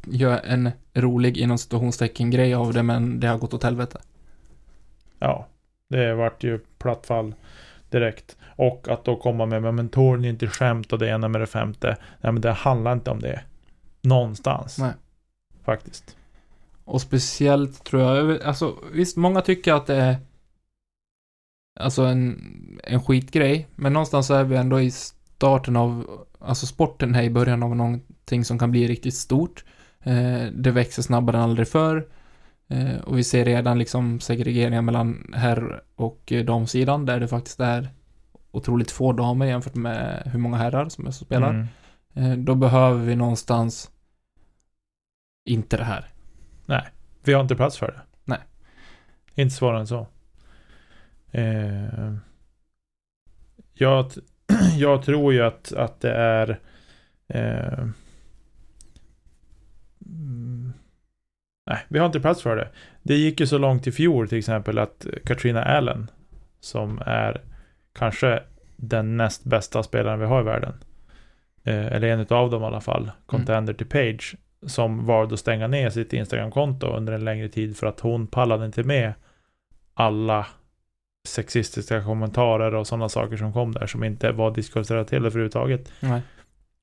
göra 0.04 0.38
en 0.38 0.70
rolig 0.94 1.36
inom 1.38 1.58
situationstecken 1.58 2.30
grej 2.30 2.54
av 2.54 2.72
det 2.72 2.82
men 2.82 3.20
det 3.20 3.26
har 3.26 3.38
gått 3.38 3.54
åt 3.54 3.62
helvete. 3.62 3.98
ja, 5.18 5.46
det 5.88 6.14
vart 6.14 6.44
ju 6.44 6.58
platt 6.78 7.06
fall 7.06 7.34
direkt. 7.90 8.36
Och 8.56 8.88
att 8.88 9.04
då 9.04 9.16
komma 9.16 9.46
med, 9.46 9.74
men 9.74 9.88
tål 9.88 10.20
ni 10.20 10.28
inte 10.28 10.46
skämt 10.48 10.92
och 10.92 10.98
det 10.98 11.08
ena 11.08 11.28
med 11.28 11.40
det 11.40 11.46
femte. 11.46 11.96
Nej 12.20 12.32
men 12.32 12.40
det 12.42 12.52
handlar 12.52 12.92
inte 12.92 13.10
om 13.10 13.20
det. 13.20 13.40
Någonstans. 14.02 14.78
Nej. 14.78 14.92
Faktiskt. 15.64 16.16
Och 16.84 17.00
speciellt 17.00 17.84
tror 17.84 18.02
jag, 18.02 18.42
alltså 18.42 18.74
visst, 18.92 19.16
många 19.16 19.40
tycker 19.40 19.72
att 19.72 19.86
det 19.86 19.96
är 19.96 20.16
alltså 21.80 22.02
en, 22.02 22.40
en 22.84 23.02
skitgrej, 23.02 23.68
men 23.74 23.92
någonstans 23.92 24.30
är 24.30 24.44
vi 24.44 24.56
ändå 24.56 24.80
i 24.80 24.90
starten 24.90 25.76
av, 25.76 26.20
alltså 26.38 26.66
sporten 26.66 27.14
här 27.14 27.22
i 27.22 27.30
början 27.30 27.62
av 27.62 27.76
någonting 27.76 28.44
som 28.44 28.58
kan 28.58 28.70
bli 28.70 28.88
riktigt 28.88 29.14
stort. 29.14 29.64
Eh, 30.02 30.42
det 30.52 30.70
växer 30.70 31.02
snabbare 31.02 31.36
än 31.36 31.42
aldrig 31.42 31.68
förr. 31.68 32.08
Eh, 32.68 32.96
och 33.04 33.18
vi 33.18 33.24
ser 33.24 33.44
redan 33.44 33.78
liksom 33.78 34.20
segregeringen 34.20 34.84
mellan 34.84 35.32
herr 35.34 35.82
och 35.96 36.32
damsidan, 36.46 37.06
där 37.06 37.20
det 37.20 37.28
faktiskt 37.28 37.60
är 37.60 37.88
otroligt 38.50 38.90
få 38.90 39.12
damer 39.12 39.46
jämfört 39.46 39.74
med 39.74 40.22
hur 40.26 40.38
många 40.38 40.56
herrar 40.56 40.88
som 40.88 41.06
är 41.06 41.10
som 41.10 41.26
spelar. 41.26 41.50
Mm. 41.50 41.66
Eh, 42.14 42.38
då 42.38 42.54
behöver 42.54 43.04
vi 43.04 43.16
någonstans 43.16 43.90
inte 45.44 45.76
det 45.76 45.84
här. 45.84 46.08
Vi 47.24 47.32
har 47.32 47.40
inte 47.40 47.56
plats 47.56 47.78
för 47.78 47.86
det. 47.86 48.00
Nej. 48.24 48.38
Inte 49.34 49.54
svårare 49.54 49.80
än 49.80 49.86
så. 49.86 50.06
Eh, 51.30 52.14
jag, 53.74 54.10
jag 54.78 55.02
tror 55.02 55.32
ju 55.32 55.42
att, 55.42 55.72
att 55.72 56.00
det 56.00 56.12
är... 56.12 56.60
Eh, 57.28 57.88
mm, 60.06 60.72
nej, 61.66 61.78
vi 61.88 61.98
har 61.98 62.06
inte 62.06 62.20
plats 62.20 62.42
för 62.42 62.56
det. 62.56 62.68
Det 63.02 63.14
gick 63.14 63.40
ju 63.40 63.46
så 63.46 63.58
långt 63.58 63.86
i 63.86 63.92
fjol 63.92 64.28
till 64.28 64.38
exempel 64.38 64.78
att 64.78 65.06
Katrina 65.24 65.62
Allen, 65.64 66.10
som 66.60 67.02
är 67.06 67.42
kanske 67.92 68.42
den 68.76 69.16
näst 69.16 69.44
bästa 69.44 69.82
spelaren 69.82 70.20
vi 70.20 70.26
har 70.26 70.40
i 70.40 70.44
världen, 70.44 70.74
eh, 71.64 71.86
eller 71.86 72.08
en 72.08 72.26
av 72.30 72.50
dem 72.50 72.62
i 72.62 72.66
alla 72.66 72.80
fall, 72.80 73.10
contender 73.26 73.74
till 73.74 73.86
Page, 73.86 74.36
som 74.66 75.06
valde 75.06 75.34
att 75.34 75.40
stänga 75.40 75.66
ner 75.66 75.90
sitt 75.90 76.12
Instagramkonto 76.12 76.86
under 76.86 77.12
en 77.12 77.24
längre 77.24 77.48
tid 77.48 77.76
för 77.76 77.86
att 77.86 78.00
hon 78.00 78.26
pallade 78.26 78.66
inte 78.66 78.82
med 78.82 79.12
alla 79.94 80.46
sexistiska 81.28 82.04
kommentarer 82.04 82.74
och 82.74 82.86
sådana 82.86 83.08
saker 83.08 83.36
som 83.36 83.52
kom 83.52 83.72
där 83.72 83.86
som 83.86 84.04
inte 84.04 84.32
var 84.32 84.50
diskusrelaterade 84.50 85.26
överhuvudtaget. 85.26 85.92
Nej. 86.00 86.22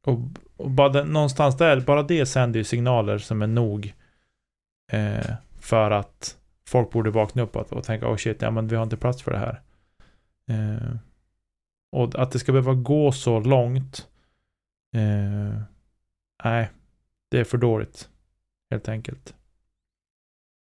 Och, 0.06 0.20
och 0.58 0.70
bara 0.70 0.90
den, 0.90 1.08
någonstans 1.08 1.58
där, 1.58 1.80
bara 1.80 2.04
det 2.04 2.26
sänder 2.26 2.58
ju 2.60 2.64
signaler 2.64 3.18
som 3.18 3.42
är 3.42 3.48
nog 3.48 3.94
eh, 4.92 5.36
för 5.60 5.92
att 5.92 6.38
folk 6.68 6.92
borde 6.92 7.10
vakna 7.10 7.42
upp 7.42 7.56
och, 7.56 7.74
och 7.74 7.84
tänka 7.84 8.08
oh 8.08 8.16
shit, 8.16 8.42
ja 8.42 8.52
men 8.52 8.68
vi 8.68 8.76
har 8.76 8.84
inte 8.84 8.98
plats 8.98 9.22
för 9.22 9.32
det 9.32 9.38
här. 9.38 9.62
Eh, 10.48 10.96
och 11.92 12.20
att 12.20 12.32
det 12.32 12.40
ska 12.40 12.52
behöva 12.52 12.74
gå 12.74 13.12
så 13.12 13.40
långt 13.40 14.08
eh, 14.96 15.62
nej, 16.44 16.70
det 17.32 17.40
är 17.40 17.44
för 17.44 17.58
dåligt. 17.58 18.10
Helt 18.72 18.90
enkelt. 18.90 19.34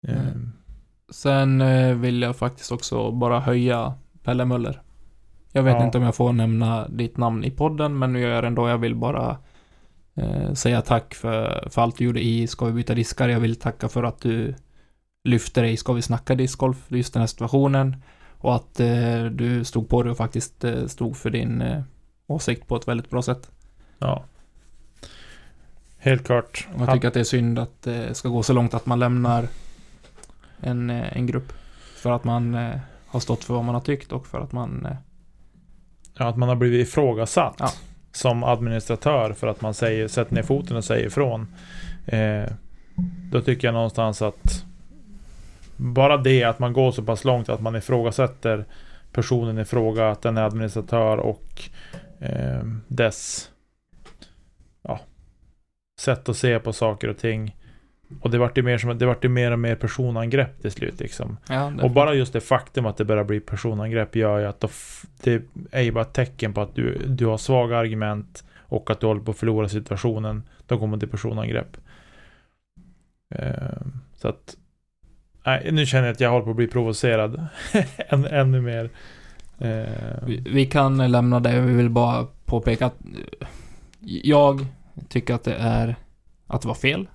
Mm. 0.09 0.53
Sen 1.09 1.61
eh, 1.61 1.95
vill 1.97 2.23
jag 2.23 2.37
faktiskt 2.37 2.73
också 2.73 3.11
bara 3.11 3.41
höja 3.41 3.95
Pelle 4.23 4.45
Möller. 4.45 4.83
Jag 5.53 5.63
vet 5.63 5.75
Ja. 5.75 5.85
inte 5.85 5.99
om 5.99 6.05
jag 6.05 6.15
får 6.15 6.33
nämna 6.33 6.89
ditt 6.89 7.17
namn 7.17 7.45
i 7.45 7.51
podden, 7.51 7.99
men 7.99 8.13
nu 8.13 8.21
gör 8.21 8.31
jag 8.31 8.45
det 8.45 8.49
ändå. 8.49 8.69
Jag 8.69 8.79
vill 8.79 8.95
bara 8.95 9.39
eh, 10.15 10.53
säga 10.53 10.83
tack 10.83 11.15
för, 11.15 11.69
för 11.71 11.83
allt 11.83 11.99
du 11.99 12.05
gjorde 12.05 12.25
i 12.25 12.47
Ska 12.47 12.67
vi 12.67 12.73
byta 12.73 12.95
diskar. 12.95 13.29
Jag 13.29 13.41
vill 13.41 13.57
tacka 13.57 13.89
för 13.89 14.03
att 14.03 14.21
du 14.21 14.55
lyfte 15.25 15.61
dig 15.61 15.73
i 15.73 15.77
Ska 15.77 15.93
vi 15.93 16.03
snacka 16.03 16.35
discgolf, 16.35 16.85
just 16.89 17.13
den 17.13 17.21
här 17.21 17.27
situationen. 17.27 17.97
Och 18.39 18.55
att 18.55 18.81
eh, 18.81 19.25
du 19.25 19.65
stod 19.65 19.89
på 19.89 20.03
det 20.03 20.11
och 20.11 20.17
faktiskt 20.17 20.65
eh, 20.65 20.87
stod 20.87 21.17
för 21.17 21.31
din 21.31 21.61
eh, 21.63 21.83
åsikt 22.27 22.67
på 22.69 22.77
ett 22.77 22.89
väldigt 22.89 23.11
bra 23.11 23.23
sätt. 23.23 23.51
ja. 23.99 24.25
Helt 26.07 26.27
klart. 26.27 26.69
Och 26.75 26.81
jag 26.81 26.93
tycker 26.93 27.09
att 27.09 27.15
det 27.15 27.21
är 27.21 27.25
synd 27.25 27.59
att 27.59 27.83
det 27.83 28.15
ska 28.15 28.29
gå 28.29 28.43
så 28.43 28.53
långt 28.53 28.75
att 28.75 28.87
man 28.87 28.99
lämnar 28.99 29.49
en, 30.61 30.91
eh, 30.91 31.17
en 31.17 31.27
grupp. 31.27 31.53
För 31.97 32.11
att 32.13 32.25
man 32.25 32.55
eh, 32.55 32.79
har 33.07 33.21
stått 33.21 33.45
för 33.45 33.55
vad 33.55 33.65
man 33.65 33.75
har 33.75 33.83
tyckt 33.83 34.13
och 34.13 34.27
för 34.27 34.41
att 34.41 34.53
man... 34.53 34.87
eh, 34.87 34.97
Ja, 36.19 36.29
att 36.29 36.37
man 36.37 36.49
har 36.49 36.57
blivit 36.57 36.89
ifrågasatt 36.89 37.55
Ja. 37.59 37.71
som 38.13 38.45
administratör 38.45 39.33
för 39.33 39.47
att 39.47 39.61
man 39.61 39.75
säger, 39.75 40.09
sätter 40.09 40.35
ner 40.35 40.43
foten 40.43 40.77
och 40.77 40.85
säger 40.85 41.07
ifrån. 41.07 41.47
Eh, 42.07 42.45
då 43.31 43.41
tycker 43.41 43.69
jag 43.69 43.73
någonstans 43.75 44.23
att 44.23 44.65
bara 45.77 46.17
det 46.17 46.45
att 46.45 46.59
man 46.59 46.73
går 46.73 46.93
så 46.93 47.03
pass 47.03 47.25
långt 47.25 47.49
att 47.49 47.61
man 47.61 47.77
ifrågasätter 47.77 48.65
personen 49.13 49.59
i 49.59 49.65
fråga, 49.65 50.11
att 50.11 50.23
den 50.23 50.37
är 50.37 50.43
administratör 50.43 51.17
och 51.17 51.63
eh, 52.21 52.63
dess 52.89 53.51
sätt 56.01 56.29
att 56.29 56.37
se 56.37 56.59
på 56.59 56.73
saker 56.73 57.09
och 57.09 57.19
ting. 57.19 57.57
Och 58.21 58.31
det 58.31 58.39
vart 58.39 58.59
ju 58.59 58.63
mer, 58.63 58.79
som, 58.79 58.99
det 58.99 59.07
vart 59.07 59.25
ju 59.25 59.29
mer 59.29 59.51
och 59.51 59.59
mer 59.59 59.75
personangrepp 59.75 60.63
till 60.63 60.71
slut 60.71 61.01
liksom. 61.01 61.37
Ja, 61.49 61.73
Och 61.83 61.91
bara 61.91 62.15
just 62.15 62.33
det 62.33 62.41
faktum 62.41 62.87
att 62.87 62.97
det 62.97 63.05
börjar 63.05 63.25
bli 63.25 63.41
personangrepp 63.41 64.17
gör 64.17 64.39
ju 64.39 64.47
att 64.47 64.65
det 65.23 65.43
är 65.71 65.83
ju 65.83 65.93
bara 65.93 66.03
ett 66.03 66.13
tecken 66.13 66.55
på 66.55 66.61
att 66.61 66.75
du, 66.75 66.99
du 67.07 67.27
har 67.27 67.39
svaga 67.39 67.77
argument 67.77 68.45
och 68.69 68.91
att 68.91 69.01
du 69.01 69.07
håller 69.07 69.21
på 69.21 69.31
att 69.31 69.39
förlora 69.39 69.69
situationen. 69.69 70.43
Då 70.67 70.79
kommer 70.79 70.99
till 70.99 71.09
personangrepp. 71.09 71.77
Ehm, 73.35 73.93
så 74.17 74.29
att 74.29 74.57
nej, 75.47 75.69
nu 75.73 75.87
känner 75.87 76.05
jag 76.07 76.13
att 76.13 76.21
jag 76.21 76.31
håller 76.31 76.45
på 76.45 76.51
att 76.51 76.57
bli 76.57 76.67
provocerad 76.67 77.47
Än, 77.97 78.25
ännu 78.25 78.61
mer. 78.61 78.91
Ehm, 79.59 80.27
vi, 80.27 80.41
vi 80.41 80.67
kan 80.67 81.11
lämna 81.13 81.41
det. 81.41 81.61
Vi 81.61 81.75
vill 81.75 81.91
bara 81.91 82.27
påpeka 82.45 82.87
att 82.87 82.97
jag 84.01 84.67
tycker 85.09 85.35
att 85.35 85.45
det 85.45 85.55
är 85.55 85.97
att 86.47 86.63
det 86.63 86.69
var 86.69 86.75
fel. 86.75 87.09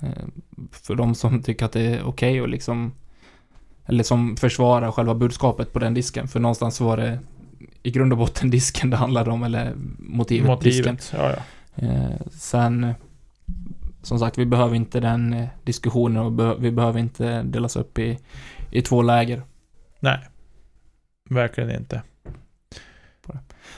Eh, 0.00 0.24
För 0.72 0.94
de 0.94 1.14
som 1.14 1.42
tycker 1.42 1.66
att 1.66 1.72
det 1.72 1.80
är 1.80 2.02
okej 2.02 2.42
och 2.42 2.48
liksom 2.48 2.92
eller 3.84 4.04
som 4.04 4.36
försvarar 4.36 4.92
själva 4.92 5.14
budskapet 5.14 5.72
på 5.72 5.78
den 5.78 5.94
disken. 5.94 6.28
För 6.28 6.40
någonstans 6.40 6.80
var 6.80 6.96
det 6.96 7.18
i 7.82 7.90
grund 7.90 8.12
och 8.12 8.18
botten 8.18 8.50
disken 8.50 8.90
det 8.90 8.96
handlade 8.96 9.30
om, 9.30 9.42
eller 9.42 9.74
motivet, 9.98 10.60
disken. 10.60 10.94
motivet. 10.94 11.12
Ja, 11.16 11.32
ja. 11.32 11.86
Eh, 11.86 12.26
sen, 12.30 12.94
som 14.02 14.18
sagt, 14.18 14.38
vi 14.38 14.46
behöver 14.46 14.74
inte 14.76 15.00
den 15.00 15.32
eh, 15.32 15.48
diskussionen 15.64 16.22
och 16.22 16.64
vi 16.64 16.70
behöver 16.70 17.00
inte 17.00 17.42
delas 17.42 17.76
upp 17.76 17.98
i, 17.98 18.18
i 18.70 18.82
två 18.82 19.02
läger. 19.02 19.42
Nej. 20.00 20.18
Verkligen 21.30 21.70
inte. 21.70 22.02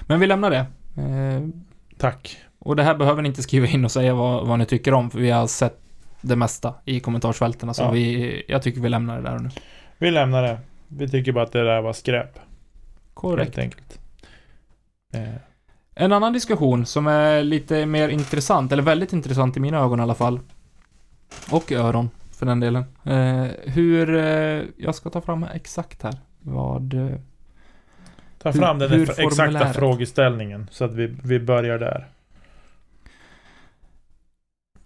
Men 0.01 0.21
vi 0.21 0.27
lämnar 0.27 0.51
det. 0.51 0.67
Tack. 1.99 2.39
Och 2.61 2.77
det 2.77 2.83
här 2.83 2.95
behöver 2.95 3.23
ni 3.23 3.29
inte 3.29 3.43
skriva 3.43 3.67
in 3.67 3.85
och 3.85 3.91
säga 3.91 4.15
vad, 4.15 4.47
vad 4.47 4.59
ni 4.59 4.67
tycker 4.67 4.95
om, 4.95 5.11
för 5.11 5.19
vi 5.19 5.31
har 5.31 5.47
sett 5.47 5.81
det 6.21 6.37
mesta 6.37 6.75
i 6.85 7.01
kommentarsfälten. 7.01 7.75
Så 7.75 7.83
Ja. 7.83 7.91
vi, 7.91 8.43
jag 8.49 8.63
tycker 8.63 8.81
vi 8.81 8.89
lämnar 8.89 9.17
det 9.17 9.23
där 9.31 9.39
nu. 9.39 9.51
Vi 9.99 10.11
lämnar 10.11 10.43
det. 10.43 10.59
Vi 10.89 11.09
tycker 11.09 11.33
bara 11.33 11.45
att 11.45 11.53
det 11.53 11.65
där 11.65 11.81
var 11.81 11.93
skräp. 11.93 12.39
Korrekt. 13.15 13.57
Helt 13.57 13.59
enkelt. 13.59 13.99
Eh, 15.15 15.35
En 15.95 16.13
annan 16.13 16.33
diskussion 16.33 16.87
som 16.87 17.07
är 17.07 17.43
lite 17.43 17.87
mer 17.87 18.09
intressant, 18.09 18.73
eller 18.73 18.83
väldigt 18.83 19.13
intressant 19.13 19.57
i 19.57 19.61
mina 19.61 19.79
ögon 19.79 20.01
i 20.01 20.03
alla 20.03 20.15
fall. 20.15 20.41
Och 21.51 21.73
öron, 21.73 22.11
för 22.39 22.47
den 22.47 22.61
delen. 22.61 22.85
Eh, 23.05 23.45
hur, 23.73 24.15
eh, 24.17 24.63
jag 24.77 24.95
ska 24.95 25.11
ta 25.11 25.21
fram 25.21 25.47
exakt 25.55 26.03
här, 26.03 26.15
vad... 26.41 26.91
Ta 28.43 28.51
Hur- 28.51 28.61
fram 28.61 28.79
den 28.79 28.91
hur 28.91 29.21
exakta 29.21 29.73
frågeställningen 29.73 30.69
så 30.71 30.85
att 30.85 30.93
vi, 30.95 31.07
vi 31.23 31.41
börjar 31.41 31.79
där. 31.79 32.09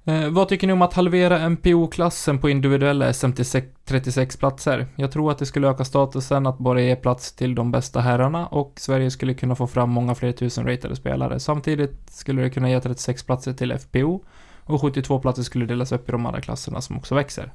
Eh, 0.06 0.28
vad 0.28 0.48
tycker 0.48 0.66
ni 0.66 0.72
om 0.72 0.82
att 0.82 0.94
halvera 0.94 1.48
MPO-klassen 1.48 2.38
på 2.38 2.50
individuella 2.50 3.12
SM 3.12 3.32
till 3.32 3.62
36 3.84 4.36
platser? 4.36 4.86
Jag 4.96 5.12
tror 5.12 5.30
att 5.30 5.38
det 5.38 5.46
skulle 5.46 5.68
öka 5.68 5.84
statusen 5.84 6.46
att 6.46 6.58
bara 6.58 6.80
ge 6.80 6.96
plats 6.96 7.32
till 7.32 7.54
de 7.54 7.70
bästa 7.70 8.00
herrarna 8.00 8.46
och 8.46 8.72
Sverige 8.76 9.10
skulle 9.10 9.34
kunna 9.34 9.54
få 9.54 9.66
fram 9.66 9.90
många 9.90 10.14
fler 10.14 10.32
tusen 10.32 10.66
ratade 10.66 10.96
spelare. 10.96 11.40
Samtidigt 11.40 12.10
skulle 12.10 12.42
det 12.42 12.50
kunna 12.50 12.70
ge 12.70 12.80
36 12.80 13.22
platser 13.22 13.52
till 13.52 13.78
FPO 13.78 14.24
och 14.60 14.80
72 14.80 15.20
platser 15.20 15.42
skulle 15.42 15.66
delas 15.66 15.92
upp 15.92 16.08
i 16.08 16.12
de 16.12 16.26
andra 16.26 16.40
klasserna 16.40 16.80
som 16.80 16.96
också 16.96 17.14
växer. 17.14 17.52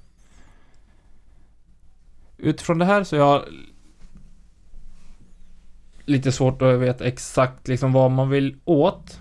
Utifrån 2.37 2.77
det 2.77 2.85
här 2.85 3.03
så 3.03 3.15
är 3.15 3.19
jag 3.19 3.43
lite 6.05 6.31
svårt 6.31 6.61
att 6.61 6.79
veta 6.79 7.05
exakt 7.05 7.67
liksom 7.67 7.93
vad 7.93 8.11
man 8.11 8.29
vill 8.29 8.59
åt 8.65 9.19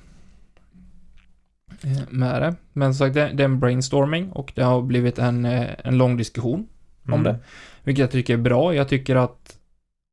med 2.11 2.43
det. 2.43 2.55
Men 2.72 2.95
som 2.95 3.07
sagt, 3.07 3.14
det, 3.14 3.31
det 3.35 3.43
är 3.43 3.45
en 3.45 3.61
brainstorming 3.61 4.31
och 4.33 4.53
det 4.55 4.62
har 4.62 4.83
blivit 4.83 5.18
en, 5.18 5.45
eh, 5.45 5.66
en 5.85 5.99
lång 5.99 6.16
diskussion 6.16 6.66
om 7.07 7.12
Mm. 7.12 7.22
det. 7.24 7.39
Vilket 7.85 8.01
jag 8.01 8.11
tycker 8.11 8.35
är 8.35 8.39
bra. 8.39 8.74
Jag 8.74 8.89
tycker 8.89 9.16
att 9.16 9.59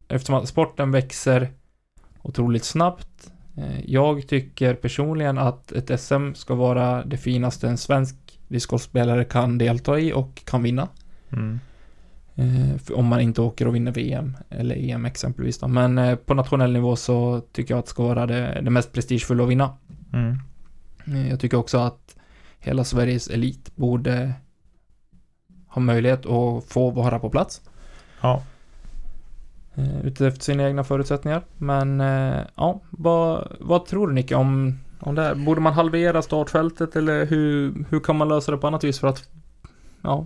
eftersom 0.08 0.36
att 0.36 0.48
sporten 0.48 0.92
växer 0.92 1.50
otroligt 2.22 2.64
snabbt. 2.64 3.32
eh, 3.58 3.80
Jag 3.86 4.28
tycker 4.28 4.74
personligen 4.74 5.38
att 5.38 5.72
ett 5.72 6.00
SM 6.00 6.34
ska 6.34 6.56
vara 6.56 7.06
det 7.06 7.18
finaste 7.18 7.68
en 7.68 7.78
svensk 7.78 8.16
discgolfspelare 8.48 9.24
kan 9.24 9.58
delta 9.58 10.00
i 10.00 10.14
och 10.14 10.42
kan 10.46 10.64
vinna. 10.64 10.88
Mm. 11.32 11.60
Eh, 12.36 12.76
om 12.94 13.06
man 13.06 13.22
inte 13.22 13.42
åker 13.42 13.68
och 13.68 13.76
vinner 13.76 13.92
VM 13.92 14.38
eller 14.50 14.76
EM 14.76 15.06
exempelvis 15.06 15.58
då. 15.60 15.68
Men 15.68 15.98
eh, 15.98 16.16
på 16.16 16.34
nationell 16.34 16.74
nivå 16.74 16.96
så 16.96 17.42
tycker 17.52 17.74
jag 17.74 17.80
att 17.80 17.86
det 17.86 17.90
ska 17.90 18.04
vara 18.04 18.26
det, 18.26 18.62
det 18.64 18.70
mest 18.70 18.94
prestigefulla 18.94 19.44
att 19.44 19.50
vinna. 19.50 19.74
Mm. 20.14 20.38
Eh, 21.08 21.30
Jag 21.30 21.40
tycker 21.40 21.58
också 21.58 21.78
att 21.78 22.16
hela 22.60 22.84
Sveriges 22.84 23.28
elit 23.28 23.76
borde 23.76 24.34
har 25.68 25.82
möjlighet 25.82 26.26
att 26.26 26.64
få 26.66 26.90
vara 26.90 27.20
på 27.20 27.30
plats. 27.30 27.62
Ja. 28.22 28.44
Eh, 29.76 30.06
Utefter 30.06 30.42
sina 30.44 30.68
egna 30.68 30.84
förutsättningar. 30.84 31.42
Men 31.58 32.02
eh, 32.02 32.42
ja, 32.56 32.82
vad, 32.90 33.48
vad 33.60 33.86
tror 33.86 34.08
du 34.08 34.14
Nicke 34.14 34.36
om, 34.36 34.80
om 35.00 35.16
det 35.16 35.22
här? 35.22 35.36
Borde 35.36 35.62
man 35.62 35.74
halvera 35.74 36.22
startfältet 36.22 36.96
eller 36.96 37.26
hur, 37.26 37.74
hur 37.90 38.00
kan 38.00 38.16
man 38.16 38.28
lösa 38.30 38.52
det 38.52 38.58
på 38.58 38.68
annat 38.68 38.84
vis 38.84 39.00
för 39.00 39.08
att 39.08 39.30
ja, 40.02 40.26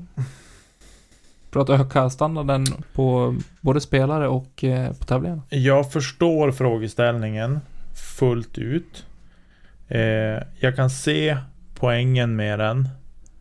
för 1.51 1.59
att 1.59 1.69
öka 1.69 2.09
standarden 2.09 2.65
på 2.93 3.35
både 3.61 3.81
spelare 3.81 4.27
och 4.27 4.63
på 4.99 5.05
tävlingarna? 5.05 5.41
Jag 5.49 5.91
förstår 5.91 6.51
frågeställningen 6.51 7.59
fullt 8.17 8.57
ut. 8.57 9.05
Eh, 9.89 10.43
jag 10.59 10.75
kan 10.75 10.89
se 10.89 11.37
poängen 11.75 12.35
med 12.35 12.59
den. 12.59 12.89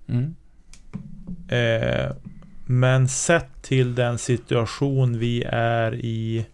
Mm. 0.09 0.35
Eh, 1.49 2.17
men 2.67 3.09
sett 3.09 3.63
till 3.63 3.95
den 3.95 4.19
situation 4.19 5.19
vi 5.19 5.45
är 5.53 5.95
i 5.95 6.47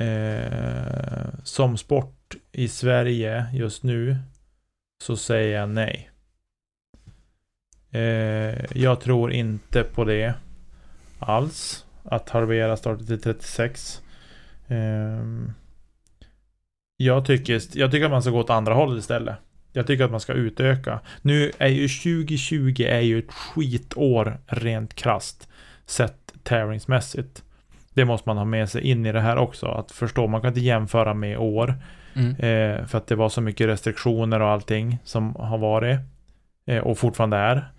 eh, 0.00 1.28
som 1.42 1.76
sport 1.76 2.36
i 2.52 2.68
Sverige 2.68 3.46
just 3.52 3.82
nu 3.82 4.16
så 5.02 5.16
säger 5.16 5.58
jag 5.58 5.68
nej. 5.68 6.10
Eh, 7.90 8.78
jag 8.78 9.00
tror 9.00 9.32
inte 9.32 9.82
på 9.82 10.04
det 10.04 10.34
alls. 11.18 11.86
Att 12.02 12.30
halvera 12.30 12.76
starten 12.76 13.06
till 13.06 13.20
36. 13.20 14.02
Jag, 16.96 17.24
tycker, 17.24 17.62
jag 17.72 17.90
tycker 17.90 18.04
att 18.04 18.10
man 18.10 18.22
ska 18.22 18.30
gå 18.30 18.38
åt 18.38 18.50
andra 18.50 18.74
hållet 18.74 18.98
istället. 18.98 19.36
Jag 19.72 19.86
tycker 19.86 20.04
att 20.04 20.10
man 20.10 20.20
ska 20.20 20.32
utöka. 20.32 21.00
Nu 21.22 21.52
är 21.58 21.68
ju 21.68 21.88
2020 21.88 22.82
är 22.88 23.00
ju 23.00 23.18
ett 23.18 23.32
skitår 23.32 24.38
rent 24.46 24.94
krast 24.94 25.48
sett 25.86 26.32
tävlingsmässigt. 26.42 27.42
Det 27.94 28.04
måste 28.04 28.28
man 28.28 28.36
ha 28.36 28.44
med 28.44 28.68
sig 28.68 28.82
in 28.82 29.06
i 29.06 29.12
det 29.12 29.20
här 29.20 29.36
också. 29.36 29.66
Att 29.66 29.92
förstå, 29.92 30.26
man 30.26 30.40
kan 30.40 30.48
inte 30.48 30.60
jämföra 30.60 31.14
med 31.14 31.38
år. 31.38 31.74
Mm. 32.14 32.30
Eh, 32.30 32.86
för 32.86 32.98
att 32.98 33.06
det 33.06 33.14
var 33.14 33.28
så 33.28 33.40
mycket 33.40 33.66
restriktioner 33.66 34.40
och 34.40 34.48
allting 34.48 34.98
som 35.04 35.34
har 35.34 35.58
varit. 35.58 35.98
Eh, 36.66 36.78
och 36.78 36.98
fortfarande 36.98 37.36
är. 37.36 37.72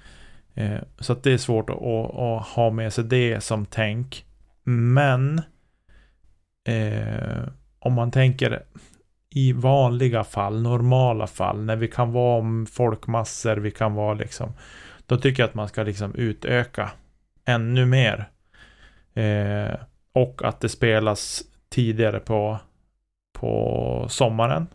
Eh, 0.55 0.79
så 0.99 1.13
att 1.13 1.23
det 1.23 1.31
är 1.31 1.37
svårt 1.37 1.69
att, 1.69 1.75
att, 1.75 2.15
att, 2.15 2.47
ha 2.47 2.69
med 2.69 2.93
sig 2.93 3.03
det 3.03 3.43
som 3.43 3.65
tänk. 3.65 4.25
Men 4.63 5.41
eh, 6.69 7.47
om 7.79 7.93
man 7.93 8.11
tänker 8.11 8.63
i 9.37 9.53
vanliga 9.53 10.23
fall, 10.23 10.61
normala 10.61 11.27
fall, 11.27 11.63
när 11.63 11.75
vi 11.75 11.87
kan 11.87 12.11
vara 12.11 12.39
om 12.39 12.65
folkmassor, 12.65 13.57
vi 13.57 13.71
kan 13.71 13.93
vara 13.93 14.13
liksom, 14.13 14.53
då 15.05 15.17
tycker 15.17 15.43
jag 15.43 15.47
att 15.47 15.55
man 15.55 15.67
ska 15.67 15.83
liksom 15.83 16.15
utöka 16.15 16.91
ännu 17.45 17.85
mer. 17.85 18.29
Eh, 19.13 19.75
och 20.13 20.41
att 20.43 20.59
det 20.59 20.69
spelas 20.69 21.43
tidigare 21.69 22.19
på, 22.19 22.59
på 23.33 24.05
sommaren. 24.09 24.67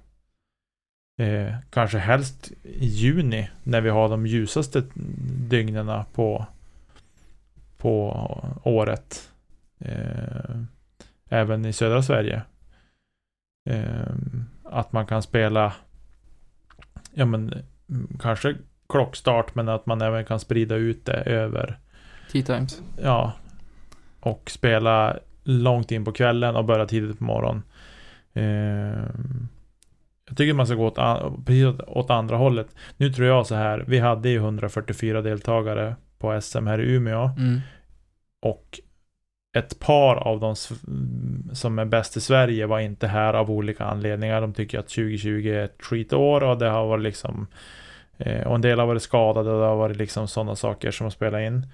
Eh, 1.21 1.55
kanske 1.71 1.99
helst 1.99 2.53
i 2.63 2.87
juni 2.87 3.51
när 3.63 3.81
vi 3.81 3.91
har 3.91 4.09
de 4.09 4.27
ljusaste 4.27 4.83
dygnen 5.49 6.05
på, 6.13 6.47
på 7.77 8.11
året. 8.63 9.31
Eh, 9.79 10.61
även 11.29 11.65
i 11.65 11.73
södra 11.73 12.03
Sverige. 12.03 12.43
Eh, 13.71 14.15
att 14.73 14.93
man 14.93 15.07
kan 15.07 15.23
spela 15.23 15.73
ja 17.15 17.25
men 17.25 17.55
kanske 18.21 18.55
klockstart 18.89 19.55
men 19.55 19.69
att 19.69 19.87
man 19.87 20.03
även 20.03 20.25
kan 20.25 20.41
sprida 20.41 20.75
ut 20.75 21.05
det 21.07 21.13
över 21.13 21.79
Tea 22.33 22.43
times. 22.43 22.83
ja 23.03 23.33
och 24.21 24.51
spela 24.51 25.17
långt 25.45 25.91
in 25.93 26.05
på 26.05 26.13
kvällen 26.13 26.57
och 26.57 26.65
börja 26.65 26.87
tidigt 26.87 27.19
på 27.19 27.25
morgonen. 27.25 27.63
Eh, 28.33 29.05
jag 30.29 30.37
tycker 30.37 30.53
man 30.55 30.67
ska 30.67 30.75
gå 30.77 30.87
åt, 30.87 30.99
an- 30.99 31.43
precis 31.47 31.81
åt 31.87 32.11
andra 32.11 32.37
hållet. 32.37 32.67
Nu 32.97 33.13
tror 33.13 33.29
jag 33.29 33.47
så 33.47 33.55
här, 33.55 33.85
vi 33.89 33.99
hade 33.99 34.29
ju 34.29 34.37
144 34.37 35.23
deltagare 35.23 35.97
på 36.19 36.41
SM 36.41 36.67
här 36.67 36.81
i 36.81 36.93
Umeå 36.95 37.31
Mm. 37.39 37.61
och 38.43 38.81
ett 39.53 39.79
par 39.79 40.17
av 40.17 40.41
de 40.41 40.57
som 41.55 41.79
är 41.79 41.85
bäst 41.85 42.17
i 42.17 42.21
Sverige 42.21 42.67
var 42.67 42.81
inte 42.81 43.07
här 43.07 43.35
av 43.35 43.51
olika 43.51 43.85
anledningar. 43.85 44.41
De 44.41 44.53
tycker 44.53 44.79
att 44.79 44.89
2020 44.89 45.47
är 45.47 45.65
ett 45.65 45.83
skitår 45.83 46.43
och 46.43 46.59
det 46.59 46.69
har 46.69 46.87
varit 46.87 47.03
liksom 47.03 47.47
eh, 48.19 48.47
och 48.47 48.55
en 48.55 48.61
del 48.61 48.79
har 48.79 48.87
varit 48.87 49.03
skadade 49.03 49.51
och 49.51 49.61
det 49.61 49.67
har 49.67 49.77
varit 49.77 49.97
liksom 49.97 50.29
sådana 50.29 50.57
saker 50.57 50.91
som 50.91 51.05
har 51.05 51.11
spelat 51.11 51.41
in. 51.41 51.67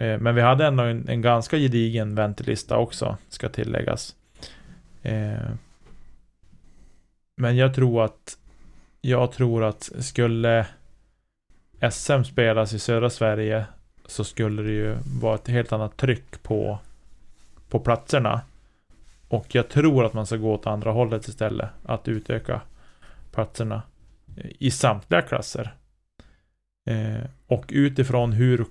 Eh, 0.00 0.18
men 0.18 0.34
vi 0.34 0.40
hade 0.40 0.66
ändå 0.66 0.82
en, 0.82 1.08
en 1.08 1.22
ganska 1.22 1.56
gedigen 1.56 2.14
väntelista 2.14 2.76
också, 2.76 3.16
ska 3.28 3.48
tilläggas. 3.48 4.14
Eh, 5.02 5.48
men 7.36 7.56
jag 7.56 7.74
tror 7.74 8.04
att 8.04 8.38
jag 9.00 9.32
tror 9.32 9.64
att 9.64 9.90
skulle 9.98 10.66
SM 11.90 12.22
spelas 12.22 12.72
i 12.72 12.78
södra 12.78 13.10
Sverige 13.10 13.64
så 14.06 14.24
skulle 14.24 14.62
det 14.62 14.70
ju 14.70 14.96
vara 15.20 15.34
ett 15.34 15.48
helt 15.48 15.72
annat 15.72 15.96
tryck 15.96 16.42
på, 16.42 16.78
på 17.74 17.80
platserna. 17.80 18.40
Och 19.28 19.54
jag 19.54 19.68
tror 19.68 20.04
att 20.04 20.14
man 20.14 20.26
ska 20.26 20.36
gå 20.36 20.54
åt 20.54 20.66
andra 20.66 20.90
hållet 20.90 21.28
istället. 21.28 21.68
Att 21.84 22.08
utöka 22.08 22.60
platserna 23.32 23.82
i 24.58 24.70
samtliga 24.70 25.22
klasser. 25.22 25.74
Eh, 26.90 27.24
och 27.46 27.64
utifrån 27.68 28.32
hur... 28.32 28.66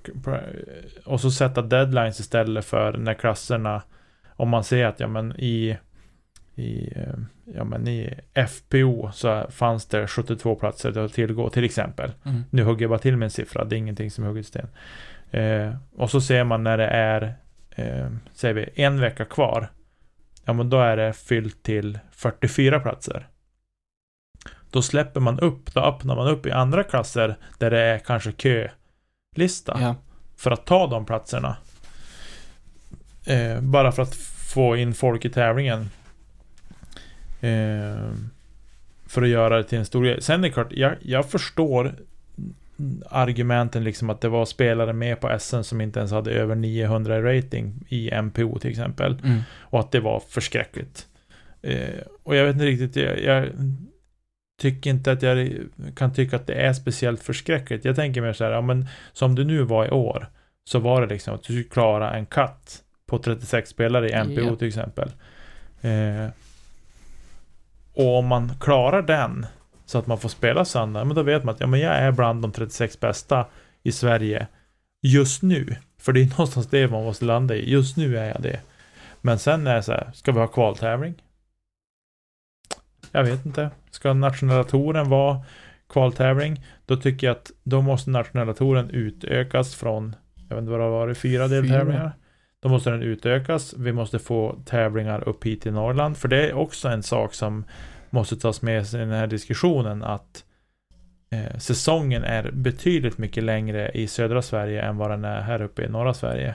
Och 1.04 1.20
så 1.20 1.30
sätta 1.30 1.62
deadlines 1.62 2.20
istället 2.20 2.64
för 2.64 2.92
när 2.92 3.14
klasserna... 3.14 3.82
Om 4.36 4.48
man 4.48 4.64
ser 4.64 4.86
att 4.86 5.00
ja 5.00 5.08
men 5.08 5.32
i... 5.36 5.78
I, 6.54 6.92
eh, 6.96 7.14
ja, 7.44 7.64
men 7.64 7.88
i 7.88 8.14
FPO 8.48 9.10
så 9.12 9.46
fanns 9.50 9.86
det 9.86 10.06
72 10.06 10.54
platser 10.54 10.98
att 10.98 11.12
tillgå 11.12 11.50
till 11.50 11.64
exempel. 11.64 12.12
Mm. 12.24 12.42
Nu 12.50 12.62
hugger 12.62 12.82
jag 12.82 12.90
bara 12.90 12.98
till 12.98 13.16
med 13.16 13.26
en 13.26 13.30
siffra, 13.30 13.64
det 13.64 13.76
är 13.76 13.78
ingenting 13.78 14.10
som 14.10 14.24
är 14.24 14.28
hugget 14.28 14.46
i 14.46 14.48
sten. 14.48 14.68
Eh, 15.30 15.74
och 15.96 16.10
så 16.10 16.20
ser 16.20 16.44
man 16.44 16.62
när 16.62 16.78
det 16.78 16.86
är, 16.86 17.34
eh, 17.74 18.10
säger 18.34 18.54
vi, 18.54 18.68
en 18.82 19.00
vecka 19.00 19.24
kvar. 19.24 19.70
Ja 20.44 20.52
men 20.52 20.70
då 20.70 20.80
är 20.80 20.96
det 20.96 21.12
fyllt 21.12 21.62
till 21.62 21.98
44 22.10 22.80
platser. 22.80 23.28
Då 24.70 24.82
släpper 24.82 25.20
man 25.20 25.40
upp, 25.40 25.74
då 25.74 25.80
öppnar 25.80 26.16
man 26.16 26.28
upp 26.28 26.46
i 26.46 26.50
andra 26.50 26.82
klasser 26.84 27.36
där 27.58 27.70
det 27.70 27.80
är 27.80 27.98
kanske 27.98 28.32
kölista 28.32 29.78
Ja. 29.80 29.94
för 30.36 30.50
att 30.50 30.66
ta 30.66 30.86
de 30.86 31.06
platserna. 31.06 31.56
Eh, 33.26 33.60
bara 33.60 33.92
för 33.92 34.02
att 34.02 34.14
få 34.54 34.76
in 34.76 34.94
folk 34.94 35.24
i 35.24 35.30
tävlingen. 35.30 35.80
Eh, 37.40 38.10
för 39.06 39.22
att 39.22 39.28
göra 39.28 39.56
det 39.56 39.64
till 39.64 39.78
en 39.78 39.84
stor 39.86 40.04
grej. 40.04 40.22
Sen 40.22 40.40
är 40.44 40.48
det 40.48 40.52
klart, 40.54 40.72
jag, 40.72 40.94
jag 41.00 41.30
förstår 41.30 41.94
argumenten 43.10 43.84
liksom 43.84 44.10
att 44.10 44.20
det 44.20 44.28
var 44.28 44.44
spelare 44.44 44.92
med 44.92 45.20
på 45.20 45.38
SM 45.38 45.62
som 45.62 45.80
inte 45.80 45.98
ens 45.98 46.12
hade 46.12 46.30
över 46.30 46.54
900 46.54 47.18
i 47.18 47.38
rating 47.38 47.74
i 47.88 48.10
MPO 48.22 48.58
till 48.58 48.70
exempel. 48.70 49.18
Mm. 49.24 49.40
Och 49.58 49.80
att 49.80 49.92
det 49.92 50.00
var 50.00 50.20
förskräckligt. 50.28 51.06
Eh, 51.62 52.00
och 52.22 52.36
jag 52.36 52.44
vet 52.44 52.54
inte 52.54 52.66
riktigt, 52.66 52.96
jag, 52.96 53.22
jag 53.22 53.48
tycker 54.60 54.90
inte 54.90 55.12
att 55.12 55.22
jag 55.22 55.50
kan 55.96 56.12
tycka 56.12 56.36
att 56.36 56.46
det 56.46 56.54
är 56.54 56.72
speciellt 56.72 57.22
förskräckligt. 57.22 57.84
Jag 57.84 57.96
tänker 57.96 58.20
mer 58.20 58.32
så 58.32 58.44
här, 58.44 58.50
ja 58.50 58.60
men 58.60 58.88
som 59.12 59.34
det 59.34 59.44
nu 59.44 59.62
var 59.62 59.86
i 59.86 59.90
år, 59.90 60.26
så 60.64 60.78
var 60.78 61.00
det 61.00 61.06
liksom 61.06 61.34
att 61.34 61.42
du 61.42 61.44
skulle 61.44 61.64
klara 61.64 62.14
en 62.14 62.26
katt 62.26 62.82
på 63.06 63.18
36 63.18 63.70
spelare 63.70 64.08
i 64.08 64.24
MPO 64.24 64.40
Ja. 64.40 64.56
till 64.56 64.68
exempel. 64.68 65.10
Eh, 65.80 66.26
och 67.94 68.18
om 68.18 68.26
man 68.26 68.52
klarar 68.60 69.02
den, 69.02 69.46
så 69.86 69.98
att 69.98 70.06
man 70.06 70.18
får 70.18 70.28
spela 70.28 70.64
söndag, 70.64 71.04
men 71.04 71.16
då 71.16 71.22
vet 71.22 71.44
man 71.44 71.54
att 71.54 71.60
ja, 71.60 71.66
men 71.66 71.80
jag 71.80 71.94
är 71.94 72.12
bland 72.12 72.42
de 72.42 72.52
36 72.52 73.00
bästa 73.00 73.46
i 73.82 73.92
Sverige 73.92 74.46
just 75.02 75.42
nu. 75.42 75.76
För 75.98 76.12
det 76.12 76.20
är 76.20 76.26
någonstans 76.30 76.66
det 76.66 76.90
man 76.90 77.04
måste 77.04 77.24
landa 77.24 77.54
i. 77.54 77.70
Just 77.70 77.96
nu 77.96 78.18
är 78.18 78.28
jag 78.28 78.42
det. 78.42 78.60
Men 79.20 79.38
sen 79.38 79.66
är 79.66 79.74
det 79.74 79.82
så 79.82 79.92
här, 79.92 80.10
ska 80.14 80.32
vi 80.32 80.38
ha 80.38 80.46
kvaltävling? 80.46 81.14
Jag 83.12 83.24
vet 83.24 83.46
inte. 83.46 83.70
Ska 83.90 84.12
nationella 84.12 84.64
touren 84.64 85.08
vara 85.08 85.42
kvaltävling? 85.88 86.64
Då 86.86 86.96
tycker 86.96 87.26
jag 87.26 87.36
att 87.36 87.50
då 87.62 87.82
måste 87.82 88.10
nationella 88.10 88.54
touren 88.54 88.90
utökas 88.90 89.74
från, 89.74 90.16
jag 90.48 90.56
vet 90.56 90.62
inte 90.62 90.70
vad 90.70 90.80
det 90.80 90.84
har 90.84 90.90
varit, 90.90 91.18
fyra 91.18 91.48
deltävlingar. 91.48 92.12
Då 92.60 92.68
måste 92.68 92.90
den 92.90 93.02
utökas. 93.02 93.74
Vi 93.78 93.92
måste 93.92 94.18
få 94.18 94.62
tävlingar 94.64 95.28
upp 95.28 95.44
hit 95.44 95.62
till 95.62 95.72
Norrland. 95.72 96.16
För 96.16 96.28
det 96.28 96.48
är 96.48 96.52
också 96.52 96.88
en 96.88 97.02
sak 97.02 97.34
som 97.34 97.64
måste 98.14 98.36
tas 98.36 98.62
med 98.62 98.86
sig 98.86 99.00
i 99.00 99.04
den 99.04 99.12
här 99.14 99.26
diskussionen 99.26 100.02
att 100.02 100.44
eh, 101.30 101.58
säsongen 101.58 102.24
är 102.24 102.50
betydligt 102.52 103.18
mycket 103.18 103.44
längre 103.44 103.90
i 103.90 104.06
södra 104.08 104.42
Sverige 104.42 104.82
än 104.82 104.96
vad 104.96 105.10
den 105.10 105.24
är 105.24 105.40
här 105.40 105.62
uppe 105.62 105.82
i 105.84 105.88
norra 105.88 106.14
Sverige. 106.14 106.54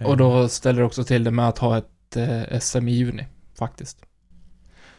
Eh, 0.00 0.06
Och 0.06 0.16
då 0.16 0.48
ställer 0.48 0.80
det 0.80 0.86
också 0.86 1.04
till 1.04 1.24
det 1.24 1.30
med 1.30 1.48
att 1.48 1.58
ha 1.58 1.78
ett 1.78 2.16
eh, 2.16 2.58
SM 2.58 2.88
i 2.88 2.92
juni, 2.92 3.26
faktiskt. 3.58 3.98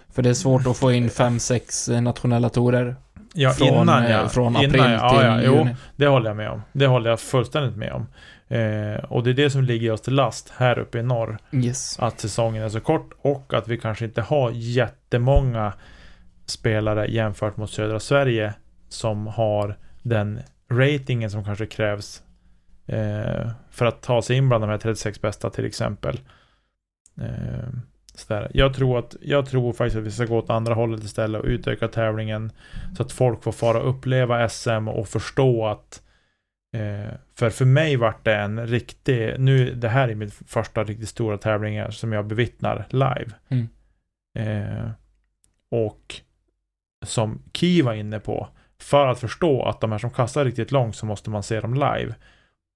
För 0.09 0.21
det 0.21 0.29
är 0.29 0.33
svårt 0.33 0.67
att 0.67 0.77
få 0.77 0.91
in 0.91 1.09
fem, 1.09 1.39
sex 1.39 1.89
eh, 1.89 2.01
nationella 2.01 2.49
torer 2.49 2.95
Ja, 3.33 3.49
från, 3.51 3.67
innan 3.67 4.03
eh, 4.03 4.11
ja. 4.11 4.29
från 4.29 4.55
april 4.55 4.75
innan, 4.75 4.91
ja, 4.91 5.09
till 5.09 5.25
ja, 5.27 5.41
jo, 5.41 5.55
juni. 5.55 5.75
det 5.95 6.07
håller 6.07 6.29
jag 6.29 6.37
med 6.37 6.49
om. 6.49 6.61
Det 6.73 6.87
håller 6.87 7.09
jag 7.09 7.19
fullständigt 7.19 7.75
med 7.77 7.91
om. 7.93 8.07
Eh, 8.49 9.03
och 9.03 9.23
det 9.23 9.29
är 9.29 9.33
det 9.33 9.49
som 9.49 9.63
ligger 9.63 9.91
oss 9.91 10.01
till 10.01 10.13
last 10.13 10.49
här 10.49 10.79
uppe 10.79 10.99
i 10.99 11.03
norr. 11.03 11.37
Yes. 11.51 11.99
Att 11.99 12.19
säsongen 12.19 12.63
är 12.63 12.69
så 12.69 12.79
kort 12.79 13.13
och 13.21 13.53
att 13.53 13.67
vi 13.67 13.77
kanske 13.77 14.05
inte 14.05 14.21
har 14.21 14.51
jättemånga 14.51 15.73
spelare 16.45 17.11
jämfört 17.11 17.57
mot 17.57 17.71
södra 17.71 17.99
Sverige 17.99 18.53
som 18.89 19.27
har 19.27 19.77
den 20.01 20.39
ratingen 20.71 21.31
som 21.31 21.43
kanske 21.43 21.65
krävs 21.65 22.23
eh, 22.85 23.49
för 23.71 23.85
att 23.85 24.01
ta 24.01 24.21
sig 24.21 24.37
in 24.37 24.49
bland 24.49 24.63
de 24.63 24.69
här 24.69 24.77
36 24.77 25.21
bästa 25.21 25.49
till 25.49 25.65
exempel. 25.65 26.19
Eh, 27.21 27.69
sådär. 28.15 28.51
Jag, 28.53 28.73
tror 28.73 28.99
att, 28.99 29.15
jag 29.21 29.45
tror 29.45 29.73
faktiskt 29.73 29.97
att 29.97 30.03
vi 30.03 30.11
ska 30.11 30.25
gå 30.25 30.37
åt 30.37 30.49
andra 30.49 30.73
hållet 30.73 31.03
istället 31.03 31.41
och 31.41 31.47
utöka 31.47 31.87
tävlingen 31.87 32.51
så 32.97 33.03
att 33.03 33.11
folk 33.11 33.43
får 33.43 33.51
fara 33.51 33.81
och 33.81 33.89
uppleva 33.89 34.49
SM 34.49 34.87
och 34.87 35.07
förstå 35.07 35.67
att 35.67 36.01
eh, 36.73 37.13
för 37.35 37.49
för 37.49 37.65
mig 37.65 37.95
vart 37.95 38.25
det 38.25 38.35
en 38.35 38.67
riktig, 38.67 39.39
nu 39.39 39.75
det 39.75 39.89
här 39.89 40.09
är 40.09 40.15
min 40.15 40.31
första 40.31 40.83
riktigt 40.83 41.09
stora 41.09 41.37
tävlingar 41.37 41.91
som 41.91 42.13
jag 42.13 42.25
bevittnar 42.25 42.85
live. 42.89 43.31
Mm. 43.49 43.69
Eh, 44.37 44.91
och 45.71 46.21
som 47.05 47.43
Ki 47.53 47.81
var 47.81 47.93
inne 47.93 48.19
på, 48.19 48.47
för 48.81 49.07
att 49.07 49.19
förstå 49.19 49.63
att 49.63 49.81
de 49.81 49.91
här 49.91 49.99
som 49.99 50.11
kastar 50.11 50.45
riktigt 50.45 50.71
långt 50.71 50.95
så 50.95 51.05
måste 51.05 51.29
man 51.29 51.43
se 51.43 51.61
dem 51.61 51.73
live. 51.73 52.15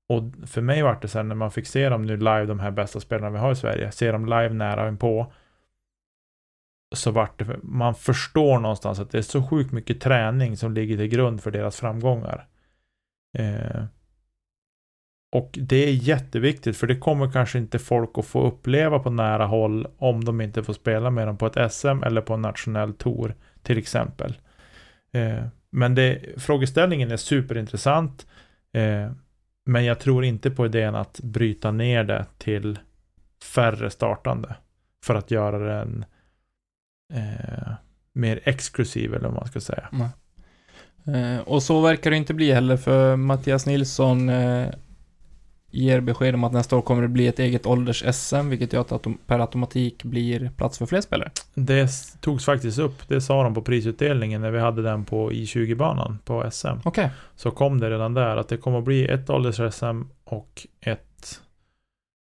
Och 0.09 0.47
för 0.47 0.61
mig 0.61 0.81
var 0.81 0.97
det 1.01 1.07
sen 1.07 1.27
när 1.27 1.35
man 1.35 1.51
fick 1.51 1.67
se 1.67 1.89
dem 1.89 2.01
nu 2.01 2.17
live, 2.17 2.45
de 2.45 2.59
här 2.59 2.71
bästa 2.71 2.99
spelarna 2.99 3.29
vi 3.29 3.37
har 3.37 3.51
i 3.51 3.55
Sverige, 3.55 3.91
se 3.91 4.11
dem 4.11 4.25
live 4.25 4.49
nära 4.49 4.87
inpå. 4.87 5.33
Så 6.95 7.11
vart 7.11 7.39
det, 7.39 7.57
man 7.63 7.95
förstår 7.95 8.59
någonstans 8.59 8.99
att 8.99 9.11
det 9.11 9.17
är 9.17 9.21
så 9.21 9.43
sjukt 9.43 9.71
mycket 9.71 10.01
träning 10.01 10.57
som 10.57 10.73
ligger 10.73 10.97
till 10.97 11.07
grund 11.07 11.43
för 11.43 11.51
deras 11.51 11.79
framgångar. 11.79 12.47
Eh, 13.33 13.83
och 15.31 15.59
det 15.61 15.89
är 15.89 15.93
jätteviktigt 15.93 16.77
för 16.77 16.87
det 16.87 16.95
kommer 16.95 17.31
kanske 17.31 17.57
inte 17.57 17.79
folk 17.79 18.17
att 18.17 18.25
få 18.25 18.47
uppleva 18.47 18.99
på 18.99 19.09
nära 19.09 19.45
håll 19.45 19.87
om 19.97 20.23
de 20.23 20.41
inte 20.41 20.63
får 20.63 20.73
spela 20.73 21.09
med 21.09 21.27
dem 21.27 21.37
på 21.37 21.47
ett 21.47 21.73
SM 21.73 22.03
eller 22.03 22.21
på 22.21 22.33
en 22.33 22.41
nationell 22.41 22.93
tour 22.93 23.35
till 23.61 23.77
exempel. 23.77 24.37
Eh, 25.13 25.45
men 25.69 25.95
det, 25.95 26.21
frågeställningen 26.37 27.11
är 27.11 27.17
superintressant. 27.17 28.27
Eh, 28.73 29.11
men 29.65 29.85
jag 29.85 29.99
tror 29.99 30.25
inte 30.25 30.51
på 30.51 30.65
idén 30.65 30.95
att 30.95 31.19
bryta 31.23 31.71
ner 31.71 32.03
det 32.03 32.25
till 32.37 32.79
färre 33.55 33.89
startande. 33.89 34.55
För 35.05 35.15
att 35.15 35.31
göra 35.31 35.75
den 35.75 36.05
eh, 37.13 37.73
mer 38.13 38.39
exklusiv 38.43 39.13
eller 39.13 39.27
vad 39.27 39.37
man 39.37 39.47
ska 39.47 39.59
säga. 39.59 39.89
Eh, 39.91 40.09
och 41.45 41.63
så 41.63 41.81
verkar 41.81 42.11
det 42.11 42.17
inte 42.17 42.33
bli 42.33 42.51
heller 42.51 42.77
för 42.77 43.15
Mattias 43.15 43.65
Nilsson 43.65 44.29
eh, 44.29 44.67
ger 45.73 46.01
besked 46.01 46.35
om 46.35 46.43
att 46.43 46.51
nästa 46.51 46.77
år 46.77 46.81
kommer 46.81 47.01
det 47.01 47.07
bli 47.07 47.27
ett 47.27 47.39
eget 47.39 47.65
ålders-SM, 47.65 48.49
vilket 48.49 48.73
gör 48.73 48.81
att 48.81 48.91
autom- 48.91 49.17
per 49.27 49.39
automatik 49.39 50.03
blir 50.03 50.51
plats 50.57 50.77
för 50.77 50.85
fler 50.85 51.01
spelare. 51.01 51.31
Det 51.53 51.89
togs 52.21 52.45
faktiskt 52.45 52.79
upp. 52.79 53.07
Det 53.07 53.21
sa 53.21 53.43
de 53.43 53.53
på 53.53 53.61
prisutdelningen 53.61 54.41
när 54.41 54.51
vi 54.51 54.59
hade 54.59 54.81
den 54.81 55.05
på 55.05 55.31
I20-banan 55.31 56.19
på 56.25 56.51
SM. 56.51 56.67
Okej. 56.83 57.09
Så 57.35 57.51
kom 57.51 57.79
det 57.79 57.89
redan 57.89 58.13
där 58.13 58.37
att 58.37 58.47
det 58.47 58.57
kommer 58.57 58.77
att 58.77 58.83
bli 58.83 59.07
ett 59.07 59.29
ålders-SM 59.29 60.01
och 60.23 60.67
ett 60.81 61.41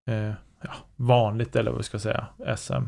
eh, 0.10 0.32
ja, 0.64 0.74
vanligt 0.96 1.56
eller 1.56 1.72
vad 1.72 1.78
vi 1.78 1.84
ska 1.84 2.00
säga 2.00 2.28
SM. 2.58 2.84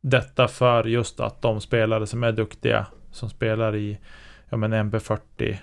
Detta 0.00 0.48
för 0.48 0.84
just 0.84 1.20
att 1.20 1.42
de 1.42 1.60
spelare 1.60 2.06
som 2.06 2.22
är 2.22 2.32
duktiga 2.32 2.86
som 3.10 3.30
spelar 3.30 3.76
i 3.76 3.98
ja, 4.50 4.56
men 4.56 4.74
MP40 4.74 5.56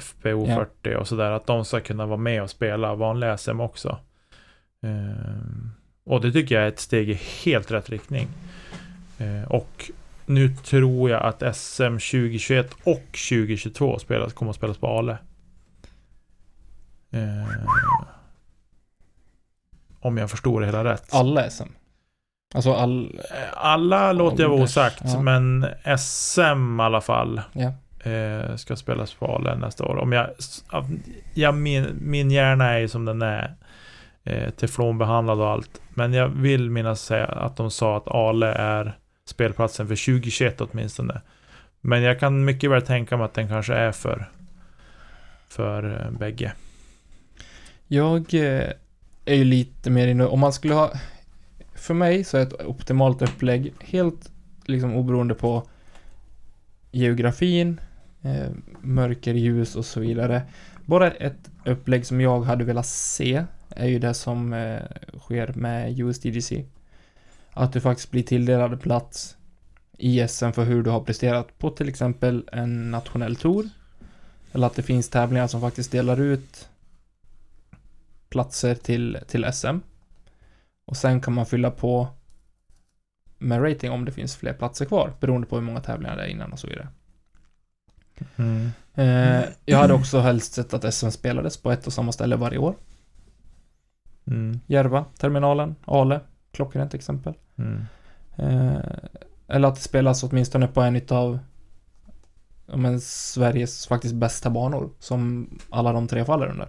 FPO 0.00 0.46
40 0.46 0.94
och 0.96 1.08
sådär 1.08 1.30
att 1.30 1.46
de 1.46 1.64
ska 1.64 1.80
kunna 1.80 2.06
vara 2.06 2.16
med 2.16 2.42
och 2.42 2.50
spela 2.50 2.94
vanliga 2.94 3.38
SM 3.38 3.60
också. 3.60 3.98
Ehm, 4.82 5.70
och 6.04 6.20
det 6.20 6.32
tycker 6.32 6.54
jag 6.54 6.64
är 6.64 6.68
ett 6.68 6.78
steg 6.80 7.10
i 7.10 7.20
helt 7.44 7.70
rätt 7.70 7.90
riktning. 7.90 8.28
Eh, 9.18 9.50
och 9.52 9.90
nu 10.26 10.48
tror 10.56 11.10
jag 11.10 11.22
att 11.22 11.56
SM 11.56 11.82
2021 11.98 12.74
och 12.84 13.02
2022 13.30 13.98
spelas, 13.98 14.32
kommer 14.32 14.50
att 14.50 14.56
spelas 14.56 14.78
på 14.78 14.86
Ale. 14.86 15.18
Eh, 17.10 17.48
om 20.00 20.16
jag 20.18 20.30
förstår 20.30 20.60
det 20.60 20.66
hela 20.66 20.84
rätt. 20.84 21.14
Alla 21.14 21.50
SM. 21.50 21.68
Alltså 22.54 22.72
all... 22.72 23.20
Eh, 23.30 23.36
Alla 23.52 24.12
låter 24.12 24.42
jag 24.42 24.50
vara 24.50 24.62
osagt, 24.62 25.02
ja. 25.04 25.22
men 25.22 25.66
SM 25.98 26.80
i 26.80 26.82
alla 26.82 27.00
fall 27.00 27.40
Ja 27.52 27.72
eh, 28.00 28.56
ska 28.56 28.76
spelas 28.76 29.14
på 29.14 29.26
Ale 29.26 29.56
nästa 29.56 29.84
år. 29.84 29.96
Om 29.96 30.12
jag, 30.12 30.30
ja, 31.34 31.52
min, 31.52 31.98
min 32.00 32.30
hjärna 32.30 32.64
är 32.64 32.78
ju 32.78 32.88
som 32.88 33.04
den 33.04 33.22
är. 33.22 33.54
Eh, 34.24 34.50
teflonbehandlad 34.50 35.40
och 35.40 35.48
allt. 35.48 35.80
Men 35.94 36.12
jag 36.12 36.28
vill 36.28 36.70
minnas 36.70 37.02
säga 37.02 37.26
att 37.26 37.56
de 37.56 37.70
sa 37.70 37.96
att 37.96 38.08
Ale 38.08 38.52
är 38.52 38.98
spelplatsen 39.24 39.88
för 39.88 40.06
2021 40.06 40.60
åtminstone. 40.60 41.20
Men 41.80 42.02
jag 42.02 42.20
kan 42.20 42.44
mycket 42.44 42.70
väl 42.70 42.82
tänka 42.82 43.16
mig 43.16 43.24
att 43.24 43.34
den 43.34 43.48
kanske 43.48 43.74
är 43.74 43.92
för 43.92 44.28
för 45.48 46.04
eh, 46.04 46.18
bägge. 46.18 46.52
Jag 47.86 48.34
eh, 48.34 48.72
är 49.24 49.34
ju 49.34 49.44
lite 49.44 49.90
mer 49.90 50.06
inne, 50.08 50.24
om 50.26 50.40
man 50.40 50.52
skulle 50.52 50.74
ha... 50.74 50.92
För 51.74 51.94
mig 51.94 52.24
så 52.24 52.38
är 52.38 52.42
ett 52.42 52.66
optimalt 52.66 53.22
upplägg 53.22 53.72
helt 53.80 54.30
liksom 54.64 54.94
oberoende 54.94 55.34
på 55.34 55.68
geografin, 56.90 57.80
eh, 58.22 58.50
mörker, 58.80 59.34
ljus 59.34 59.76
och 59.76 59.84
så 59.84 60.00
vidare. 60.00 60.42
Bara 60.86 61.10
ett 61.10 61.50
upplägg 61.64 62.06
som 62.06 62.20
jag 62.20 62.40
hade 62.40 62.64
velat 62.64 62.86
se 62.86 63.44
är 63.68 63.86
ju 63.86 63.98
det 63.98 64.14
som 64.14 64.52
eh, 64.52 64.82
sker 65.18 65.52
med 65.52 66.00
USDGC. 66.00 66.64
Att 67.52 67.72
du 67.72 67.80
faktiskt 67.80 68.10
blir 68.10 68.22
tilldelad 68.22 68.80
plats 68.80 69.36
i 69.98 70.28
SM 70.28 70.50
för 70.50 70.64
hur 70.64 70.82
du 70.82 70.90
har 70.90 71.00
presterat 71.00 71.58
på 71.58 71.70
till 71.70 71.88
exempel 71.88 72.48
en 72.52 72.90
nationell 72.90 73.36
tour. 73.36 73.68
Eller 74.52 74.66
att 74.66 74.74
det 74.74 74.82
finns 74.82 75.08
tävlingar 75.08 75.46
som 75.46 75.60
faktiskt 75.60 75.92
delar 75.92 76.20
ut 76.20 76.68
platser 78.28 78.74
till, 78.74 79.18
till 79.26 79.46
SM. 79.52 79.78
Och 80.84 80.96
sen 80.96 81.20
kan 81.20 81.34
man 81.34 81.46
fylla 81.46 81.70
på 81.70 82.08
med 83.38 83.64
rating 83.64 83.90
om 83.90 84.04
det 84.04 84.12
finns 84.12 84.36
fler 84.36 84.52
platser 84.52 84.84
kvar, 84.84 85.12
beroende 85.20 85.46
på 85.46 85.56
hur 85.56 85.62
många 85.62 85.80
tävlingar 85.80 86.16
det 86.16 86.22
är 86.22 86.26
innan 86.26 86.52
och 86.52 86.58
så 86.58 86.66
vidare. 86.66 86.88
Mm. 88.36 88.70
Eh, 88.94 89.44
jag 89.64 89.78
hade 89.78 89.94
också 89.94 90.20
helst 90.20 90.52
sett 90.52 90.74
att 90.74 90.94
SM 90.94 91.10
spelades 91.10 91.56
på 91.56 91.72
ett 91.72 91.86
och 91.86 91.92
samma 91.92 92.12
ställe 92.12 92.36
varje 92.36 92.58
år. 92.58 92.74
Mm. 94.26 94.60
Järva, 94.66 95.04
Terminalen, 95.18 95.74
Ale, 95.84 96.20
klockrent 96.52 96.94
exempel. 96.94 97.34
Mm. 97.56 97.84
Eh, 98.36 98.80
eller 99.48 99.68
att 99.68 99.74
det 99.74 99.80
spelas 99.80 100.22
åtminstone 100.22 100.66
på 100.68 100.80
en 100.80 100.96
utav 100.96 101.38
men, 102.74 103.00
Sveriges 103.00 103.86
faktiskt 103.86 104.14
bästa 104.14 104.50
banor, 104.50 104.90
som 104.98 105.50
alla 105.70 105.92
de 105.92 106.08
tre 106.08 106.24
faller 106.24 106.46
under. 106.46 106.68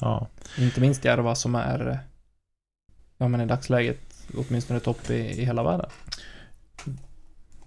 Ja. 0.00 0.26
Inte 0.58 0.80
minst 0.80 1.04
Järva 1.04 1.34
som 1.34 1.54
är, 1.54 1.98
ja 3.18 3.28
men 3.28 3.40
i 3.40 3.46
dagsläget, 3.46 4.00
åtminstone 4.36 4.80
topp 4.80 5.10
i, 5.10 5.14
i 5.14 5.44
hela 5.44 5.62
världen. 5.62 5.90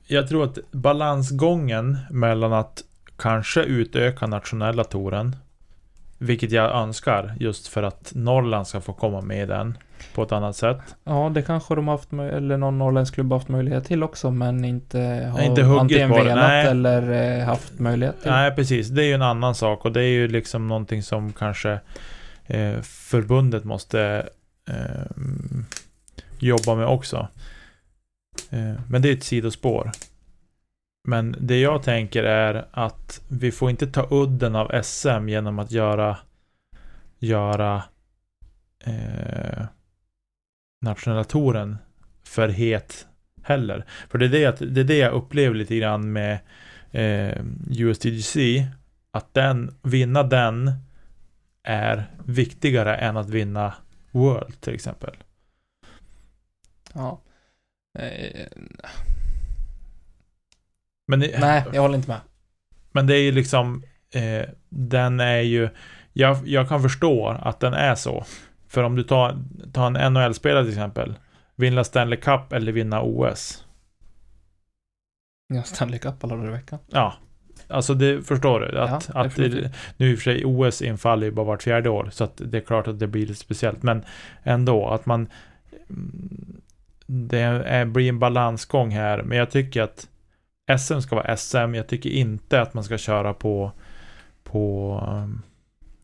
Jag 0.07 0.27
tror 0.27 0.43
att 0.43 0.57
balansgången 0.71 1.97
mellan 2.09 2.53
att 2.53 2.83
kanske 3.21 3.61
utöka 3.61 4.27
nationella 4.27 4.83
touren 4.83 5.35
Vilket 6.17 6.51
jag 6.51 6.75
önskar 6.75 7.35
just 7.39 7.67
för 7.67 7.83
att 7.83 8.11
Norrland 8.15 8.67
ska 8.67 8.81
få 8.81 8.93
komma 8.93 9.21
med 9.21 9.43
i 9.43 9.45
den 9.45 9.77
på 10.13 10.23
ett 10.23 10.31
annat 10.31 10.55
sätt. 10.55 10.79
Ja, 11.03 11.31
det 11.33 11.41
kanske 11.41 11.75
de 11.75 11.87
har 11.87 11.97
haft, 11.97 12.13
eller 12.13 12.57
någon 12.57 12.79
norrländsk 12.79 13.13
klubb 13.13 13.33
haft 13.33 13.47
möjlighet 13.47 13.85
till 13.85 14.03
också, 14.03 14.31
men 14.31 14.65
inte 14.65 14.99
har 15.33 15.41
Inte 15.41 15.65
antingen 15.65 16.09
på 16.09 16.15
velat 16.15 16.35
nej. 16.35 16.67
eller 16.67 17.39
eh, 17.39 17.45
haft 17.45 17.79
möjlighet 17.79 18.21
till. 18.21 18.31
Nej, 18.31 18.51
precis. 18.51 18.87
Det 18.87 19.03
är 19.03 19.07
ju 19.07 19.13
en 19.13 19.21
annan 19.21 19.55
sak 19.55 19.85
och 19.85 19.91
det 19.91 20.01
är 20.01 20.11
ju 20.11 20.27
liksom 20.27 20.67
någonting 20.67 21.03
som 21.03 21.33
kanske 21.33 21.79
eh, 22.47 22.81
förbundet 22.81 23.63
måste 23.63 24.29
eh, 24.69 25.21
jobba 26.39 26.75
med 26.75 26.87
också. 26.87 27.27
Eh, 28.49 28.73
men 28.87 29.01
det 29.01 29.09
är 29.09 29.13
ett 29.13 29.23
sidospår. 29.23 29.91
Men 31.03 31.35
det 31.39 31.59
jag 31.59 31.83
tänker 31.83 32.23
är 32.23 32.67
att 32.71 33.21
vi 33.27 33.51
får 33.51 33.69
inte 33.69 33.87
ta 33.87 34.07
udden 34.11 34.55
av 34.55 34.81
SM 34.83 35.29
genom 35.29 35.59
att 35.59 35.71
göra 35.71 36.17
göra 37.19 37.83
eh, 38.85 39.65
nationella 40.81 41.23
touren 41.23 41.77
för 42.23 42.49
het 42.49 43.07
heller. 43.43 43.85
För 44.09 44.17
det 44.17 44.25
är 44.25 44.29
det, 44.29 44.65
det 44.65 44.81
är 44.81 44.85
det 44.85 44.97
jag 44.97 45.13
upplever 45.13 45.55
lite 45.55 45.75
grann 45.75 46.11
med 46.11 46.39
eh, 46.91 47.43
USDGC. 47.69 48.37
Att 49.11 49.33
den, 49.33 49.75
vinna 49.81 50.23
den 50.23 50.71
är 51.63 52.11
viktigare 52.25 52.95
än 52.95 53.17
att 53.17 53.29
vinna 53.29 53.73
World 54.11 54.61
till 54.61 54.73
exempel. 54.73 55.15
Ja. 56.93 57.21
Eh, 57.99 58.47
men 61.17 61.19
nej, 61.39 61.63
jag 61.73 61.81
håller 61.81 61.95
inte 61.95 62.09
med. 62.09 62.19
Men 62.91 63.07
det 63.07 63.15
är 63.15 63.21
ju 63.21 63.31
liksom, 63.31 63.83
eh, 64.13 64.49
den 64.69 65.19
är 65.19 65.39
ju, 65.41 65.69
jag, 66.13 66.47
jag 66.47 66.69
kan 66.69 66.81
förstå 66.81 67.27
att 67.41 67.59
den 67.59 67.73
är 67.73 67.95
så. 67.95 68.25
För 68.67 68.83
om 68.83 68.95
du 68.95 69.03
tar, 69.03 69.37
tar 69.73 69.91
en 69.99 70.13
NHL-spelare 70.13 70.63
till 70.63 70.73
exempel, 70.73 71.15
vinna 71.55 71.83
Stanley 71.83 72.19
Cup 72.19 72.53
eller 72.53 72.71
vinna 72.71 73.01
OS. 73.01 73.65
Ja, 75.53 75.63
Stanley 75.63 75.99
Cup 75.99 76.23
alla 76.23 76.35
dagar 76.35 76.47
i 76.49 76.51
veckan. 76.51 76.79
Ja, 76.87 77.13
alltså 77.67 77.93
det 77.93 78.27
förstår 78.27 78.59
du. 78.59 78.79
Att, 78.79 79.09
Ja, 79.13 79.21
att 79.21 79.35
det, 79.35 79.71
nu 79.97 80.11
i 80.11 80.15
och 80.15 80.19
för 80.19 80.23
sig 80.23 80.45
OS 80.45 80.81
infaller 80.81 81.25
ju 81.25 81.31
bara 81.31 81.45
vart 81.45 81.63
fjärde 81.63 81.89
år, 81.89 82.09
så 82.11 82.23
att 82.23 82.41
det 82.45 82.57
är 82.57 82.61
klart 82.61 82.87
att 82.87 82.99
det 82.99 83.07
blir 83.07 83.21
lite 83.27 83.39
speciellt. 83.39 83.83
Men 83.83 84.05
ändå, 84.43 84.89
att 84.89 85.05
man... 85.05 85.27
mm, 85.89 86.61
Det 87.05 87.39
är, 87.39 87.85
blir 87.85 88.09
en 88.09 88.19
balansgång 88.19 88.91
här, 88.91 89.23
men 89.23 89.37
jag 89.37 89.51
tycker 89.51 89.81
att 89.81 90.07
SM 90.77 90.99
ska 90.99 91.15
vara 91.15 91.37
SM. 91.37 91.75
Jag 91.75 91.87
tycker 91.87 92.09
inte 92.09 92.61
att 92.61 92.73
man 92.73 92.83
ska 92.83 92.97
köra 92.97 93.33
på, 93.33 93.71
på 94.43 94.93
um, 95.07 95.41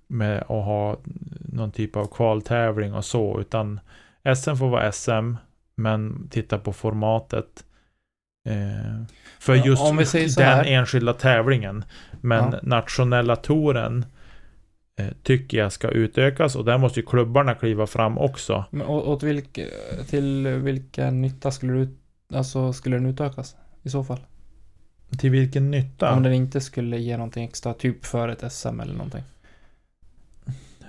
med 0.07 0.37
att 0.41 0.47
ha 0.47 0.97
någon 1.39 1.71
typ 1.71 1.95
av 1.95 2.05
kvaltävling 2.05 2.93
och 2.93 3.05
så, 3.05 3.39
utan 3.39 3.79
SM 4.35 4.55
får 4.55 4.69
vara 4.69 4.91
SM, 4.91 5.35
men 5.75 6.27
titta 6.29 6.57
på 6.57 6.73
formatet. 6.73 7.63
Eh, 8.49 9.03
för 9.39 9.55
just 9.55 9.81
om 9.81 9.97
vi 9.97 10.05
säger 10.05 10.35
den 10.37 10.65
enskilda 10.65 11.13
tävlingen. 11.13 11.83
Men 12.21 12.51
Ja. 12.53 12.59
nationella 12.63 13.35
touren 13.35 14.05
eh, 14.99 15.07
tycker 15.23 15.57
jag 15.57 15.71
ska 15.71 15.87
utökas 15.89 16.55
och 16.55 16.65
där 16.65 16.77
måste 16.77 16.99
ju 16.99 17.05
klubbarna 17.05 17.55
kliva 17.55 17.87
fram 17.87 18.17
också. 18.17 18.65
Men 18.71 18.87
åt 18.87 19.23
vilka, 19.23 19.61
till 20.09 20.47
vilken 20.47 21.21
nytta 21.21 21.51
skulle 21.51 21.73
du, 21.73 21.97
alltså 22.33 22.73
skulle 22.73 22.95
den 22.95 23.05
utökas? 23.05 23.55
I 23.83 23.89
så 23.89 24.03
fall? 24.03 24.19
Till 25.09 25.31
vilken 25.31 25.71
nytta? 25.71 26.13
Om 26.13 26.23
den 26.23 26.33
inte 26.33 26.61
skulle 26.61 26.97
ge 26.97 27.17
någonting 27.17 27.43
extra, 27.43 27.73
typ 27.73 28.05
för 28.05 28.29
ett 28.29 28.51
SM 28.51 28.79
eller 28.79 28.93
någonting. 28.93 29.23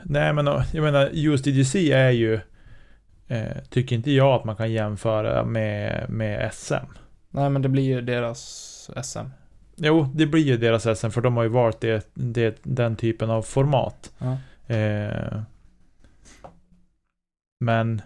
Nej 0.03 0.33
men 0.33 0.49
eh, 0.49 0.65
jag 0.73 0.83
menar 0.83 1.11
USDGC 1.13 1.93
är 1.93 2.11
ju 2.11 2.41
eh, 3.29 3.57
Tycker 3.71 3.97
inte 3.97 4.11
jag 4.11 4.35
att 4.35 4.45
man 4.45 4.57
kan 4.57 4.73
jämföra 4.73 5.45
med, 5.45 6.11
med 6.11 6.55
SM. 6.55 6.75
Nej, 7.31 7.51
men 7.51 7.63
det 7.63 7.69
blir 7.69 7.83
ju 7.83 8.01
deras 8.01 8.91
SM. 9.03 9.29
Jo, 9.77 10.09
det 10.15 10.27
blir 10.27 10.43
ju 10.43 10.57
deras 10.57 10.99
SM 10.99 11.11
för 11.11 11.21
de 11.21 11.37
har 11.37 11.43
ju 11.43 11.49
valt 11.49 11.81
det, 11.81 12.11
det, 12.15 12.59
den 12.63 12.97
typen 12.97 13.31
av 13.31 13.43
format. 13.43 14.13
Ja. 14.19 14.37
Eh, 14.75 15.43
men 17.61 18.03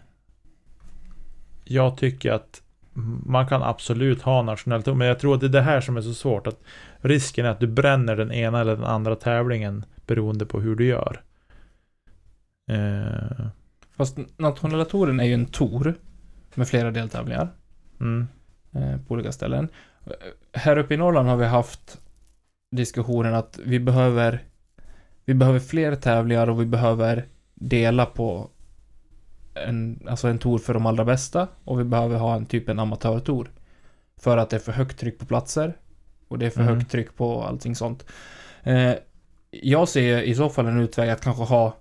jag 1.64 1.96
tycker 1.96 2.32
att 2.32 2.62
man 3.26 3.46
kan 3.46 3.62
absolut 3.62 4.22
ha 4.22 4.42
nationellt 4.42 4.86
men 4.86 5.06
jag 5.06 5.18
tror 5.18 5.34
att 5.34 5.40
det 5.40 5.46
är 5.46 5.48
det 5.48 5.62
här 5.62 5.80
som 5.80 5.96
är 5.96 6.00
så 6.00 6.14
svårt. 6.14 6.46
att 6.46 6.60
Risken 7.00 7.46
är 7.46 7.50
att 7.50 7.60
du 7.60 7.66
bränner 7.66 8.16
den 8.16 8.32
ena 8.32 8.60
eller 8.60 8.76
den 8.76 8.84
andra 8.84 9.16
tävlingen 9.16 9.84
beroende 10.06 10.46
på 10.46 10.60
hur 10.60 10.76
du 10.76 10.86
gör. 10.86 11.22
Eh, 12.70 13.46
Fast 13.96 14.18
nationella 14.36 14.84
touren 14.84 15.20
är 15.20 15.24
ju 15.24 15.34
en 15.34 15.46
tour 15.46 15.94
med 16.54 16.68
flera 16.68 16.90
deltävlingar 16.90 17.48
mm, 18.00 18.28
eh, 18.72 19.00
på 19.06 19.14
olika 19.14 19.32
ställen. 19.32 19.68
Här 20.52 20.78
uppe 20.78 20.94
i 20.94 20.96
Norrland 20.96 21.28
har 21.28 21.36
vi 21.36 21.46
haft 21.46 22.00
diskussionen 22.76 23.34
att 23.34 23.58
vi 23.64 23.80
behöver 23.80 24.44
vi 25.24 25.34
behöver 25.34 25.60
fler 25.60 25.94
tävlingar 25.94 26.50
och 26.50 26.60
vi 26.60 26.66
behöver 26.66 27.26
dela 27.54 28.06
på 28.06 28.50
en, 29.54 30.06
alltså 30.08 30.28
en 30.28 30.38
tour 30.38 30.58
för 30.58 30.74
de 30.74 30.86
allra 30.86 31.04
bästa 31.04 31.48
och 31.64 31.80
vi 31.80 31.84
behöver 31.84 32.18
ha 32.18 32.36
en 32.36 32.46
typ 32.46 32.68
en 32.68 32.78
amatörtour. 32.78 33.50
För 34.16 34.36
att 34.36 34.50
det 34.50 34.56
är 34.56 34.60
för 34.60 34.72
högt 34.72 34.98
tryck 34.98 35.18
på 35.18 35.26
platser 35.26 35.76
och 36.28 36.38
det 36.38 36.46
är 36.46 36.50
för 36.50 36.60
Mm. 36.62 36.74
högt 36.74 36.90
tryck 36.90 37.16
på 37.16 37.42
allting 37.44 37.74
sånt. 37.76 38.06
Eh, 38.62 38.92
jag 39.50 39.88
ser 39.88 40.22
i 40.22 40.34
så 40.34 40.48
fall 40.48 40.66
en 40.66 40.80
utväg 40.80 41.10
att 41.10 41.20
kanske 41.20 41.42
ha 41.42 41.76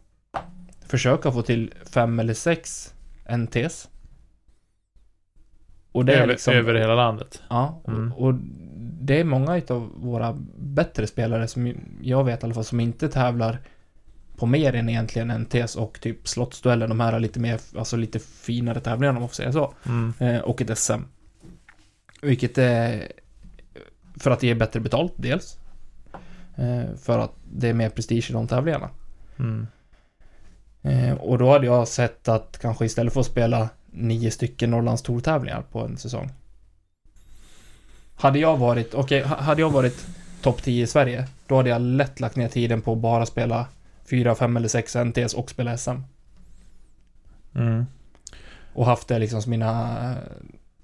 försöka 0.86 1.32
få 1.32 1.42
till 1.42 1.74
fem 1.94 2.20
eller 2.20 2.34
sex 2.34 2.94
NTs. 3.38 3.90
Och 5.92 6.06
det 6.06 6.14
är 6.14 6.18
över, 6.18 6.28
liksom... 6.28 6.54
över 6.54 6.74
hela 6.76 6.96
landet. 6.96 7.42
Ja, 7.50 7.82
Mm. 7.88 8.12
och, 8.14 8.28
och 8.28 8.34
det 9.04 9.20
är 9.20 9.24
många 9.24 9.58
utav 9.58 9.92
våra 9.96 10.38
bättre 10.58 11.08
spelare 11.08 11.48
som 11.48 11.74
jag 12.02 12.24
vet 12.24 12.44
i 12.44 12.46
alla 12.46 12.54
fall 12.54 12.64
som 12.64 12.80
inte 12.80 13.10
tävlar 13.10 13.60
på 14.42 14.48
mer 14.48 14.76
än 14.76 14.90
egentligen 14.90 15.32
NTs 15.32 15.76
och 15.76 16.02
typ 16.02 16.28
slottsduellen, 16.28 16.90
de 16.90 17.00
här 17.00 17.20
lite 17.20 17.40
mer, 17.40 17.60
alltså 17.78 17.98
lite 17.98 18.20
finare 18.20 18.80
tävlingarna 18.80 19.18
om 19.18 19.22
man 19.22 19.30
får 19.30 19.36
säga 19.36 19.52
så. 19.52 19.74
Mm. 19.86 20.14
Eh, 20.20 20.42
och 20.42 20.62
ett 20.62 20.78
SM. 20.78 21.02
Vilket 22.22 22.58
är 22.58 23.12
för 24.20 24.32
att 24.32 24.40
det 24.40 24.48
ger 24.48 24.56
bättre 24.56 24.80
betalt, 24.80 25.14
dels. 25.16 25.58
Eh, 26.56 26.96
för 27.02 27.20
att 27.20 27.32
det 27.54 27.70
är 27.70 27.74
mer 27.74 27.90
prestige 27.90 28.30
i 28.30 28.34
de 28.34 28.48
tävlingarna. 28.48 28.90
Mm. 29.40 29.68
Eh, 30.82 31.14
och 31.14 31.38
då 31.38 31.52
hade 31.52 31.66
jag 31.66 31.88
sett 31.88 32.28
att 32.28 32.60
kanske 32.62 32.86
istället 32.86 33.14
för 33.14 33.20
att 33.20 33.26
spela 33.26 33.70
nio 33.92 34.32
stycken 34.32 34.72
Norrlands 34.72 35.04
tävlingar 35.24 35.62
på 35.72 35.80
en 35.80 35.98
säsong. 35.98 36.32
Hade 38.16 38.40
jag 38.40 38.58
varit, 38.58 38.94
okej, 38.94 39.22
ha- 39.22 39.42
hade 39.42 39.62
jag 39.62 39.70
varit 39.70 40.06
topp 40.42 40.64
10 40.64 40.84
i 40.84 40.88
Sverige, 40.88 41.28
då 41.48 41.56
hade 41.56 41.70
jag 41.70 41.82
lätt 41.82 42.20
lagt 42.20 42.36
ner 42.36 42.48
tiden 42.48 42.82
på 42.82 42.92
att 42.94 42.98
bara 42.98 43.26
spela 43.26 43.68
4, 44.12 44.36
5 44.36 44.58
eller 44.58 44.68
6 44.68 44.96
NTs 44.96 45.34
och 45.34 45.50
spela 45.50 45.78
SM. 45.78 45.98
Mm. 47.56 47.86
Och 48.74 48.86
haft 48.86 49.08
det 49.08 49.20
liksom 49.20 49.42
som 49.42 49.50
mina, 49.50 50.12
eh, 50.12 50.18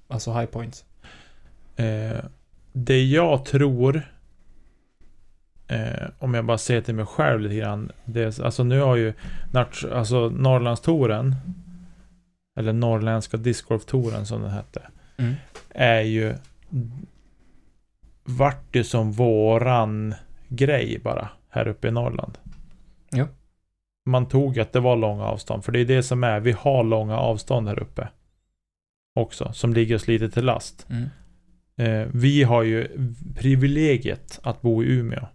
alltså 0.08 0.34
high 0.34 0.46
points. 0.46 0.86
Eh, 1.76 2.26
det 2.74 3.04
jag 3.04 3.46
tror 3.46 4.02
eh, 5.68 6.08
om 6.20 6.34
jag 6.34 6.46
bara 6.46 6.58
ser 6.58 6.82
till 6.82 6.96
mig 6.96 7.06
själv 7.06 7.42
lite 7.42 7.56
grann. 7.56 7.92
Det 8.06 8.40
alltså 8.40 8.64
nu 8.64 8.80
har 8.80 8.96
ju 8.96 9.14
alltså 9.92 10.30
Norrlandstouren 10.30 11.36
eller 12.56 12.74
Norrländska 12.74 13.38
discgolftouren 13.38 14.26
som 14.26 14.42
den 14.42 14.52
hette. 14.52 14.82
Mm. 15.18 15.34
Är 15.70 16.02
ju 16.02 16.36
vart 18.24 18.76
ju 18.76 18.84
som 18.84 19.12
våran 19.12 20.16
grej 20.48 21.00
bara 21.04 21.30
här 21.50 21.68
uppe 21.68 21.88
i 21.88 21.92
Norrland. 21.92 22.38
Ja. 23.12 23.28
Man 24.06 24.28
tog 24.28 24.60
att 24.60 24.74
det 24.74 24.80
var 24.80 24.96
långa 24.96 25.24
avstånd. 25.24 25.66
För 25.66 25.72
det 25.72 25.80
är 25.80 25.86
det 25.86 26.04
som 26.04 26.24
är. 26.24 26.40
Vi 26.40 26.52
har 26.52 26.84
långa 26.84 27.18
avstånd 27.18 27.68
här 27.68 27.80
uppe. 27.80 28.08
Också. 29.16 29.54
Som 29.54 29.74
ligger 29.74 29.96
oss 29.96 30.08
lite 30.08 30.30
till 30.30 30.46
last. 30.46 30.88
Mm. 30.90 31.10
Eh, 31.78 32.08
vi 32.14 32.44
har 32.44 32.64
ju 32.64 32.88
privilegiet 33.36 34.40
att 34.44 34.62
bo 34.62 34.84
i 34.84 34.88
Umeå. 34.88 35.28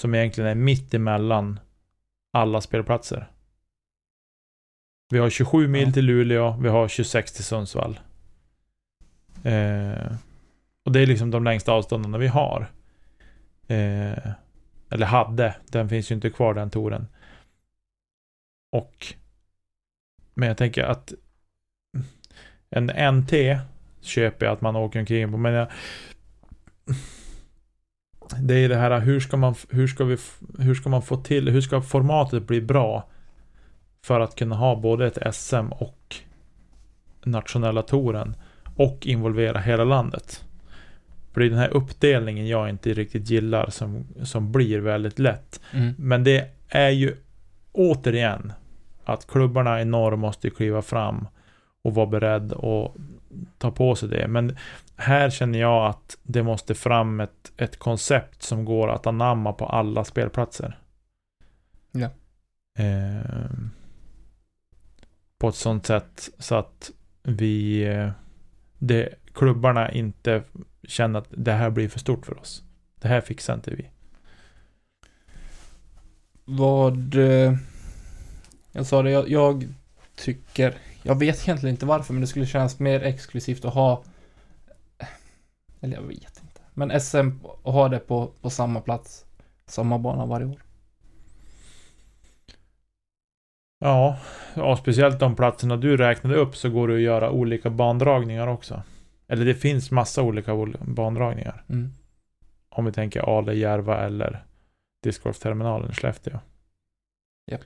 Som 0.00 0.14
egentligen 0.14 0.50
är 0.50 0.54
mitt 0.54 0.94
emellan 0.94 1.60
alla 2.32 2.60
spelplatser. 2.60 3.30
Vi 5.12 5.18
har 5.18 5.30
27 5.30 5.68
mil 5.68 5.86
Ja. 5.86 5.92
till 5.92 6.04
Luleå, 6.04 6.56
vi 6.60 6.68
har 6.68 6.88
26 6.88 7.32
till 7.32 7.44
Sundsvall. 7.44 8.00
Eh, 9.44 10.12
och 10.84 10.92
det 10.92 11.00
är 11.00 11.06
liksom 11.06 11.30
de 11.30 11.44
längsta 11.44 11.72
avstånden 11.72 12.20
vi 12.20 12.26
har. 12.28 12.66
Eh, 13.66 14.32
eller 14.90 15.06
hade, 15.06 15.56
den 15.66 15.88
finns 15.88 16.10
ju 16.10 16.14
inte 16.14 16.30
kvar 16.30 16.54
den 16.54 16.70
touren. 16.70 17.06
Och 18.72 19.14
Men 20.34 20.48
jag 20.48 20.56
tänker 20.56 20.82
att 20.84 21.12
en 22.70 23.16
NT 23.16 23.32
köper 24.00 24.46
jag 24.46 24.52
att 24.52 24.60
man 24.60 24.76
åker 24.76 25.00
omkring 25.00 25.30
på, 25.30 25.36
men 25.38 25.52
jag, 25.52 25.68
det 28.42 28.54
är 28.54 28.68
det 28.68 28.76
här, 28.76 29.00
hur 29.00 29.20
ska 29.20 29.36
man, 29.36 29.54
hur 29.70 29.86
ska 29.86 30.04
vi, 30.04 30.16
hur 30.58 30.74
ska 30.74 30.88
man 30.88 31.02
få 31.02 31.16
till, 31.16 31.48
hur 31.48 31.60
ska 31.60 31.82
formatet 31.82 32.46
bli 32.46 32.60
bra 32.60 33.08
för 34.04 34.20
att 34.20 34.34
kunna 34.34 34.56
ha 34.56 34.76
både 34.76 35.06
ett 35.06 35.34
SM 35.34 35.72
och 35.72 36.16
nationella 37.22 37.82
touren 37.82 38.36
och 38.76 39.06
involvera 39.06 39.58
hela 39.58 39.84
landet. 39.84 40.44
För 41.32 41.40
det 41.40 41.46
är 41.46 41.50
den 41.50 41.58
här 41.58 41.76
uppdelningen 41.76 42.46
jag 42.46 42.68
inte 42.68 42.94
riktigt 42.94 43.30
gillar 43.30 43.70
som, 43.70 44.06
som 44.22 44.52
blir 44.52 44.78
väldigt 44.78 45.18
lätt. 45.18 45.60
Mm. 45.72 45.94
Men 45.98 46.24
det 46.24 46.50
är 46.68 46.90
ju 46.90 47.16
återigen 47.72 48.52
att 49.04 49.26
klubbarna 49.26 49.80
i 49.80 49.84
norr 49.84 50.16
måste 50.16 50.50
kliva 50.50 50.82
fram 50.82 51.28
och 51.82 51.94
vara 51.94 52.06
beredd 52.06 52.52
och 52.52 52.96
ta 53.58 53.70
på 53.70 53.94
sig 53.94 54.08
det. 54.08 54.28
Men 54.28 54.56
här 54.96 55.30
känner 55.30 55.58
jag 55.58 55.86
att 55.86 56.18
det 56.22 56.42
måste 56.42 56.74
fram 56.74 57.20
ett, 57.20 57.52
ett 57.56 57.78
koncept 57.78 58.42
som 58.42 58.64
går 58.64 58.88
att 58.88 59.06
anamma 59.06 59.52
på 59.52 59.66
alla 59.66 60.04
spelplatser. 60.04 60.78
Ja. 61.92 62.08
Eh, 62.78 63.50
på 65.38 65.48
ett 65.48 65.54
sånt 65.54 65.86
sätt 65.86 66.30
så 66.38 66.54
att 66.54 66.90
vi 67.22 67.82
eh, 67.84 68.10
det, 68.78 69.14
klubbarna 69.34 69.92
inte 69.92 70.42
känner 70.88 71.18
att 71.18 71.28
det 71.30 71.52
här 71.52 71.70
blir 71.70 71.88
för 71.88 71.98
stort 71.98 72.26
för 72.26 72.40
oss. 72.40 72.62
Det 73.00 73.08
här 73.08 73.20
fixar 73.20 73.54
inte 73.54 73.70
vi. 73.74 73.90
Vad... 76.44 77.14
eh, 77.14 77.54
Jag 78.72 78.86
sa 78.86 79.02
det, 79.02 79.10
jag, 79.10 79.28
jag 79.28 79.74
tycker... 80.16 80.74
Jag 81.02 81.18
vet 81.18 81.42
egentligen 81.48 81.74
inte 81.74 81.86
varför, 81.86 82.12
men 82.12 82.20
det 82.20 82.26
skulle 82.26 82.46
kännas 82.46 82.78
mer 82.78 83.02
exklusivt 83.02 83.64
att 83.64 83.74
ha... 83.74 84.02
Eller 85.80 85.96
jag 85.96 86.02
vet 86.02 86.40
inte. 86.42 86.60
Men 86.74 87.00
SM 87.00 87.30
och 87.62 87.72
ha 87.72 87.88
det 87.88 87.98
på, 87.98 88.32
på 88.40 88.50
samma 88.50 88.80
plats, 88.80 89.24
samma 89.66 89.98
bana 89.98 90.26
varje 90.26 90.46
år. 90.46 90.62
Ja, 93.78 94.18
ja, 94.54 94.76
speciellt 94.76 95.18
de 95.20 95.36
platserna 95.36 95.76
du 95.76 95.96
räknade 95.96 96.36
upp 96.36 96.56
så 96.56 96.70
går 96.70 96.88
det 96.88 96.94
att 96.94 97.00
göra 97.00 97.30
olika 97.30 97.70
bandragningar 97.70 98.46
också. 98.46 98.82
Eller 99.30 99.44
det 99.44 99.54
finns 99.54 99.90
massa 99.90 100.22
olika 100.22 100.52
ol- 100.54 100.76
bandragningar. 100.80 101.64
Mm. 101.68 101.92
Om 102.68 102.84
vi 102.84 102.92
tänker 102.92 103.38
Ale, 103.38 103.54
Järva 103.54 104.04
eller 104.06 104.44
discgolfterminalen 105.02 105.90
i 105.90 105.94
Skellefteå. 105.94 106.38
Japp. 107.50 107.60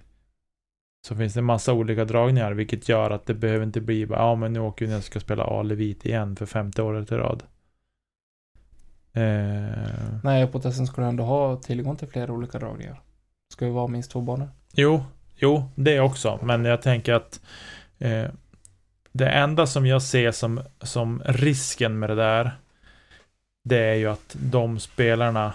Så 1.07 1.17
finns 1.17 1.35
det 1.35 1.43
massa 1.43 1.73
olika 1.73 2.05
dragningar 2.05 2.53
vilket 2.53 2.89
gör 2.89 3.11
att 3.11 3.27
det 3.27 3.35
behöver 3.35 3.65
inte 3.67 3.81
bli 3.81 4.07
bara, 4.07 4.19
ja 4.19 4.35
men 4.35 4.53
nu 4.53 4.61
åker 4.61 4.85
vi 4.85 4.91
ner 4.91 4.99
och 4.99 5.05
ska 5.05 5.21
spela 5.21 5.45
Ale 5.45 5.75
vit 5.75 6.07
igen 6.07 6.37
för 6.37 6.47
femte 6.47 6.83
året 6.83 7.13
i 7.13 7.15
rad. 7.15 7.43
Eh, 9.13 10.21
Nej, 10.25 10.47
på 10.47 10.61
testen 10.61 10.87
ska 10.87 11.01
du 11.03 11.09
ändå 11.09 11.25
ha 11.25 11.57
tillgång 11.57 11.97
till 11.97 12.09
flera 12.09 12.33
olika 12.33 12.59
dragningar. 12.59 13.01
Ska 13.53 13.65
ju 13.67 13.71
vara 13.73 13.87
minst 13.87 14.11
två 14.11 14.21
banor. 14.21 14.49
jo, 14.75 15.05
jo, 15.37 15.65
det 15.75 16.01
också. 16.01 16.39
Men 16.43 16.65
jag 16.65 16.83
tänker 16.83 17.13
att 17.15 17.41
eh, 17.99 18.25
det 19.15 19.29
enda 19.29 19.67
som 19.67 19.87
jag 19.87 20.03
ser 20.03 20.33
som, 20.33 20.61
som 20.83 21.23
risken 21.25 21.99
med 21.99 22.11
det 22.11 22.15
där 22.15 22.51
det 23.65 23.79
är 23.79 23.95
ju 23.95 24.07
att 24.11 24.37
de 24.43 24.79
spelarna 24.79 25.55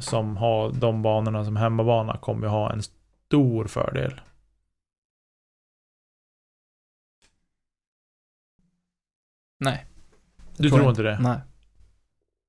som 0.00 0.36
har 0.36 0.72
de 0.72 1.02
banorna 1.02 1.44
som 1.44 1.56
hemmabana 1.56 2.16
kommer 2.16 2.46
ju 2.46 2.50
ha 2.50 2.72
en 2.72 2.82
stor 2.82 3.64
fördel. 3.66 4.20
Nej. 9.60 9.86
Du 10.56 10.68
Tror 10.68 10.78
tror 10.78 10.90
inte 10.90 11.02
det? 11.02 11.18
Nej. 11.20 11.38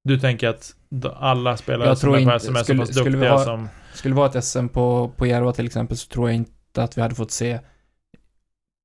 Du 0.04 0.20
tänker 0.20 0.48
att 0.48 0.76
alla 1.16 1.58
spelare 1.58 1.96
som 1.96 2.14
är, 2.14 2.20
inte- 2.20 2.40
som 2.40 2.56
är 2.56 2.60
så 2.60 2.64
skulle- 2.64 2.80
pass 2.80 2.90
skulle 2.96 3.04
vi 3.06 3.12
duktiga 3.12 3.32
ha- 3.32 3.44
som... 3.46 3.70
Skulle 3.94 4.14
det 4.14 4.18
vara 4.18 4.30
ett 4.30 4.44
SM 4.46 4.68
på, 4.68 5.12
på 5.18 5.26
Järva 5.28 5.54
till 5.54 5.66
exempel 5.66 5.98
så 5.98 6.08
tror 6.08 6.30
jag 6.30 6.36
inte 6.36 6.84
att 6.84 6.98
vi 6.98 7.02
hade 7.02 7.16
fått 7.16 7.32
se 7.32 7.60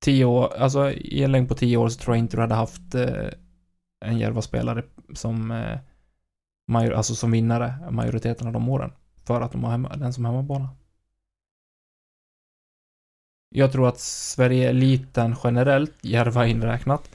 tio 0.05 0.24
år, 0.24 0.55
alltså 0.57 0.90
i 0.90 1.22
en 1.22 1.32
längd 1.32 1.48
på 1.48 1.55
tio 1.55 1.76
år 1.76 1.88
så 1.88 2.00
tror 2.00 2.16
jag 2.16 2.24
inte 2.24 2.36
du 2.36 2.40
hade 2.40 2.55
haft 2.55 2.94
eh, 2.94 3.28
en 4.05 4.18
Järva-spelare 4.18 4.84
som 5.14 5.50
eh, 5.50 5.78
major, 6.68 6.92
alltså 6.92 7.14
som 7.14 7.30
vinnare 7.30 7.90
majoriteten 7.90 8.46
av 8.46 8.52
de 8.52 8.68
åren. 8.68 8.92
För 9.26 9.40
att 9.40 9.52
de 9.52 9.64
har 9.64 9.70
hemma, 9.70 9.96
den 9.96 10.12
som 10.12 10.24
hemmabana. 10.24 10.68
Jag 13.48 13.72
tror 13.72 13.88
att 13.88 14.00
Sverige-eliten 14.00 15.36
generellt, 15.44 15.94
Järva 16.00 16.46
inräknat, 16.46 17.11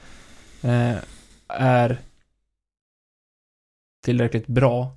eh, 0.62 0.96
är 1.48 1.98
tillräckligt 4.04 4.46
bra 4.46 4.96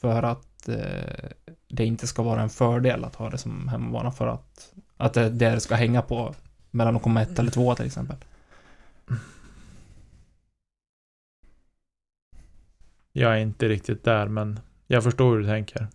för 0.00 0.22
att 0.22 0.68
eh, 0.68 1.30
det 1.68 1.86
inte 1.86 2.06
ska 2.06 2.22
vara 2.22 2.42
en 2.42 2.50
fördel 2.50 3.04
att 3.04 3.14
ha 3.14 3.30
det 3.30 3.38
som 3.38 3.68
hemmabana 3.68 4.10
för 4.10 4.26
att, 4.26 4.72
att 4.96 5.14
det, 5.14 5.30
det 5.30 5.60
ska 5.60 5.74
hänga 5.74 6.02
på 6.02 6.34
mellan 6.78 6.96
att 6.96 7.02
komma 7.02 7.22
ett 7.22 7.38
eller 7.38 7.50
två 7.50 7.74
till 7.74 7.86
exempel. 7.86 8.16
Jag 13.12 13.32
är 13.32 13.38
inte 13.38 13.68
riktigt 13.68 14.04
där, 14.04 14.28
men 14.28 14.60
jag 14.86 15.04
förstår 15.04 15.32
hur 15.32 15.40
du 15.40 15.46
tänker. 15.46 15.86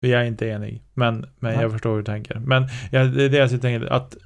Vi 0.00 0.12
är 0.12 0.24
inte 0.24 0.46
enig, 0.48 0.82
men, 0.94 1.20
men 1.20 1.52
Nej. 1.52 1.62
jag 1.62 1.72
förstår 1.72 1.90
hur 1.90 1.98
du 1.98 2.04
tänker. 2.04 2.38
Men 2.38 2.68
ja, 2.92 3.04
det 3.04 3.24
är 3.24 3.28
det 3.28 3.36
jag 3.36 3.50
tänker, 3.50 3.86
att 3.92 4.16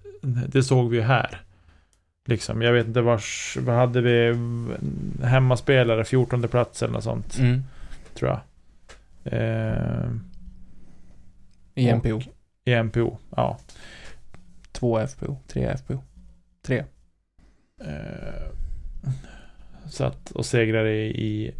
det 0.49 0.63
såg 0.63 0.91
vi 0.91 0.97
ju 0.97 1.03
här. 1.03 1.41
Liksom, 2.25 2.63
jag 2.63 2.73
vet 2.73 2.87
inte 2.87 3.01
vars, 3.01 3.57
vad 3.61 3.77
hade 3.77 4.01
vi? 4.01 4.35
Hemmaspelare, 5.25 6.05
14 6.05 6.49
plats 6.49 6.83
eller 6.83 6.93
något 6.93 7.05
sånt, 7.05 7.39
Mm. 7.39 7.63
tror 8.15 8.31
jag. 8.31 8.41
Eh, 9.25 10.11
I 11.75 11.93
NPO. 11.93 12.21
I 12.65 12.75
MPO, 12.75 13.19
ja. 13.37 13.59
Två 14.79 15.07
FPO. 15.07 15.39
Tre 15.47 15.77
FPO. 15.77 16.03
Tre. 16.63 16.85
Eh, 17.81 18.51
så 19.87 20.05
att, 20.05 20.31
och 20.31 20.47
segrare 20.47 20.97
i, 20.97 21.25
i 21.25 21.55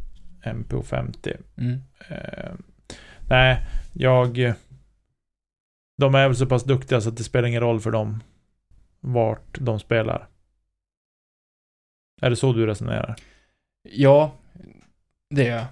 MPO 0.55 0.83
50. 0.83 1.37
Mm. 1.57 1.79
Eh, 2.09 2.53
nej, 3.29 3.67
jag... 3.93 4.55
De 5.97 6.15
är 6.15 6.29
väl 6.29 6.37
så 6.37 6.47
pass 6.47 6.65
duktiga 6.65 7.01
så 7.01 7.09
att 7.09 7.17
det 7.17 7.25
spelar 7.25 7.49
ingen 7.49 7.61
roll 7.61 7.81
för 7.81 7.91
dem 7.91 8.23
vart 9.01 9.59
de 9.61 9.81
spelar. 9.81 10.29
Är 12.21 12.31
det 12.31 12.37
så 12.37 12.53
du 12.53 12.67
resonerar? 12.67 13.17
Ja, 13.83 14.33
det 15.31 15.45
gör 15.45 15.57
jag. 15.57 15.67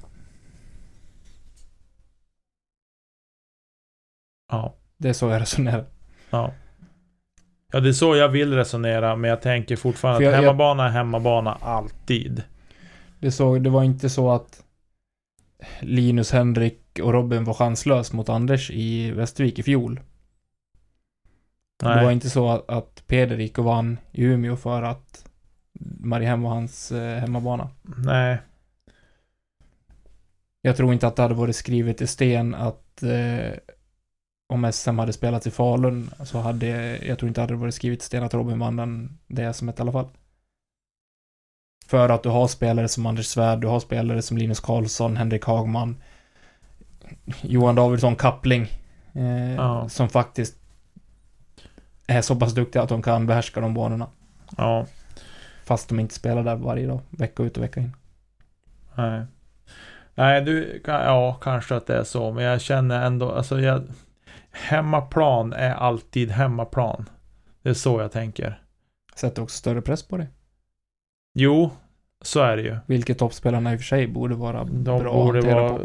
Ja. 4.49 4.77
Det 4.97 5.09
är 5.09 5.13
så 5.13 5.29
jag 5.29 5.41
resonerar. 5.41 5.87
Ja. 6.31 6.55
Ja, 7.73 7.81
det 7.81 7.89
är 7.89 7.93
så 7.93 8.17
jag 8.17 8.29
vill 8.29 8.55
resonera, 8.55 9.17
men 9.17 9.31
jag 9.31 9.43
tänker 9.43 9.77
fortfarande 9.77 10.25
jag- 10.25 10.35
att 10.35 10.37
jag- 10.43 10.49
hemmabana 10.51 10.85
är 10.85 10.89
hemmabana 10.91 11.53
alltid. 11.61 12.43
Det, 13.21 13.31
så, 13.33 13.59
det 13.59 13.71
var 13.71 13.83
inte 13.85 14.11
så 14.11 14.31
att 14.31 14.63
Linus, 15.81 16.33
Henrik 16.33 16.99
och 17.03 17.13
Robin 17.13 17.45
var 17.45 17.55
chanslös 17.55 18.13
mot 18.13 18.29
Anders 18.29 18.71
i 18.71 19.11
Västervik 19.11 19.59
i 19.59 19.63
fjol. 19.63 20.01
Det 21.81 21.87
var 21.87 21.97
Nej, 21.97 22.13
inte 22.13 22.31
så 22.31 22.49
att, 22.51 22.71
att 22.71 23.03
Peder 23.07 23.37
gick 23.39 23.59
och 23.59 23.65
vann 23.65 23.99
i 24.13 24.23
Umeå 24.25 24.57
för 24.57 24.83
att 24.83 25.29
Mariehem 26.01 26.43
var 26.43 26.51
hans 26.51 26.93
eh, 26.93 27.19
hemmabana. 27.19 27.71
nej, 27.83 28.39
Jag 30.63 30.77
tror 30.77 30.93
inte 30.93 31.07
att 31.07 31.17
det 31.17 31.23
hade 31.23 31.35
varit 31.35 31.57
skrivet 31.57 32.01
i 32.03 32.07
sten 32.07 32.55
att 32.55 33.03
eh, 33.03 33.51
om 34.49 34.73
SM 34.73 34.99
hade 34.99 35.13
spelats 35.13 35.47
i 35.47 35.51
Falun 35.51 36.11
så 36.25 36.39
hade, 36.39 36.67
jag 37.07 37.19
tror 37.19 37.29
inte 37.29 37.41
det 37.41 37.43
hade 37.43 37.55
varit 37.55 37.75
skrivet 37.75 38.03
i 38.03 38.05
sten 38.05 38.23
att 38.23 38.35
Robin 38.35 38.59
vann 38.59 38.77
den, 38.77 39.19
det 39.27 39.53
SMet 39.53 39.79
i 39.79 39.83
alla 39.83 39.93
fall. 39.93 40.09
För 41.87 42.09
att 42.09 42.23
du 42.23 42.29
har 42.29 42.49
spelare 42.49 42.89
som 42.89 43.07
Anders 43.07 43.27
Svärd, 43.27 43.61
du 43.61 43.67
har 43.67 43.81
spelare 43.81 44.23
som 44.23 44.37
Linus 44.39 44.61
Karlsson, 44.61 45.17
Henrik 45.17 45.45
Hagman, 45.45 45.97
Johan 47.43 47.75
Davidsson, 47.75 48.17
Kappling, 48.17 48.63
eh, 49.13 49.55
Ja. 49.55 49.89
som 49.89 50.09
faktiskt 50.09 50.57
är 52.07 52.23
så 52.23 52.37
pass 52.37 52.55
duktiga 52.55 52.83
att 52.83 52.89
de 52.89 53.03
kan 53.03 53.27
behärska 53.27 53.61
de 53.61 53.75
banorna. 53.75 54.07
ja, 54.57 54.87
Fast 55.65 55.89
de 55.89 56.01
inte 56.01 56.15
spelar 56.15 56.43
där 56.43 56.57
varje 56.57 56.87
dag, 56.87 57.01
vecka 57.11 57.43
ut 57.43 57.57
och 57.57 57.63
vecka 57.63 57.81
in. 57.81 57.97
nej. 58.95 59.25
Nej, 60.15 60.43
du, 60.43 60.83
ja, 60.87 61.35
kanske 61.43 61.77
att 61.77 61.87
det 61.87 61.97
är 61.97 62.05
så, 62.05 62.33
men 62.33 62.45
jag 62.45 62.61
känner 62.61 63.07
ändå, 63.07 63.33
alltså 63.33 63.61
jag... 63.61 63.83
Hemmaplan 64.65 65.53
är 65.53 65.75
alltid 65.75 66.31
hemmaplan. 66.31 67.11
Det 67.63 67.69
är 67.69 67.75
så 67.75 68.01
jag 68.01 68.13
tänker. 68.13 68.63
Sätter 69.15 69.43
också 69.43 69.57
större 69.59 69.83
press 69.83 70.03
på 70.03 70.17
dig. 70.17 70.29
Jo, 71.35 71.71
så 72.23 72.41
är 72.41 72.57
det 72.57 72.63
ju. 72.63 72.77
Vilket 72.87 73.19
toppspelarna 73.19 73.73
i 73.73 73.77
och 73.77 73.81
för 73.81 73.85
sig 73.85 74.07
borde 74.07 74.35
vara 74.35 74.65
De 74.65 74.83
bra 74.83 74.97
att 74.97 75.05
borde 75.05 75.41
vara 75.55 75.69
på. 75.69 75.81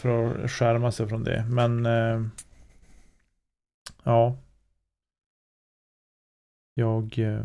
för 0.00 0.44
att 0.44 0.50
skärma 0.50 0.92
sig 0.92 1.08
från 1.08 1.24
det. 1.24 1.44
Men... 1.48 1.86
Eh, 1.86 2.22
ja. 4.04 4.36
Jag... 6.74 7.18
Eh, 7.18 7.44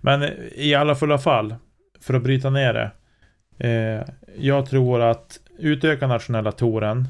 men 0.00 0.22
i 0.54 0.74
alla 0.74 0.94
fulla 0.94 1.18
fall, 1.18 1.54
för 2.00 2.14
att 2.14 2.22
bryta 2.22 2.50
ner 2.50 2.74
det. 2.74 2.90
Eh, 3.68 4.08
jag 4.36 4.66
tror 4.66 5.00
att 5.00 5.40
utöka 5.58 6.06
nationella 6.06 6.52
touren 6.52 7.08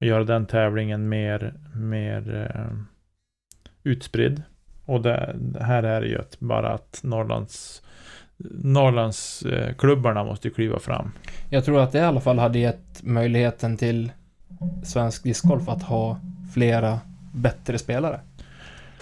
och 0.00 0.06
göra 0.06 0.24
den 0.24 0.46
tävlingen 0.46 1.08
mer, 1.08 1.54
mer 1.74 2.50
eh, 2.54 2.76
utspridd. 3.82 4.42
Och 4.84 5.02
det, 5.02 5.36
det 5.38 5.64
här 5.64 5.82
är 5.82 6.02
ju 6.02 6.18
att 6.18 6.40
bara 6.40 6.72
att 6.72 7.00
Norrlands 7.02 7.82
Norrlands 8.54 9.42
eh, 9.42 9.74
klubbarna 9.74 10.24
måste 10.24 10.50
kliva 10.50 10.78
fram. 10.78 11.12
Jag 11.50 11.64
tror 11.64 11.80
att 11.80 11.92
det 11.92 11.98
i 11.98 12.02
alla 12.02 12.20
fall 12.20 12.38
hade 12.38 12.58
gett 12.58 13.02
möjligheten 13.02 13.76
till 13.76 14.12
svensk 14.84 15.22
discgolf 15.22 15.68
att 15.68 15.82
ha 15.82 16.20
flera 16.54 17.00
bättre 17.34 17.78
spelare. 17.78 18.20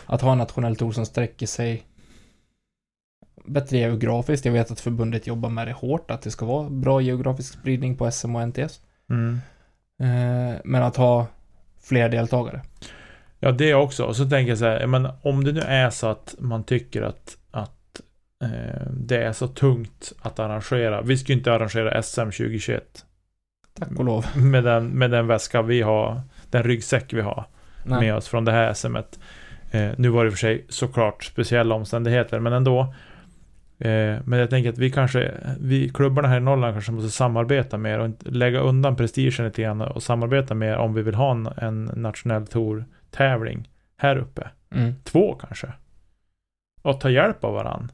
Att 0.07 0.21
ha 0.21 0.33
en 0.33 0.39
nationell 0.39 0.77
tour 0.77 0.93
som 0.93 1.07
sträcker 1.07 1.47
sig 1.47 1.83
bättre 3.45 3.79
geografiskt. 3.79 4.45
Jag 4.45 4.53
vet 4.53 4.71
att 4.71 4.81
förbundet 4.81 5.27
jobbar 5.27 5.51
med 5.51 5.67
det 5.67 5.73
hårt, 5.73 6.11
att 6.11 6.23
det 6.23 6.31
ska 6.31 6.47
vara 6.47 6.71
bra 6.71 7.01
geografisk 7.01 7.55
spridning 7.55 7.97
på 7.97 8.11
SM 8.11 8.37
och 8.37 8.49
NTS. 8.49 8.81
Mm. 9.11 9.39
Eh, 10.01 10.61
men 10.65 10.83
att 10.83 10.97
ha 10.97 11.27
fler 11.83 12.09
deltagare. 12.09 12.61
Ja, 13.41 13.53
det 13.53 13.75
också. 13.75 14.05
Och 14.05 14.17
så 14.17 14.29
tänker 14.29 14.49
jag 14.49 14.59
så 14.59 14.65
här, 14.65 14.87
men 14.87 15.09
om 15.23 15.45
det 15.45 15.53
nu 15.53 15.61
är 15.61 15.91
så 15.91 16.07
att 16.07 16.35
man 16.39 16.65
tycker 16.65 17.03
att, 17.03 17.37
att 17.51 18.01
eh, 18.45 18.87
det 18.91 19.23
är 19.25 19.33
så 19.33 19.49
tungt 19.49 20.13
att 20.23 20.39
arrangera. 20.39 21.03
Vi 21.03 21.17
ska 21.19 21.33
ju 21.33 21.39
inte 21.39 21.53
arrangera 21.53 22.03
SM 22.03 22.21
2021 22.21 23.05
Tack 23.79 23.89
och 23.99 24.05
lov. 24.05 24.27
med 24.37 24.65
den, 24.65 24.87
med 24.87 25.11
den 25.11 25.27
väska 25.27 25.63
vi 25.63 25.83
har, 25.83 26.21
den 26.51 26.63
ryggsäck 26.63 27.13
vi 27.13 27.21
har 27.21 27.45
Nej. 27.85 28.01
med 28.01 28.15
oss 28.15 28.29
från 28.29 28.45
det 28.45 28.53
här 28.53 28.75
SMet. 28.75 29.19
Eh, 29.71 29.91
nu 29.97 30.09
var 30.09 30.25
det 30.25 30.29
i 30.29 30.31
och 30.31 30.35
för 30.35 30.39
sig 30.39 30.65
såklart 30.69 31.25
speciella 31.25 31.75
omständigheter, 31.75 32.41
men 32.41 32.53
ändå. 32.53 32.95
Eh, 33.79 34.17
men 34.25 34.39
jag 34.39 34.51
tänker 34.51 34.71
att 34.71 34.79
vi 34.79 34.91
kanske, 34.91 35.35
vi 35.61 35.89
klubbarna 35.89 36.29
här 36.29 36.37
i 36.37 36.41
Norrland 36.41 36.75
kanske 36.75 36.93
måste 36.93 37.11
samarbeta 37.11 37.79
mer 37.79 37.99
och 37.99 38.11
lägga 38.21 38.61
undan 38.61 38.97
prestigen 38.97 39.47
lite 39.47 39.63
grann 39.63 39.81
och 39.81 40.03
samarbeta 40.03 40.55
mer 40.55 40.77
om 40.77 40.95
vi 40.95 41.03
vill 41.03 41.15
ha 41.15 41.31
en, 41.31 41.47
en 41.47 41.85
nationell 41.85 42.47
tour-tävling 42.47 43.69
här 43.97 44.17
uppe. 44.17 44.49
Mm. 44.75 44.95
Två 45.05 45.35
kanske. 45.35 45.73
Och 46.83 47.01
ta 47.01 47.11
hjälp 47.11 47.45
av 47.45 47.55
varann. 47.55 47.93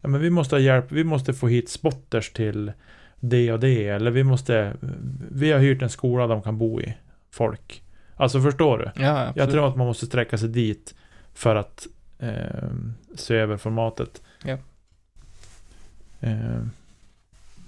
Ja 0.00 0.08
men 0.08 0.20
vi 0.20 0.30
måste 0.30 0.54
ha 0.54 0.60
hjälp, 0.60 0.92
vi 0.92 1.04
måste 1.04 1.32
få 1.34 1.48
hit 1.48 1.68
spotters 1.68 2.32
till 2.32 2.72
det 3.20 3.52
och 3.52 3.60
det. 3.60 3.88
Eller 3.88 4.10
vi 4.10 4.24
måste, 4.24 4.72
vi 5.30 5.52
har 5.52 5.58
hyrt 5.58 5.82
en 5.82 5.90
skola 5.90 6.26
de 6.26 6.42
kan 6.42 6.58
bo 6.58 6.80
i. 6.80 6.94
Folk. 7.30 7.82
Alltså 8.16 8.40
förstår 8.40 8.78
du? 8.78 9.02
Ja, 9.02 9.18
absolut. 9.20 9.36
Jag 9.36 9.50
tror 9.50 9.68
att 9.68 9.76
man 9.76 9.86
måste 9.86 10.06
sträcka 10.06 10.38
sig 10.38 10.48
dit 10.48 10.94
för 11.34 11.56
att 11.56 11.86
eh, 12.18 12.68
se 13.14 13.36
över 13.36 13.56
formatet. 13.56 14.22
Ja. 14.44 14.58
Eh, 16.24 16.66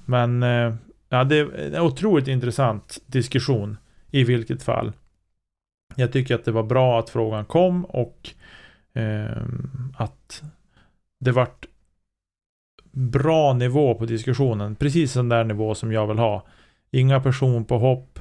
men 0.05 0.43
eh, 0.43 0.75
ja, 1.09 1.25
det 1.25 1.39
är 1.39 1.75
en 1.75 1.81
otroligt 1.81 2.29
intressant 2.29 2.99
diskussion 3.07 3.77
i 4.11 4.25
vilket 4.25 4.63
fall. 4.63 4.93
Jag 5.95 6.13
tycker 6.13 6.35
att 6.35 6.45
det 6.45 6.53
var 6.53 6.63
bra 6.63 6.99
att 6.99 7.11
frågan 7.11 7.45
kom 7.45 7.85
och 7.85 8.31
eh, 8.95 9.43
att 9.97 10.43
det 11.21 11.33
vart 11.33 11.67
bra 12.93 13.53
nivå 13.53 13.95
på 13.95 14.07
diskussionen. 14.07 14.75
Precis 14.75 15.15
den 15.15 15.29
där 15.29 15.45
nivå 15.45 15.75
som 15.75 15.93
jag 15.93 16.07
vill 16.07 16.19
ha. 16.19 16.47
Inga 16.91 17.21
personpåhopp. 17.21 18.19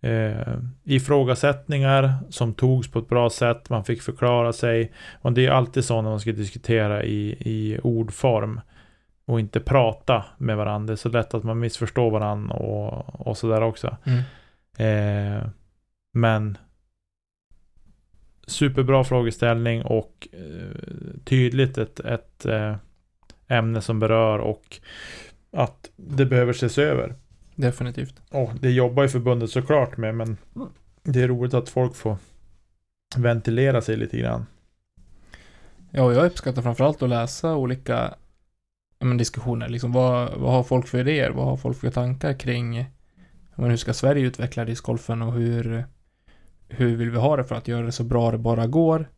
Eh, 0.00 0.58
ifrågasättningar 0.84 2.14
som 2.30 2.54
togs 2.54 2.90
på 2.90 2.98
ett 2.98 3.08
bra 3.08 3.30
sätt. 3.30 3.70
Man 3.70 3.84
fick 3.84 4.02
förklara 4.02 4.52
sig. 4.52 4.92
Och 5.20 5.32
det 5.32 5.46
är 5.46 5.50
alltid 5.50 5.84
så 5.84 6.02
när 6.02 6.10
man 6.10 6.20
ska 6.20 6.32
diskutera 6.32 7.04
i, 7.04 7.36
i 7.40 7.78
ordform. 7.82 8.60
Och 9.24 9.40
inte 9.40 9.60
prata 9.60 10.24
med 10.38 10.56
varandra. 10.56 10.86
Det 10.86 10.94
är 10.94 10.96
så 10.96 11.08
lätt 11.08 11.34
att 11.34 11.44
man 11.44 11.58
missförstår 11.60 12.10
varandra 12.10 12.54
och, 12.56 13.26
och 13.26 13.38
sådär 13.38 13.62
också. 13.62 13.96
Mm. 14.04 14.22
Eh, 14.76 15.48
men 16.12 16.58
superbra 18.46 19.04
frågeställning 19.04 19.82
och 19.82 20.28
eh, 20.32 20.76
tydligt 21.24 21.78
ett, 21.78 22.00
ett 22.00 22.46
eh, 22.46 22.76
ämne 23.48 23.80
som 23.80 23.98
berör 23.98 24.38
och 24.38 24.80
att 25.52 25.90
det 25.96 26.26
behöver 26.26 26.52
ses 26.52 26.78
över. 26.78 27.14
Definitivt. 27.54 28.22
Och 28.30 28.50
det 28.60 28.70
jobbar 28.70 29.02
ju 29.02 29.08
förbundet 29.08 29.50
såklart 29.50 29.96
med 29.96 30.14
men 30.14 30.36
det 31.02 31.22
är 31.22 31.28
roligt 31.28 31.54
att 31.54 31.68
folk 31.68 31.94
får 31.94 32.16
ventilera 33.16 33.80
sig 33.80 33.96
lite 33.96 34.18
grann. 34.18 34.46
Ja, 35.90 36.12
jag 36.12 36.26
uppskattar 36.26 36.62
framförallt 36.62 37.02
att 37.02 37.08
läsa 37.08 37.54
olika 37.56 38.14
men, 39.02 39.16
diskussioner. 39.16 39.68
Liksom, 39.68 39.92
vad, 39.92 40.32
vad 40.34 40.52
har 40.52 40.62
folk 40.62 40.86
för 40.86 40.98
idéer? 40.98 41.30
Vad 41.30 41.46
har 41.46 41.56
folk 41.56 41.80
för 41.80 41.90
tankar 41.90 42.38
kring 42.38 42.86
men, 43.54 43.70
hur 43.70 43.76
ska 43.76 43.94
Sverige 43.94 44.26
utveckla 44.26 44.64
discgolfen 44.64 45.22
och 45.22 45.32
hur, 45.32 45.84
hur 46.68 46.96
vill 46.96 47.10
vi 47.10 47.18
ha 47.18 47.36
det 47.36 47.44
för 47.44 47.54
att 47.54 47.68
göra 47.68 47.86
det 47.86 47.92
så 47.92 48.04
bra 48.04 48.30
det 48.30 48.38
bara 48.38 48.66
går 48.66 49.08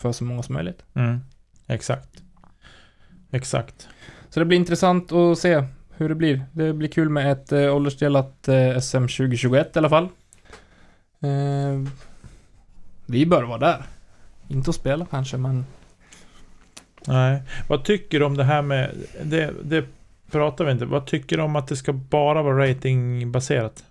för 0.00 0.12
så 0.12 0.24
många 0.24 0.42
som 0.42 0.54
möjligt? 0.54 0.84
Mm. 0.94 1.20
Exakt. 1.66 2.22
Exakt. 3.30 3.88
Så 4.28 4.40
det 4.40 4.46
blir 4.46 4.58
intressant 4.58 5.12
att 5.12 5.38
se 5.38 5.64
hur 5.90 6.08
det 6.08 6.14
blir. 6.14 6.46
Det 6.52 6.72
blir 6.72 6.88
kul 6.88 7.08
med 7.08 7.32
ett 7.32 7.52
eh, 7.52 7.76
åldersdelat 7.76 8.48
eh, 8.48 8.78
SM 8.78 8.96
2021 8.96 9.76
i 9.76 9.78
alla 9.78 9.88
fall. 9.88 10.08
Eh, 11.20 11.92
vi 13.06 13.26
bör 13.26 13.42
vara 13.42 13.58
där. 13.58 13.82
Inte 14.48 14.70
att 14.70 14.76
spela 14.76 15.06
kanske, 15.06 15.36
men 15.36 15.64
Nej. 17.08 17.42
Vad 17.68 17.84
tycker 17.84 18.18
du 18.18 18.24
om 18.24 18.36
det 18.36 18.44
här 18.44 18.62
med, 18.62 18.94
det, 19.24 19.54
det 19.64 19.84
pratar 20.30 20.64
vi 20.64 20.72
inte, 20.72 20.84
vad 20.84 21.06
tycker 21.06 21.36
du 21.36 21.42
om 21.42 21.56
att 21.56 21.68
det 21.68 21.76
ska 21.76 21.92
bara 21.92 22.42
vara 22.42 22.68
ratingbaserat? 22.68 23.84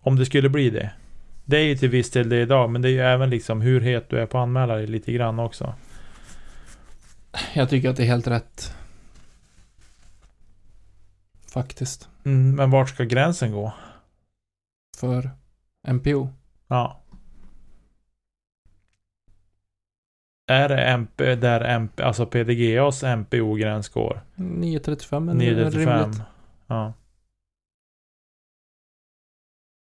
Om 0.00 0.16
det 0.16 0.26
skulle 0.26 0.48
bli 0.48 0.70
det. 0.70 0.90
Det 1.44 1.56
är 1.56 1.64
ju 1.64 1.76
till 1.76 1.88
viss 1.88 2.10
del 2.10 2.28
det 2.28 2.40
idag, 2.40 2.70
men 2.70 2.82
det 2.82 2.88
är 2.88 2.92
ju 2.92 3.00
även 3.00 3.30
liksom 3.30 3.60
hur 3.60 3.80
het 3.80 4.10
du 4.10 4.18
är 4.18 4.26
på 4.26 4.38
anmälare 4.38 4.86
lite 4.86 5.12
grann 5.12 5.38
också. 5.38 5.74
jag 7.54 7.70
tycker 7.70 7.90
att 7.90 7.96
det 7.96 8.02
är 8.02 8.06
helt 8.06 8.26
rätt. 8.26 8.74
Faktiskt. 11.52 12.08
Mm, 12.24 12.56
men 12.56 12.70
vart 12.70 12.88
ska 12.88 13.04
gränsen 13.04 13.52
gå? 13.52 13.72
För 14.96 15.30
MPO. 15.88 16.28
Ja. 16.68 17.00
Är 20.50 20.68
det 20.68 20.84
MP, 20.84 21.34
där 21.34 21.60
MP, 21.60 22.02
alltså 22.02 22.26
PDGAs 22.26 23.02
MPO-gräns 23.02 23.88
går? 23.88 24.20
9.35 24.36 25.30
är 25.30 25.34
935. 25.34 26.00
rimligt. 26.00 26.20
Ja. 26.66 26.92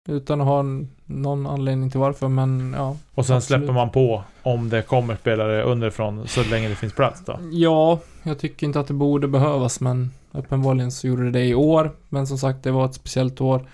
Utan 0.10 0.42
att 0.42 0.48
ha 0.48 0.64
någon 1.06 1.48
anledning 1.48 1.90
till 1.90 2.00
varför, 2.00 2.28
men 2.28 2.74
ja. 2.78 2.98
Och 3.14 3.26
sen 3.26 3.36
Absolut. 3.36 3.44
släpper 3.44 3.74
man 3.74 3.90
på 3.90 4.24
om 4.44 4.70
det 4.70 4.82
kommer 4.82 5.16
spelare 5.16 5.64
underifrån 5.64 6.28
så 6.28 6.44
länge 6.44 6.70
det 6.70 6.76
finns 6.76 6.94
plats 6.94 7.26
då. 7.26 7.40
Ja, 7.52 8.00
jag 8.24 8.40
tycker 8.40 8.68
inte 8.68 8.80
att 8.80 8.88
det 8.88 8.94
borde 8.94 9.28
behövas, 9.28 9.80
men 9.80 10.12
uppenbarligen 10.32 10.92
så 10.92 11.08
gjorde 11.08 11.24
det 11.24 11.32
det 11.32 11.46
i 11.46 11.56
år. 11.56 11.92
Men 12.10 12.28
som 12.28 12.38
sagt, 12.38 12.64
det 12.64 12.72
var 12.72 12.86
ett 12.86 12.94
speciellt 12.94 13.42
år. 13.42 13.68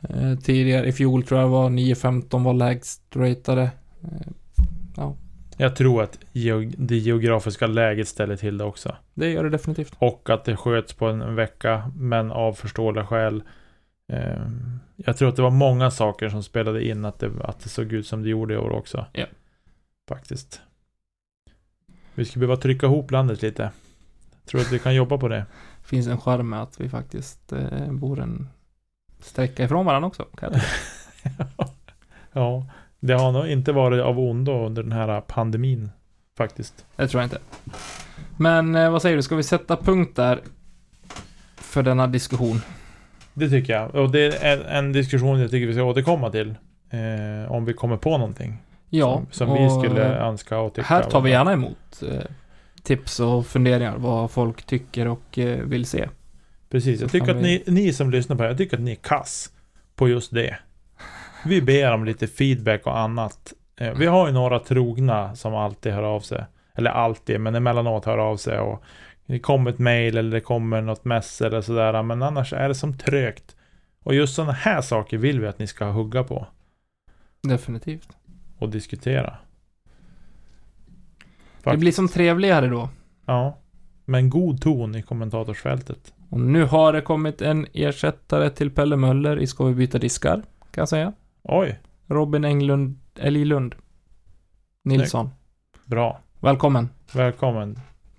Eh, 0.00 0.38
tidigare, 0.38 0.86
i 0.86 0.92
fjol 0.92 1.22
tror 1.22 1.40
jag 1.40 1.48
var 1.48 1.70
9.15 1.70 2.44
var 2.44 2.52
lägst 2.54 3.02
ratade. 3.14 3.70
Eh, 4.02 5.08
Jag 5.56 5.76
tror 5.76 6.02
att 6.02 6.18
det 6.76 6.96
geografiska 6.96 7.66
läget 7.66 8.08
ställer 8.08 8.36
till 8.36 8.58
det 8.58 8.64
också. 8.64 8.96
det 9.14 9.30
gör 9.30 9.44
det 9.44 9.50
definitivt. 9.50 9.94
Och 9.98 10.30
att 10.30 10.44
det 10.44 10.56
sköts 10.56 10.92
på 10.92 11.06
en 11.06 11.34
vecka, 11.34 11.90
men 11.96 12.32
av 12.32 12.52
förståeliga 12.52 13.06
skäl. 13.06 13.42
Eh, 14.08 14.46
jag 14.96 15.16
tror 15.16 15.28
att 15.28 15.36
det 15.36 15.42
var 15.42 15.50
många 15.50 15.90
saker 15.90 16.28
som 16.28 16.42
spelade 16.42 16.88
in 16.88 17.04
att 17.04 17.18
det, 17.18 17.30
att 17.44 17.60
det 17.60 17.68
såg 17.68 17.92
ut 17.92 18.06
som 18.06 18.22
det 18.22 18.28
gjorde 18.28 18.54
i 18.54 18.56
år 18.56 18.70
också. 18.70 19.06
Ja. 19.12 19.26
Faktiskt. 20.08 20.60
Vi 22.14 22.24
skulle 22.24 22.46
behöva 22.46 22.62
trycka 22.62 22.86
ihop 22.86 23.10
landet 23.10 23.42
lite. 23.42 23.70
Tror 24.46 24.60
att 24.60 24.72
vi 24.72 24.78
kan 24.78 24.94
jobba 24.94 25.18
på 25.18 25.28
det. 25.28 25.46
Finns 25.84 26.06
en 26.06 26.20
charm 26.20 26.48
med 26.48 26.62
att 26.62 26.80
vi 26.80 26.88
faktiskt 26.88 27.52
eh, 27.52 27.92
bor 27.92 28.20
en 28.20 28.48
sträcka 29.20 29.64
ifrån 29.64 29.86
varandra 29.86 30.08
också. 30.08 30.24
Kan 30.24 30.52
jag 30.52 30.62
ja, 32.32 32.66
det 33.02 33.14
har 33.14 33.32
nog 33.32 33.46
inte 33.46 33.72
varit 33.72 34.02
av 34.02 34.18
ondo 34.18 34.66
under 34.66 34.82
den 34.82 34.92
här 34.92 35.20
pandemin. 35.20 35.90
Faktiskt. 36.38 36.86
Det 36.96 37.08
tror 37.08 37.22
jag 37.22 37.26
inte. 37.26 37.38
Men 38.36 38.74
eh, 38.74 38.90
vad 38.90 39.02
säger 39.02 39.16
du, 39.16 39.22
ska 39.22 39.36
vi 39.36 39.42
sätta 39.42 39.76
punkt 39.76 40.16
där? 40.16 40.40
För 41.56 41.82
denna 41.82 42.06
diskussion. 42.06 42.60
Det 43.34 43.48
tycker 43.48 43.72
jag. 43.72 43.94
Och 43.94 44.10
det 44.10 44.44
är 44.44 44.64
en 44.64 44.92
diskussion 44.92 45.40
jag 45.40 45.50
tycker 45.50 45.66
vi 45.66 45.72
ska 45.72 45.82
återkomma 45.82 46.30
till. 46.30 46.54
Eh, 46.90 47.52
om 47.52 47.64
vi 47.64 47.72
kommer 47.72 47.96
på 47.96 48.18
någonting. 48.18 48.58
Ja, 48.90 49.22
som 49.30 49.48
som 49.48 49.62
vi 49.62 49.70
skulle 49.70 50.04
önska 50.04 50.58
och 50.58 50.74
tycka. 50.74 50.86
Här 50.86 51.02
tar 51.02 51.20
vi 51.20 51.30
gärna 51.30 51.52
emot 51.52 52.02
eh, 52.02 52.20
tips 52.82 53.20
och 53.20 53.46
funderingar, 53.46 53.96
vad 53.96 54.30
folk 54.30 54.62
tycker 54.62 55.08
och 55.08 55.38
eh, 55.38 55.58
vill 55.58 55.86
se. 55.86 56.08
Precis, 56.70 57.00
jag 57.00 57.10
tycker 57.10 57.34
att 57.34 57.42
ni, 57.42 57.62
ni 57.66 57.92
som 57.92 58.10
lyssnar 58.10 58.36
på 58.36 58.42
det 58.42 58.46
här, 58.46 58.50
jag 58.50 58.58
tycker 58.58 58.76
att 58.76 58.82
ni 58.82 58.90
är 58.90 58.96
kass 58.96 59.50
på 59.96 60.08
just 60.08 60.34
det. 60.34 60.58
Vi 61.46 61.62
ber 61.62 61.92
om 61.92 62.04
lite 62.04 62.26
feedback 62.26 62.86
och 62.86 62.98
annat. 62.98 63.52
Eh, 63.76 63.94
Vi 63.94 64.06
har 64.06 64.26
ju 64.26 64.32
några 64.32 64.58
trogna 64.58 65.34
som 65.36 65.54
alltid 65.54 65.92
hör 65.92 66.02
av 66.02 66.20
sig. 66.20 66.44
Eller 66.74 66.90
alltid, 66.90 67.40
men 67.40 67.54
emellanåt 67.54 68.04
hör 68.04 68.18
av 68.18 68.36
sig 68.36 68.58
och 68.58 68.82
det 69.26 69.38
kommer 69.38 69.70
ett 69.70 69.78
mail 69.78 70.16
eller 70.16 70.30
det 70.30 70.40
kommer 70.40 70.80
något 70.82 71.04
mess 71.04 71.40
eller 71.40 71.60
sådär. 71.60 72.02
Men 72.02 72.22
annars 72.22 72.52
är 72.52 72.68
det 72.68 72.74
som 72.74 72.98
trögt. 72.98 73.56
Och 74.04 74.14
just 74.14 74.34
sådana 74.34 74.52
här 74.52 74.80
saker 74.80 75.18
vill 75.18 75.40
vi 75.40 75.46
att 75.46 75.58
ni 75.58 75.66
ska 75.66 75.84
hugga 75.84 76.24
på 76.24 76.46
Definitivt. 77.42 78.08
och 78.58 78.68
diskutera. 78.68 79.36
Det 81.64 81.76
blir 81.76 81.92
som 81.92 82.08
trevligare 82.08 82.66
då. 82.68 82.88
Ja. 83.26 83.58
Men 84.04 84.30
god 84.30 84.60
ton 84.60 84.94
i 84.94 85.02
kommentatorsfältet. 85.02 86.14
Och 86.28 86.40
nu 86.40 86.64
har 86.64 86.92
det 86.92 87.00
kommit 87.00 87.42
en 87.42 87.66
ersättare 87.72 88.50
till 88.50 88.70
Pelle 88.70 88.96
Möller 88.96 89.38
i 89.38 89.46
Ska 89.46 89.64
vi 89.64 89.74
byta 89.74 89.98
diskar? 89.98 90.34
Kan 90.70 90.82
jag 90.82 90.88
säga. 90.88 91.12
Oj, 91.42 91.78
Robin 92.08 92.44
Englund, 92.44 92.98
Elilund. 93.18 93.74
Nilsson. 94.84 95.30
bra. 95.84 96.20
Välkommen. 96.40 96.88
Välkommen. 97.12 97.78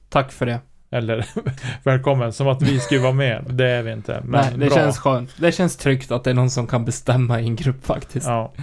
Tack 0.10 0.32
för 0.32 0.45
det. 0.45 0.60
Eller 0.91 1.26
välkommen, 1.84 2.34
som 2.34 2.48
att 2.48 2.62
vi 2.62 2.80
skulle 2.80 3.00
vara 3.02 3.14
med. 3.14 3.45
Det 3.50 3.70
är 3.70 3.84
vi 3.84 3.91
inte. 3.91 4.22
Men 4.26 4.41
Nej, 4.41 4.52
det 4.52 4.66
bra. 4.66 4.76
känns 4.76 4.98
skönt. 4.98 5.36
Det 5.38 5.52
känns 5.52 5.78
tryggt 5.78 6.12
att 6.12 6.24
det 6.24 6.30
är 6.30 6.34
någon 6.34 6.50
som 6.50 6.68
kan 6.68 6.86
bestämma 6.86 7.41
i 7.41 7.44
en 7.45 7.56
grupp 7.56 7.86
faktiskt. 7.86 8.28
Ja, 8.28 8.54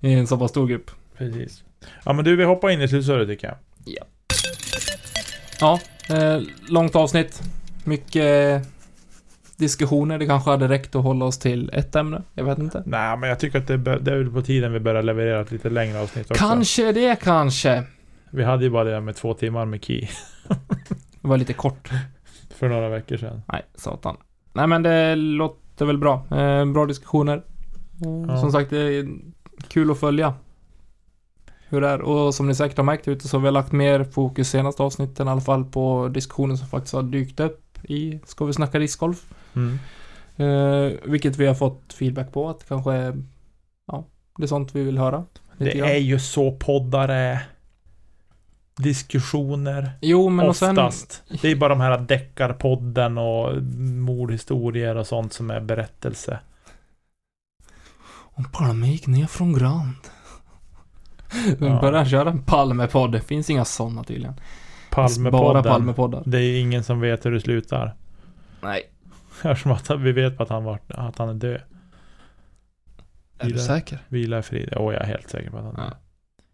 I 0.00 0.12
en 0.12 0.26
så 0.26 0.38
pass 0.38 0.50
stor 0.50 0.66
grupp. 0.68 0.90
precis. 1.18 1.64
Ja, 2.04 2.12
men 2.12 2.24
du, 2.24 2.36
vi 2.36 2.44
hoppar 2.44 2.70
in 2.70 2.80
i 2.82 2.88
slutsurret 2.88 3.28
tycker 3.28 3.46
jag. 3.46 3.56
Ja, 5.60 5.80
eh, 6.16 6.40
långt 6.68 6.96
avsnitt. 6.96 7.42
Mycket 7.84 8.62
diskussioner. 9.62 10.18
Det 10.18 10.26
kanske 10.26 10.50
hade 10.50 10.68
räckt 10.68 10.94
att 10.94 11.02
hålla 11.02 11.24
oss 11.24 11.38
till 11.38 11.70
ett 11.72 11.96
ämne. 11.96 12.22
Jag 12.34 12.44
vet 12.44 12.58
inte. 12.58 12.82
Nej, 12.86 13.16
men 13.16 13.28
jag 13.28 13.38
tycker 13.40 13.58
att 13.58 13.66
det, 13.66 13.76
det 13.76 14.12
är 14.12 14.24
på 14.24 14.42
tiden 14.42 14.72
vi 14.72 14.80
börjar 14.80 15.02
leverera 15.02 15.40
ett 15.40 15.50
lite 15.50 15.70
längre 15.70 16.00
avsnitt 16.00 16.30
också. 16.30 16.44
Kanske 16.44 16.92
det, 16.92 17.16
kanske. 17.22 17.84
Vi 18.30 18.44
hade 18.44 18.64
ju 18.64 18.70
bara 18.70 18.84
det 18.84 18.90
där 18.90 19.00
med 19.00 19.16
två 19.16 19.34
timmar 19.34 19.64
med 19.64 19.84
Key. 19.84 20.08
Det 21.20 21.28
var 21.28 21.36
lite 21.36 21.52
kort. 21.52 21.90
för 22.54 22.68
några 22.68 22.88
veckor 22.88 23.16
sedan. 23.16 23.42
Nej, 23.52 23.62
satan. 23.74 24.16
Nej 24.52 24.66
men 24.66 24.82
det 24.82 25.14
låter 25.16 25.86
väl 25.86 25.98
bra. 25.98 26.24
Eh, 26.30 26.64
bra 26.64 26.86
diskussioner. 26.86 27.36
Eh, 27.36 27.42
Ja. 28.28 28.40
Som 28.40 28.52
sagt, 28.52 28.70
det 28.70 28.78
är 28.78 29.08
kul 29.68 29.90
att 29.90 30.00
följa. 30.00 30.34
Hur 31.68 31.80
det 31.80 31.88
är. 31.88 32.00
Och 32.00 32.34
som 32.34 32.46
ni 32.46 32.54
säkert 32.54 32.76
har 32.76 32.84
märkt 32.84 33.08
ute 33.08 33.28
så 33.28 33.38
har 33.38 33.44
vi 33.44 33.50
lagt 33.50 33.72
mer 33.72 34.04
fokus 34.04 34.50
senaste 34.50 34.82
avsnitten 34.82 35.28
i 35.28 35.30
alla 35.30 35.40
fall 35.40 35.64
på 35.64 36.08
diskussionen 36.08 36.58
som 36.58 36.68
faktiskt 36.68 36.94
har 36.94 37.02
dykt 37.02 37.40
upp 37.40 37.78
i 37.82 38.20
Ska 38.24 38.44
vi 38.44 38.52
snacka 38.52 38.78
discgolf? 38.78 39.24
Mm. 39.56 39.78
Eh, 40.36 40.92
vilket 41.04 41.36
vi 41.36 41.46
har 41.46 41.54
fått 41.54 41.92
feedback 41.92 42.32
på 42.32 42.50
att 42.50 42.68
kanske 42.68 42.92
är, 42.92 43.22
ja, 43.86 44.04
det 44.38 44.42
är 44.42 44.46
sånt 44.46 44.74
vi 44.74 44.82
vill 44.84 44.98
höra. 44.98 45.24
Det 45.58 45.74
grann. 45.74 45.88
är 45.88 45.96
ju 45.96 46.18
så 46.18 46.52
poddar 46.52 47.08
är. 47.08 47.38
Diskussioner. 48.76 49.90
Jo, 50.00 50.28
men 50.28 50.48
och 50.48 50.56
sen, 50.56 50.78
Oftast. 50.78 51.22
Det 51.42 51.48
är 51.48 51.56
bara 51.56 51.68
de 51.68 51.80
här 51.80 51.98
deckarpodden 51.98 53.18
och 53.18 53.62
mordhistorier 53.82 54.96
och 54.96 55.06
sånt 55.06 55.32
som 55.32 55.50
är 55.50 55.60
berättelse. 55.60 56.40
Om 58.34 58.44
Palme 58.44 58.86
gick 58.86 59.06
ner 59.06 59.26
från 59.26 59.52
Grand. 59.58 59.94
De 61.58 61.66
Ja. 61.66 61.80
börjar 61.80 62.04
köra 62.04 62.30
en 62.30 62.42
Palmepodd. 62.42 63.12
Det 63.12 63.20
finns 63.20 63.50
inga 63.50 63.64
sådana 63.64 64.04
tydligen. 64.04 64.34
Bara 64.90 65.08
Palmepodden. 65.08 65.62
Palmepoddar. 65.62 66.22
Det 66.26 66.38
är 66.38 66.60
ingen 66.60 66.84
som 66.84 67.00
vet 67.00 67.26
hur 67.26 67.30
det 67.30 67.40
slutar. 67.40 67.94
Nej. 68.62 68.82
Eftersom 69.42 69.72
att 69.72 69.90
vi 69.90 70.12
vet 70.12 70.40
att 70.40 70.48
han, 70.48 70.64
var, 70.64 70.78
att 70.88 71.18
han 71.18 71.28
är 71.28 71.34
död. 71.34 71.60
Är 73.38 73.44
du 73.44 73.46
Vidare. 73.46 73.62
säker? 73.64 73.98
Vila 74.08 74.38
i 74.38 74.42
frid. 74.42 74.72
Åh, 74.76 74.92
jag 74.94 75.02
är 75.02 75.06
helt 75.06 75.30
säker 75.30 75.50
på 75.50 75.56
att 75.58 75.64
han 75.64 75.76
är 75.76 75.80
Ja. 75.80 75.84
död. 75.84 75.96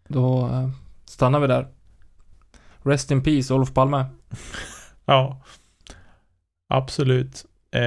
Då 0.07 0.47
eh, 0.47 0.69
stannar 1.05 1.39
vi 1.39 1.47
där. 1.47 1.67
Rest 2.83 3.11
in 3.11 3.23
peace, 3.23 3.53
Olof 3.53 3.73
Palme. 3.73 4.05
Ja. 5.05 5.41
Absolut. 6.69 7.45
Eh, 7.71 7.81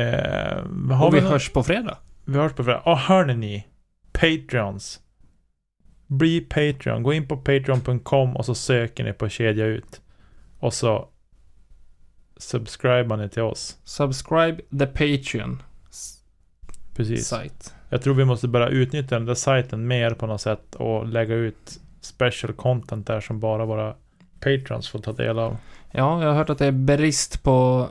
har 0.91 1.07
Och 1.07 1.15
vi 1.15 1.21
nå- 1.21 1.29
hörs 1.29 1.53
på 1.53 1.63
fredag. 1.63 1.99
Vi 2.25 2.39
hörs 2.39 2.53
på 2.53 2.65
fredag. 2.65 2.81
Och 2.81 2.99
hörni 2.99 3.35
ni. 3.35 3.67
Patreons. 4.13 5.01
Bli 6.07 6.41
Patreon. 6.41 7.03
Gå 7.03 7.13
in 7.13 7.29
på 7.29 7.37
patreon.com 7.37 8.37
och 8.37 8.47
så 8.47 8.55
söker 8.55 9.05
ni 9.05 9.13
på 9.13 9.29
kedja 9.29 9.65
ut. 9.67 10.01
Och 10.59 10.75
så 10.75 11.09
subscribar 12.43 13.17
ni 13.17 13.29
till 13.29 13.43
oss. 13.43 13.77
Subscribe 13.85 14.63
the 14.79 14.87
Patreon 14.87 15.63
Precis. 16.97 17.29
site. 17.29 17.71
Jag 17.89 18.03
tror 18.03 18.15
vi 18.15 18.25
måste 18.25 18.49
börja 18.49 18.69
utnyttja 18.69 19.15
den 19.15 19.27
där 19.27 19.35
sajten 19.35 19.87
mer 19.87 20.11
på 20.11 20.27
något 20.27 20.41
sätt 20.41 20.75
och 20.75 21.07
lägga 21.09 21.35
ut 21.35 21.81
special 22.01 22.53
content 22.53 23.07
där 23.07 23.21
som 23.21 23.41
bara 23.41 23.65
våra 23.65 23.95
patrons 24.41 24.89
får 24.89 24.99
ta 24.99 25.13
del 25.13 25.39
av. 25.39 25.57
Ja, 25.91 26.23
jag 26.23 26.29
har 26.29 26.35
hört 26.35 26.51
att 26.51 26.59
det 26.59 26.67
är 26.67 26.73
brist 26.73 27.43
på 27.43 27.89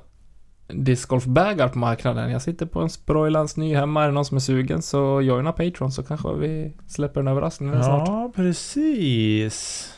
discgolfbägar 0.68 1.68
på 1.68 1.80
marknaden. 1.80 2.32
Jag 2.32 2.41
sitter 2.41 2.65
på 2.65 2.82
en 2.82 2.90
Sproilans 2.90 3.57
ny 3.57 3.76
hemma. 3.76 4.03
Är 4.03 4.07
det 4.07 4.14
någon 4.14 4.26
som 4.26 4.38
är 4.38 4.41
sugen 4.41 4.82
så 4.82 5.22
joina 5.22 5.52
Patreon 5.52 5.91
så 5.91 6.03
kanske 6.03 6.34
vi 6.34 6.73
släpper 6.88 7.19
en 7.22 7.28
överraskning 7.28 7.72
där 7.72 7.82
snart. 7.82 8.07
Ja, 8.07 8.32
precis. 8.36 9.90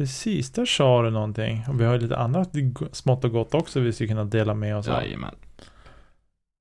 Precis, 0.00 0.50
där 0.52 0.64
sa 0.64 1.02
du 1.02 1.10
någonting. 1.10 1.64
Och 1.68 1.80
vi 1.80 1.84
har 1.84 1.92
ju 1.92 1.98
lite 2.00 2.16
annat 2.16 2.50
smått 2.92 3.24
och 3.24 3.30
gott 3.30 3.54
också 3.54 3.80
vi 3.80 3.92
ska 3.92 4.06
kunna 4.06 4.24
dela 4.24 4.54
med 4.54 4.76
oss 4.76 4.88
av. 4.88 5.02
Jajamän. 5.02 5.34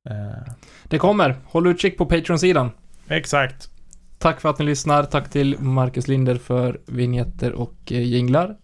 Eh, 0.10 0.54
Det 0.84 0.98
kommer. 0.98 1.36
Håll 1.46 1.68
utkik 1.68 1.98
på 1.98 2.06
Patreon-sidan. 2.06 2.72
exakt. 3.08 3.70
Tack 4.18 4.42
för 4.42 4.50
att 4.50 4.60
ni 4.60 4.66
lyssnar. 4.66 5.04
Tack 5.04 5.30
till 5.30 5.60
Marcus 5.60 6.08
Linder 6.08 6.36
för 6.36 6.80
vignetter 6.86 7.52
och 7.54 7.92
eh, 7.92 8.02
jinglar. 8.02 8.58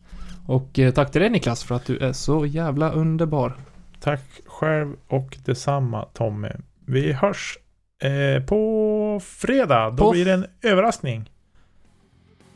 Och 0.48 0.80
eh, 0.80 0.94
tack 0.94 1.12
till 1.12 1.22
dig 1.22 1.30
Niklas 1.30 1.64
för 1.64 1.76
att 1.76 1.86
du 1.86 1.98
är 1.98 2.14
så 2.14 2.46
jävla 2.46 2.92
underbar. 2.92 3.54
Tack 4.00 4.24
själv 4.46 4.96
och 5.08 5.38
detsamma 5.46 6.06
Tommy. 6.06 6.50
Vi 6.86 7.14
hörs 7.14 7.58
eh, 8.04 8.44
på 8.44 9.20
fredag. 9.24 9.90
Då 9.90 9.98
På 9.98 10.12
blir 10.12 10.26
det 10.26 10.34
en 10.34 10.46
överraskning. 10.62 11.32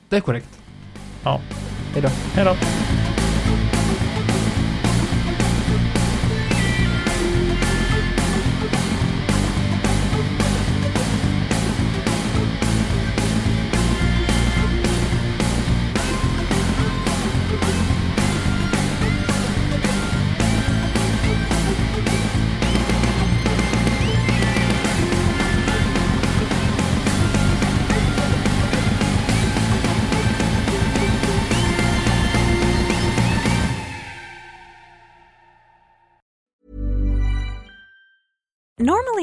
Det 0.09 0.17
är 0.17 0.21
korrekt. 0.21 0.59
Ja. 1.23 1.41
Hejdå. 1.93 2.09
Hej 2.35 2.45
då. 2.45 2.55